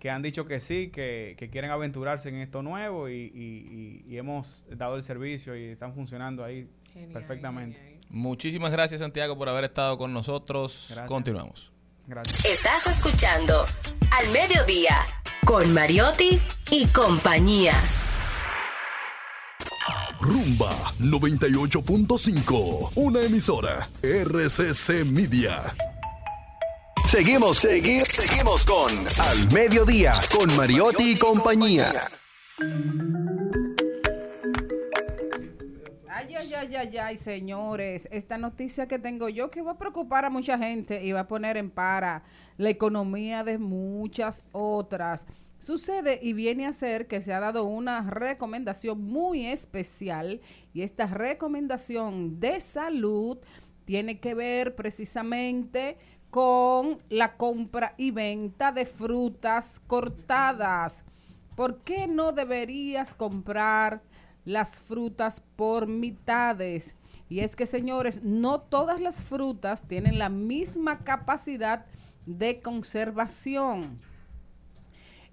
[0.00, 4.10] que han dicho que sí, que, que quieren aventurarse en esto nuevo y, y- y-
[4.10, 6.70] y hemos dado el servicio y están funcionando ahí
[7.12, 7.78] perfectamente.
[8.10, 10.86] Muchísimas gracias, Santiago, por haber estado con nosotros.
[10.88, 11.08] Gracias.
[11.08, 11.70] Continuamos.
[12.06, 12.44] Gracias.
[12.44, 13.64] Estás escuchando
[14.10, 15.06] Al Mediodía
[15.44, 17.74] con Mariotti y compañía.
[20.20, 25.74] Rumba 98.5, una emisora RCC Media.
[27.08, 32.10] Seguimos, seguimos, seguimos con Al Mediodía, con Mariotti y compañía.
[36.60, 40.58] Ay, ay, ay, señores, esta noticia que tengo yo que va a preocupar a mucha
[40.58, 42.22] gente y va a poner en para
[42.58, 45.26] la economía de muchas otras.
[45.58, 50.42] Sucede y viene a ser que se ha dado una recomendación muy especial
[50.74, 53.38] y esta recomendación de salud
[53.86, 55.96] tiene que ver precisamente
[56.28, 61.06] con la compra y venta de frutas cortadas.
[61.56, 64.02] ¿Por qué no deberías comprar
[64.44, 66.94] las frutas por mitades?
[67.28, 71.86] Y es que, señores, no todas las frutas tienen la misma capacidad
[72.26, 73.98] de conservación.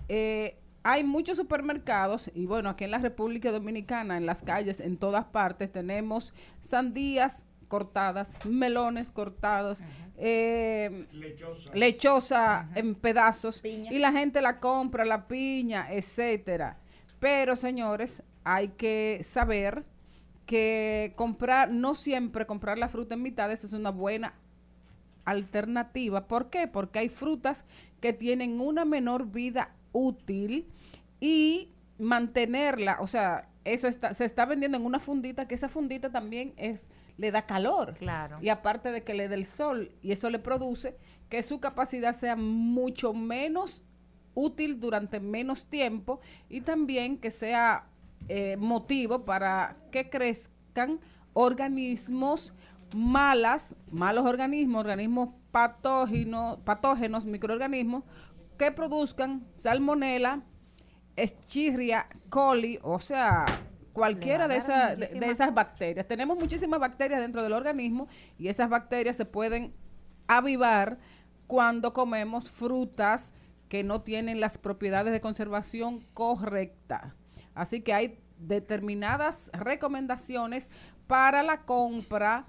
[0.09, 4.97] Eh, hay muchos supermercados y bueno, aquí en la República Dominicana, en las calles, en
[4.97, 9.83] todas partes, tenemos sandías cortadas, melones cortados,
[10.15, 11.07] eh,
[11.73, 16.77] lechosa, en pedazos y la gente la compra, la piña, etcétera.
[17.19, 19.83] Pero señores, hay que saber
[20.45, 24.35] que comprar, no siempre comprar la fruta en mitades es una buena
[25.25, 26.27] alternativa.
[26.27, 26.65] ¿Por qué?
[26.65, 27.65] Porque hay frutas
[27.99, 30.65] que tienen una menor vida útil
[31.19, 36.09] y mantenerla, o sea, eso está, se está vendiendo en una fundita, que esa fundita
[36.09, 36.87] también es,
[37.17, 37.95] le da calor.
[37.95, 38.37] Claro.
[38.41, 40.95] Y aparte de que le dé el sol, y eso le produce
[41.27, 43.83] que su capacidad sea mucho menos
[44.35, 47.89] útil durante menos tiempo y también que sea
[48.29, 50.99] eh, motivo para que crezcan
[51.33, 52.53] organismos
[52.93, 58.03] malas, malos organismos, organismos patógenos, patógenos, microorganismos
[58.57, 60.41] que produzcan salmonela,
[61.15, 63.45] eschirria, coli, o sea,
[63.93, 66.07] cualquiera de, va a dar esas de- de esas bacterias.
[66.07, 69.73] Tenemos muchísimas bacterias dentro del organismo y esas bacterias se pueden
[70.27, 70.97] avivar
[71.47, 73.33] cuando comemos frutas
[73.69, 77.13] que no tienen las propiedades de conservación correctas.
[77.57, 80.69] Así que hay determinadas recomendaciones
[81.07, 82.45] para la compra,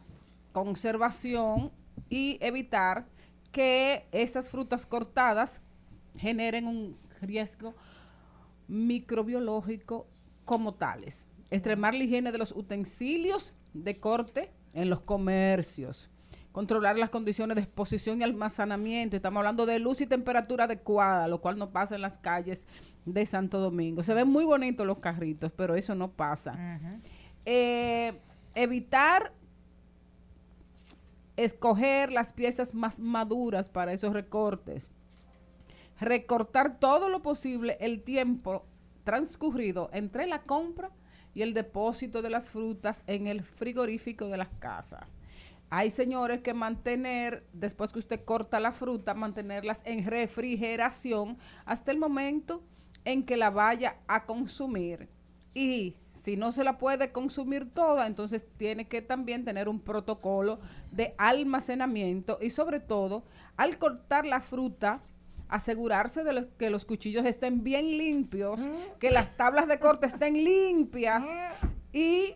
[0.53, 1.73] conservación
[2.11, 3.07] y evitar
[3.51, 5.63] que esas frutas cortadas
[6.17, 7.75] generen un riesgo
[8.67, 10.07] microbiológico
[10.45, 11.27] como tales.
[11.51, 16.11] Extremar la higiene de los utensilios de corte en los comercios.
[16.59, 19.15] Controlar las condiciones de exposición y almacenamiento.
[19.15, 22.67] Estamos hablando de luz y temperatura adecuada, lo cual no pasa en las calles
[23.05, 24.03] de Santo Domingo.
[24.03, 26.59] Se ven muy bonitos los carritos, pero eso no pasa.
[27.45, 28.21] Eh,
[28.57, 29.33] evitar
[31.37, 34.91] escoger las piezas más maduras para esos recortes
[36.01, 38.67] recortar todo lo posible el tiempo
[39.05, 40.91] transcurrido entre la compra
[41.35, 45.07] y el depósito de las frutas en el frigorífico de las casas.
[45.71, 51.99] Hay señores que mantener, después que usted corta la fruta, mantenerlas en refrigeración hasta el
[51.99, 52.63] momento
[53.05, 55.09] en que la vaya a consumir.
[55.55, 60.61] Y si no se la puede consumir toda, entonces tiene que también tener un protocolo
[60.93, 63.25] de almacenamiento y sobre todo,
[63.57, 65.03] al cortar la fruta,
[65.49, 68.69] asegurarse de los- que los cuchillos estén bien limpios,
[68.99, 71.27] que las tablas de corte estén limpias
[71.93, 72.35] y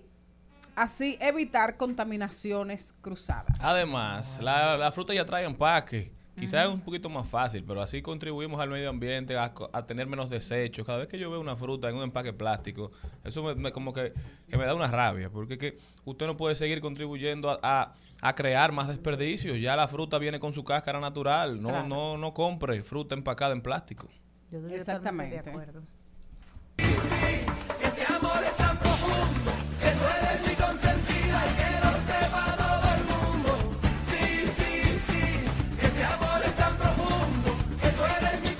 [0.77, 3.63] así evitar contaminaciones cruzadas.
[3.65, 6.13] Además, la, la fruta ya trae empaque.
[6.35, 9.53] Quizás es un poquito más fácil, pero así contribuimos al medio ambiente, a,
[9.87, 10.85] tener menos desechos.
[10.87, 12.91] Cada vez que yo veo una fruta en un empaque plástico,
[13.23, 14.15] eso me, me- como que,
[14.49, 15.77] que me da una rabia, porque que
[16.07, 19.61] usted no puede seguir contribuyendo a, a- a crear más desperdicios.
[19.61, 21.61] Ya la fruta viene con su cáscara natural.
[21.61, 21.87] No, Claro.
[21.89, 24.09] no, no compre fruta empacada en plástico.
[24.51, 25.43] Yo estoy Exactamente.
[25.43, 25.83] de acuerdo.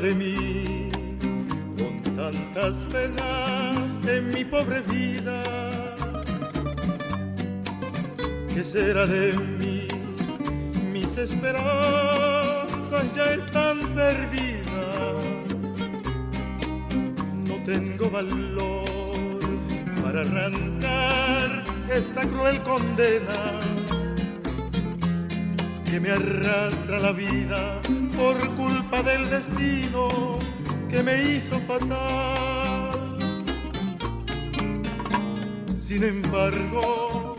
[0.00, 0.90] De mí
[1.76, 5.40] con tantas penas en mi pobre vida?
[8.52, 9.88] ¿Qué será de mí?
[10.92, 15.24] Mis esperanzas ya están perdidas.
[17.48, 18.84] No tengo valor
[20.02, 23.58] para arrancar esta cruel condena
[25.90, 27.80] que me arrastra la vida
[28.16, 30.36] por culpa del destino
[30.90, 32.90] que me hizo fatal.
[35.74, 37.36] Sin embargo,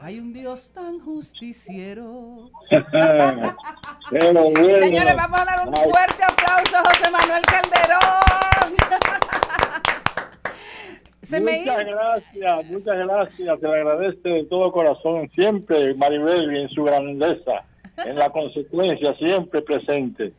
[0.00, 2.50] Hay un Dios tan justiciero.
[4.10, 8.21] Señores, vamos a dar un fuerte aplauso a José Manuel Calderón.
[11.22, 13.60] Se me muchas gracias, muchas gracias.
[13.60, 17.64] Se le agradece de todo corazón siempre, Maribel, en su grandeza,
[18.04, 20.32] en la consecuencia, siempre presente.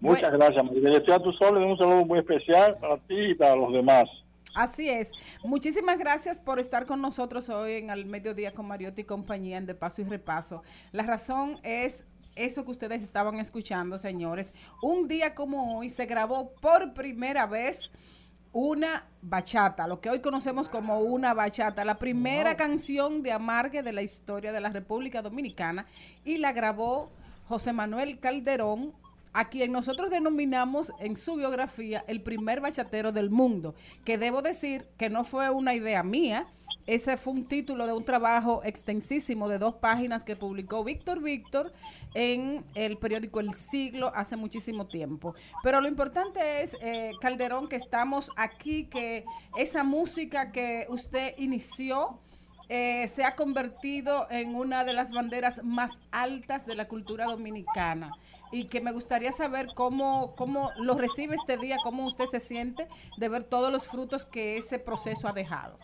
[0.00, 0.96] Muchas gracias, Maribel.
[0.96, 1.70] Estoy a tu órdenes.
[1.70, 4.08] Un saludo muy especial para ti y para los demás.
[4.54, 5.12] Así es.
[5.44, 9.66] Muchísimas gracias por estar con nosotros hoy en Al Mediodía con Mariotti y compañía en
[9.66, 10.62] De Paso y Repaso.
[10.92, 12.06] La razón es
[12.36, 14.54] eso que ustedes estaban escuchando, señores.
[14.82, 17.90] Un día como hoy se grabó por primera vez
[18.52, 23.92] una bachata, lo que hoy conocemos como una bachata, la primera canción de amargue de
[23.92, 25.86] la historia de la República Dominicana
[26.24, 27.10] y la grabó
[27.46, 28.92] José Manuel Calderón,
[29.32, 33.74] a quien nosotros denominamos en su biografía el primer bachatero del mundo,
[34.04, 36.46] que debo decir que no fue una idea mía,
[36.86, 41.72] ese fue un título de un trabajo extensísimo de dos páginas que publicó Víctor Víctor
[42.14, 45.34] en el periódico El Siglo hace muchísimo tiempo.
[45.62, 49.24] Pero lo importante es, eh, Calderón, que estamos aquí, que
[49.56, 52.18] esa música que usted inició
[52.68, 58.12] eh, se ha convertido en una de las banderas más altas de la cultura dominicana
[58.50, 62.88] y que me gustaría saber cómo, cómo lo recibe este día, cómo usted se siente
[63.18, 65.78] de ver todos los frutos que ese proceso ha dejado.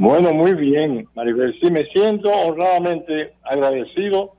[0.00, 1.54] Bueno, muy bien, Maribel.
[1.60, 4.32] Sí, me siento honradamente agradecido,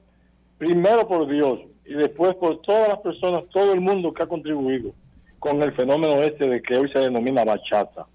[0.57, 4.91] primero por Dios y después por todas las personas, todo el mundo que ha contribuido
[5.37, 8.07] con el fenómeno este de que hoy se denomina bachata.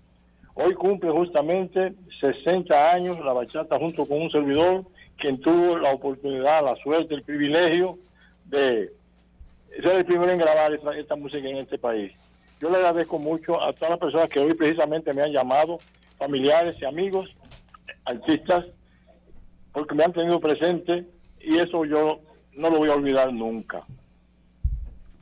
[0.55, 4.83] Hoy cumple justamente 60 años la bachata junto con un servidor
[5.17, 7.97] quien tuvo la oportunidad, la suerte, el privilegio
[8.47, 8.91] de
[9.71, 12.13] ser el primero en grabar esta, esta música en este país.
[12.61, 15.79] Yo le agradezco mucho a todas las personas que hoy precisamente me han llamado,
[16.19, 17.37] familiares y amigos,
[18.05, 18.65] artistas,
[19.73, 21.07] porque me han tenido presente
[21.41, 22.21] y eso yo
[22.53, 23.85] no lo voy a olvidar nunca.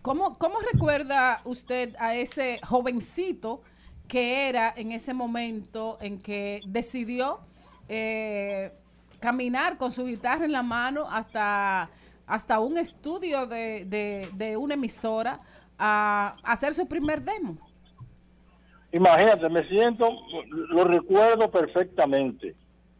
[0.02, 3.62] ¿Cómo, ¿Cómo recuerda usted a ese jovencito
[4.06, 7.40] que era en ese momento en que decidió
[7.88, 8.70] eh,
[9.18, 11.88] caminar con su guitarra en la mano hasta,
[12.26, 15.40] hasta un estudio de, de- una emisora
[15.78, 17.56] a hacer su primer demo?
[18.94, 20.08] Imagínate, me siento,
[20.68, 22.54] lo recuerdo perfectamente,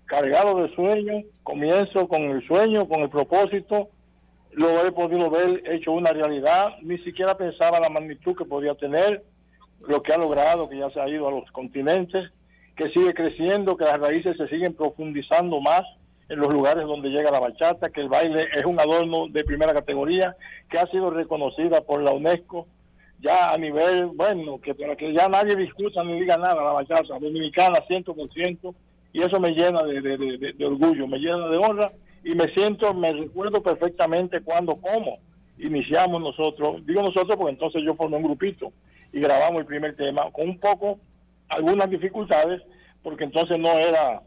[0.06, 3.90] cargado de sueños, comienzo con el sueño, con el propósito,
[4.50, 9.22] lo he podido ver hecho una realidad, ni siquiera pensaba la magnitud que podía tener,
[9.86, 12.28] lo que ha logrado, que ya se ha ido a los continentes,
[12.76, 15.86] que sigue creciendo, que las raíces se siguen profundizando más
[16.28, 19.72] en los lugares donde llega la bachata, que el baile es un adorno de primera
[19.72, 20.34] categoría,
[20.68, 22.66] que ha sido reconocida por la UNESCO,
[23.24, 27.18] ya a nivel, bueno, que para que ya nadie discuta ni diga nada la bachata
[27.18, 28.74] dominicana 100%,
[29.14, 31.90] y eso me llena de, de- de- de- orgullo, me llena de honra,
[32.22, 35.18] y me siento, me recuerdo perfectamente cuando, cómo
[35.58, 38.72] iniciamos nosotros, digo nosotros porque entonces yo formé un grupito
[39.12, 40.98] y grabamos el primer tema con un poco,
[41.48, 42.60] algunas dificultades,
[43.02, 44.20] porque entonces no era,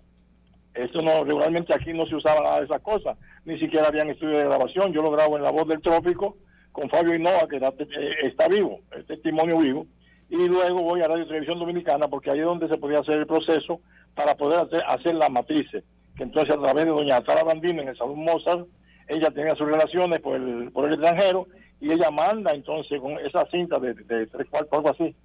[0.74, 4.38] eso no, regularmente aquí no se usaba nada de esas cosas, ni siquiera habían estudios
[4.40, 6.38] de grabación, yo lo grabo en La Voz del Trópico
[6.78, 9.88] con Fabio Hinoa, que eh, está vivo, es testimonio vivo,
[10.30, 13.26] y luego voy a Radio Televisión Dominicana, porque ahí es donde se podía hacer el
[13.26, 13.80] proceso
[14.14, 15.84] para poder hacer, las matrices,
[16.16, 18.68] que entonces a través de doña Atala Bandino en el Salón Mozart,
[19.08, 21.48] ella tenía sus relaciones por el, por el extranjero,
[21.82, 25.16] y ella manda entonces con esa cinta de, tres cuartos, algo así,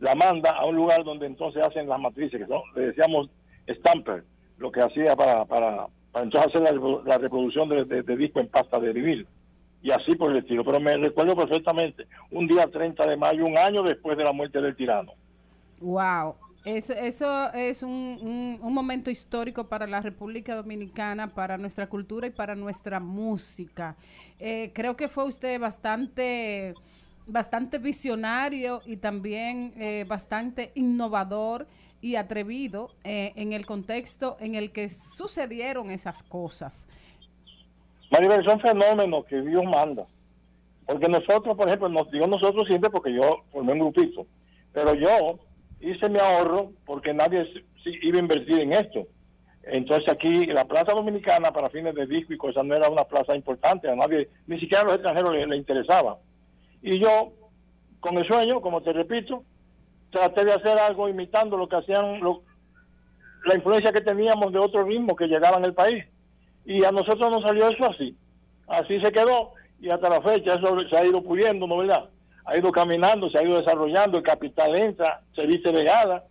[0.00, 3.28] la manda a un lugar donde entonces hacen las matrices, que son, le decíamos
[3.68, 4.22] stamper,
[4.56, 6.72] lo que hacía para, para, para entonces hacer la,
[7.04, 9.26] la reproducción de, de- de disco en pasta de vinil
[9.82, 10.64] y así por el estilo.
[10.64, 14.60] Pero me recuerdo perfectamente un día 30 de mayo, un año después de la muerte
[14.60, 15.12] del tirano.
[15.80, 22.28] Wow, eso, eso es un, un- momento histórico para la República Dominicana, para nuestra cultura
[22.28, 23.96] y para nuestra música.
[24.38, 26.78] Eh, creo que fue usted bastante,
[27.26, 31.66] bastante visionario y también eh, bastante innovador
[32.00, 36.88] y atrevido eh, en el contexto en el que sucedieron esas cosas.
[38.12, 40.04] Maribel, son fenómenos que Dios manda.
[40.86, 44.26] Porque nosotros, por ejemplo, nos digo nosotros siempre porque yo formé un grupito,
[44.74, 45.38] pero yo
[45.80, 47.48] hice mi ahorro porque nadie
[48.02, 49.06] iba a invertir en esto.
[49.62, 53.34] Entonces aquí la Plaza Dominicana para fines de disco y cosas no era una plaza
[53.34, 56.18] importante, a nadie, ni siquiera a los extranjeros le, le interesaba.
[56.82, 57.32] Y yo,
[58.00, 59.42] con el sueño, como te repito,
[60.10, 62.20] traté de hacer algo imitando lo que hacían,
[63.46, 66.04] la influencia que teníamos de otros ritmos que llegaban al país.
[66.64, 68.16] Y a nosotros nos salió eso así.
[68.68, 72.04] Así se quedó y hasta la fecha eso se ha ido pudiendo, ¿no verdad?
[72.44, 76.24] Ha ido caminando, se ha ido desarrollando, el capital entra, se dice vegada.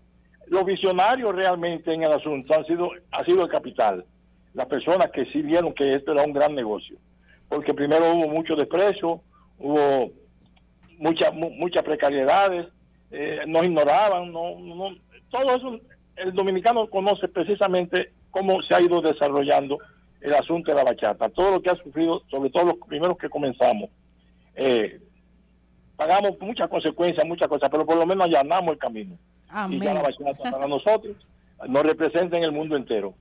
[0.48, 4.06] Los visionarios realmente en el asunto han sido, ha sido el capital.
[4.54, 6.98] Las personas que sí vieron que esto era un gran negocio.
[7.48, 9.22] Porque primero hubo mucho desprecio,
[9.60, 10.12] hubo
[10.98, 12.68] muchas mu- muchas precariedades,
[13.12, 14.96] eh, nos ignoraban, no, no,
[15.30, 15.80] todo eso
[16.18, 19.78] el dominicano conoce precisamente cómo se ha ido desarrollando
[20.22, 23.30] el asunto de la bachata, todo lo que ha sufrido, sobre todo los primeros que
[23.30, 23.90] comenzamos.
[24.56, 25.00] Eh,
[25.96, 29.18] pagamos muchas consecuencias, muchas cosas, pero por lo menos allanamos el camino.
[29.70, 31.18] Y ya la bachata para nosotros
[31.68, 33.14] nos representa en el mundo entero.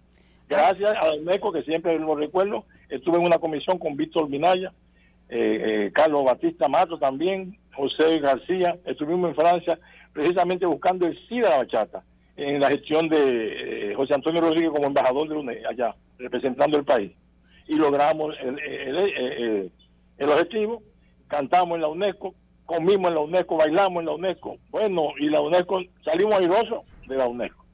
[0.49, 4.73] Gracias a la UNESCO, que siempre lo recuerdo, estuve en una comisión con Víctor Minaya,
[5.29, 9.79] eh, eh, Carlos Batista Mato también, José García, estuvimos en Francia
[10.13, 12.03] precisamente buscando el sí de la bachata,
[12.43, 16.85] en la gestión de eh, José Antonio Rodríguez como embajador de UNE allá, representando el
[16.85, 17.13] país.
[17.67, 19.73] Y logramos el- el-
[20.19, 20.83] el objetivo,
[21.29, 22.35] cantamos en la UNESCO,
[22.67, 27.17] comimos en la UNESCO, bailamos en la UNESCO, bueno, y la UNESCO, salimos airosos de
[27.17, 27.65] la UNESCO.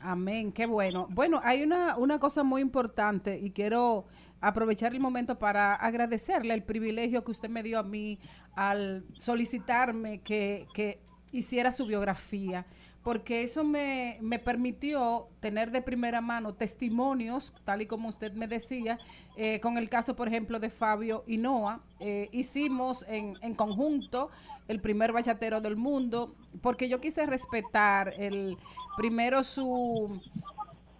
[0.00, 1.06] Amén, qué bueno.
[1.10, 4.04] Bueno, hay una, una cosa muy importante y quiero
[4.40, 8.18] aprovechar el momento para agradecerle el privilegio que usted me dio a mí
[8.54, 10.98] al solicitarme que, que
[11.32, 12.66] hiciera su biografía,
[13.04, 18.48] porque eso me, me permitió tener de primera mano testimonios, tal y como usted me
[18.48, 18.98] decía,
[19.36, 21.82] eh, con el caso, por ejemplo, de Fabio Hinoa.
[22.00, 24.30] Eh, hicimos en, en conjunto
[24.68, 28.56] el primer bachatero del mundo, porque yo quise respetar el
[28.96, 30.20] primero su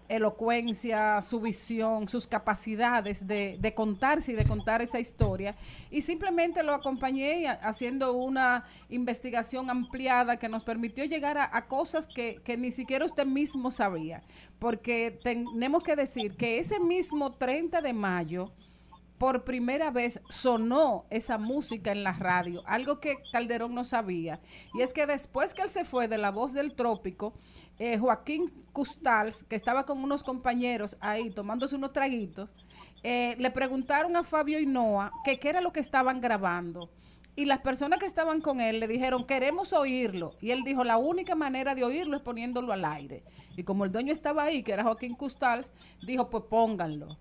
[0.09, 5.57] elocuencia, su visión, sus capacidades de, de contarse y de contar esa historia.
[5.91, 12.07] Y simplemente lo acompañé haciendo una investigación ampliada que nos permitió llegar a, a cosas
[12.07, 14.23] que, que ni siquiera usted mismo sabía.
[14.59, 18.53] Porque tenemos que decir que ese mismo 30 de mayo,
[19.19, 24.41] por primera vez sonó esa música en la radio, algo que Calderón no sabía.
[24.75, 27.33] Y es que después que él se fue de La Voz del Trópico,
[27.79, 32.53] eh, Joaquín Custals, que estaba con unos compañeros ahí tomándose unos traguitos,
[33.03, 36.91] eh, le preguntaron a Fabio Hinoa que qué era lo que estaban grabando.
[37.37, 40.35] Y las personas que estaban con él le dijeron, queremos oírlo.
[40.41, 43.25] Y él dijo, la única manera de oírlo es poniéndolo al aire.
[43.57, 47.19] Y como el dueño estaba ahí, que era Joaquín Custals, dijo, pues pónganlo.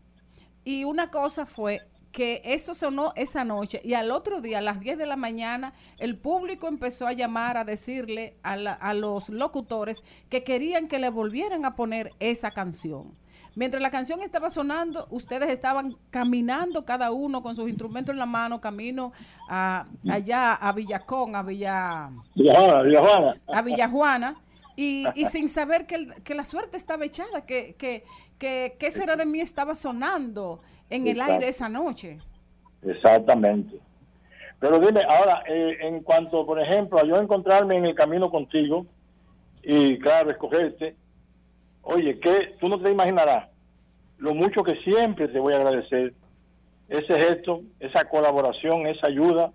[0.63, 1.81] Y una cosa fue
[2.13, 5.73] que eso sonó esa noche y al otro día, a las 10 de la mañana,
[5.97, 10.99] el público empezó a llamar a decirle a, la- a los locutores que querían que
[10.99, 13.15] le volvieran a poner esa canción.
[13.55, 18.25] Mientras la canción estaba sonando, ustedes estaban caminando cada uno con sus instrumentos en la
[18.27, 19.11] mano, camino
[19.49, 23.41] a, allá a Villacón, a Villa Villajuana, Villajuana.
[23.47, 24.35] a Villajuana
[24.75, 28.03] y, y sin saber que, el- que la suerte estaba echada, que, que,
[28.37, 30.61] que, que será de mí estaba sonando
[30.95, 32.19] en el aire esa noche.
[32.83, 33.77] Exactamente.
[34.59, 38.85] Pero dime, ahora, eh, en cuanto, por ejemplo, a yo encontrarme en el camino contigo
[39.61, 40.95] y, claro, escogerte,
[41.81, 43.49] oye, que tú no te imaginarás
[44.19, 46.13] lo mucho que siempre te voy a agradecer
[46.87, 49.51] ese gesto, esa colaboración, esa ayuda,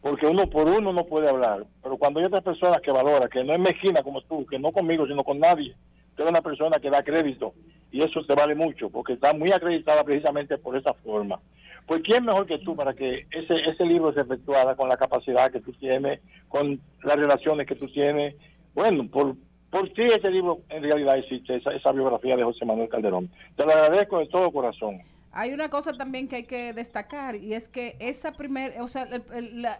[0.00, 3.42] porque uno por uno no puede hablar, pero cuando hay otras personas que valora, que
[3.42, 5.74] no es mezquina como tú, que no conmigo, sino con nadie,
[6.22, 7.54] eres una persona que da crédito
[7.90, 11.40] y eso te vale mucho, porque está muy acreditada precisamente por esa forma.
[11.86, 15.50] Pues quién mejor que tú para que ese ese libro se efectuara con la capacidad
[15.50, 18.34] que tú tienes, con las relaciones que tú tienes.
[18.74, 19.36] Bueno, por
[19.70, 23.30] por ti ese libro en realidad existe, esa, biografía de José Manuel Calderón.
[23.56, 25.02] Te lo agradezco de todo corazón.
[25.32, 29.06] Hay una cosa también que hay que destacar y es que esa primera, o sea,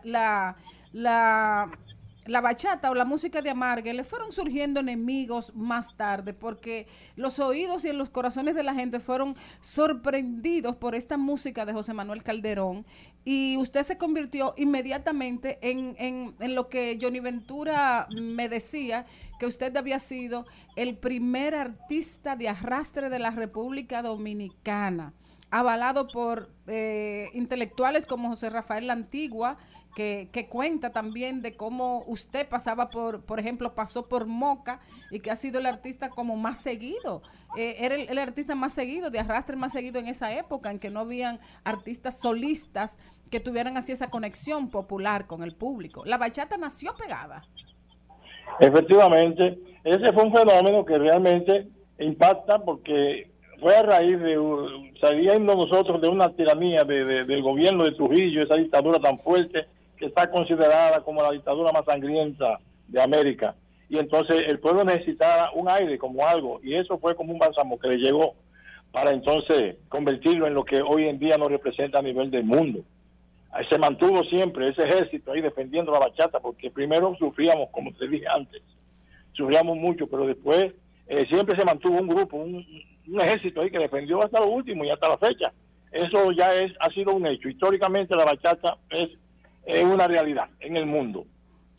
[0.04, 0.56] la,
[0.92, 1.66] la,
[2.28, 6.86] la bachata o la música de Amargue le fueron surgiendo enemigos más tarde porque
[7.16, 11.94] los oídos y los corazones de la gente fueron sorprendidos por esta música de José
[11.94, 12.86] Manuel Calderón
[13.24, 19.06] y usted se convirtió inmediatamente en, en, en lo que Johnny Ventura me decía,
[19.38, 20.46] que usted había sido
[20.76, 25.14] el primer artista de arrastre de la República Dominicana,
[25.50, 29.56] avalado por eh, intelectuales como José Rafael La Antigua,
[29.94, 35.20] que, que cuenta también de cómo usted pasaba por, por ejemplo, pasó por Moca y
[35.20, 37.22] que ha sido el artista como más seguido.
[37.56, 40.90] Eh, era el, artista más seguido, de arrastre más seguido en esa época, en que
[40.90, 42.98] no habían artistas solistas
[43.30, 46.04] que tuvieran así esa conexión popular con el público.
[46.04, 47.42] La bachata nació pegada.
[48.60, 54.36] Efectivamente, ese fue un fenómeno que realmente impacta porque fue a raíz de,
[55.00, 59.66] saliendo nosotros de una tiranía de- del gobierno de Trujillo, esa dictadura tan fuerte
[59.98, 63.54] que está considerada como la dictadura más sangrienta de América.
[63.88, 67.78] Y entonces el pueblo necesitaba un aire como algo, y eso fue como un bálsamo
[67.78, 68.34] que le llegó
[68.92, 72.80] para entonces convertirlo en lo que hoy en día nos representa a nivel del mundo.
[73.68, 78.26] Se mantuvo siempre ese ejército ahí defendiendo la bachata, porque primero sufríamos, como te dije
[78.28, 78.62] antes,
[79.32, 80.72] sufríamos mucho, pero después
[81.06, 82.64] eh, siempre se mantuvo un grupo, un,
[83.08, 85.52] un ejército ahí que defendió hasta lo último y hasta la fecha.
[85.90, 87.48] Eso ya es ha sido un hecho.
[87.48, 89.10] Históricamente la bachata es,
[89.68, 91.26] es una realidad en el mundo.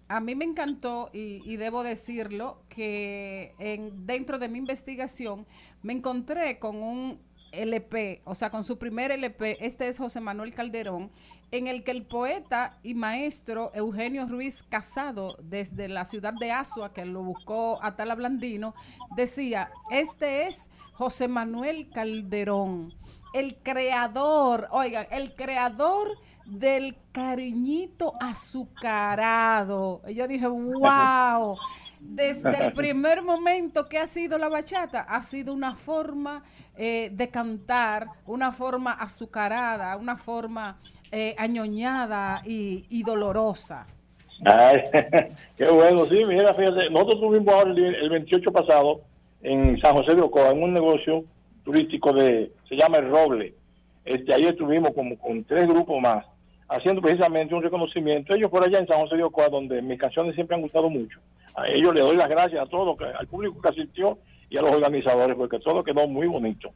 [0.08, 5.46] A mí me encantó y, y debo decirlo que en, dentro de mi investigación
[5.84, 7.20] me encontré con un
[7.52, 11.12] LP, o sea, con su primer LP, este es José Manuel Calderón,
[11.52, 16.94] en el que el poeta y maestro Eugenio Ruiz Casado, desde la ciudad de Asua,
[16.94, 18.76] que lo buscó Atala Blandino,
[19.16, 22.94] decía, este es José Manuel Calderón,
[23.34, 26.18] el creador, oigan, el creador
[26.50, 30.02] del cariñito azucarado.
[30.08, 31.58] Y yo dije, wow.
[32.02, 36.44] Desde el primer momento que ha sido la bachata, ha sido una forma
[36.78, 40.78] eh, de cantar, una forma azucarada, una forma
[41.12, 43.86] eh, añoñada y, y dolorosa.
[44.46, 44.82] Ay,
[45.58, 49.02] qué bueno, sí, mira, fíjate, nosotros tuvimos ahora el, el 28 pasado
[49.42, 51.26] en San José de Ocoa, en un negocio
[51.64, 53.54] turístico de, se llama El Roble.
[54.06, 56.26] Este, ahí estuvimos como con tres grupos más,
[56.70, 58.34] haciendo precisamente un reconocimiento.
[58.34, 61.20] Ellos por allá en San José de Ocoa, donde mis canciones siempre han gustado mucho.
[61.56, 64.20] A ellos les doy las gracias a todos, al público que asistió
[64.50, 66.72] y a los organizadores, porque todo quedó muy bonito.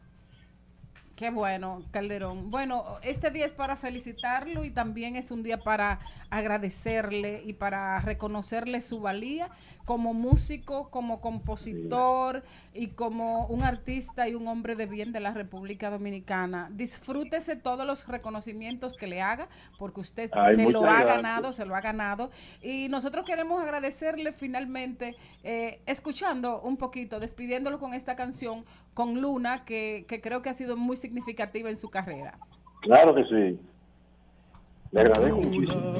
[1.15, 2.49] Qué bueno, Calderón.
[2.49, 5.99] Bueno, este día es para felicitarlo y también es un día para
[6.31, 9.49] agradecerle y para reconocerle su valía
[9.85, 12.43] como músico, como compositor
[12.73, 16.69] y como un artista y un hombre de bien de la República Dominicana.
[16.71, 21.15] Disfrútese todos los reconocimientos que le haga porque usted Ay, se lo ha gracias.
[21.15, 22.31] ganado, se lo ha ganado.
[22.61, 29.65] Y nosotros queremos agradecerle finalmente, eh, escuchando un poquito, despidiéndolo con esta canción, con Luna,
[29.65, 32.37] que, que creo que ha sido muy significativa en su carrera.
[32.81, 33.59] Claro que sí.
[34.91, 35.93] Le agradezco muchísimo.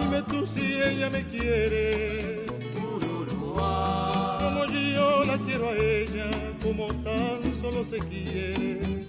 [0.00, 2.46] Dime tú si ella me quiere.
[2.76, 6.30] Como yo la quiero a ella,
[6.62, 9.06] como tan solo se quiere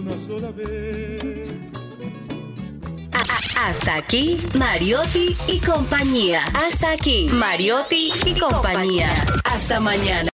[0.00, 1.72] una sola vez.
[3.60, 6.44] Hasta aquí, Mariotti y compañía.
[6.54, 9.10] Hasta aquí, Mariotti y compañía.
[9.44, 10.24] Hasta mañana.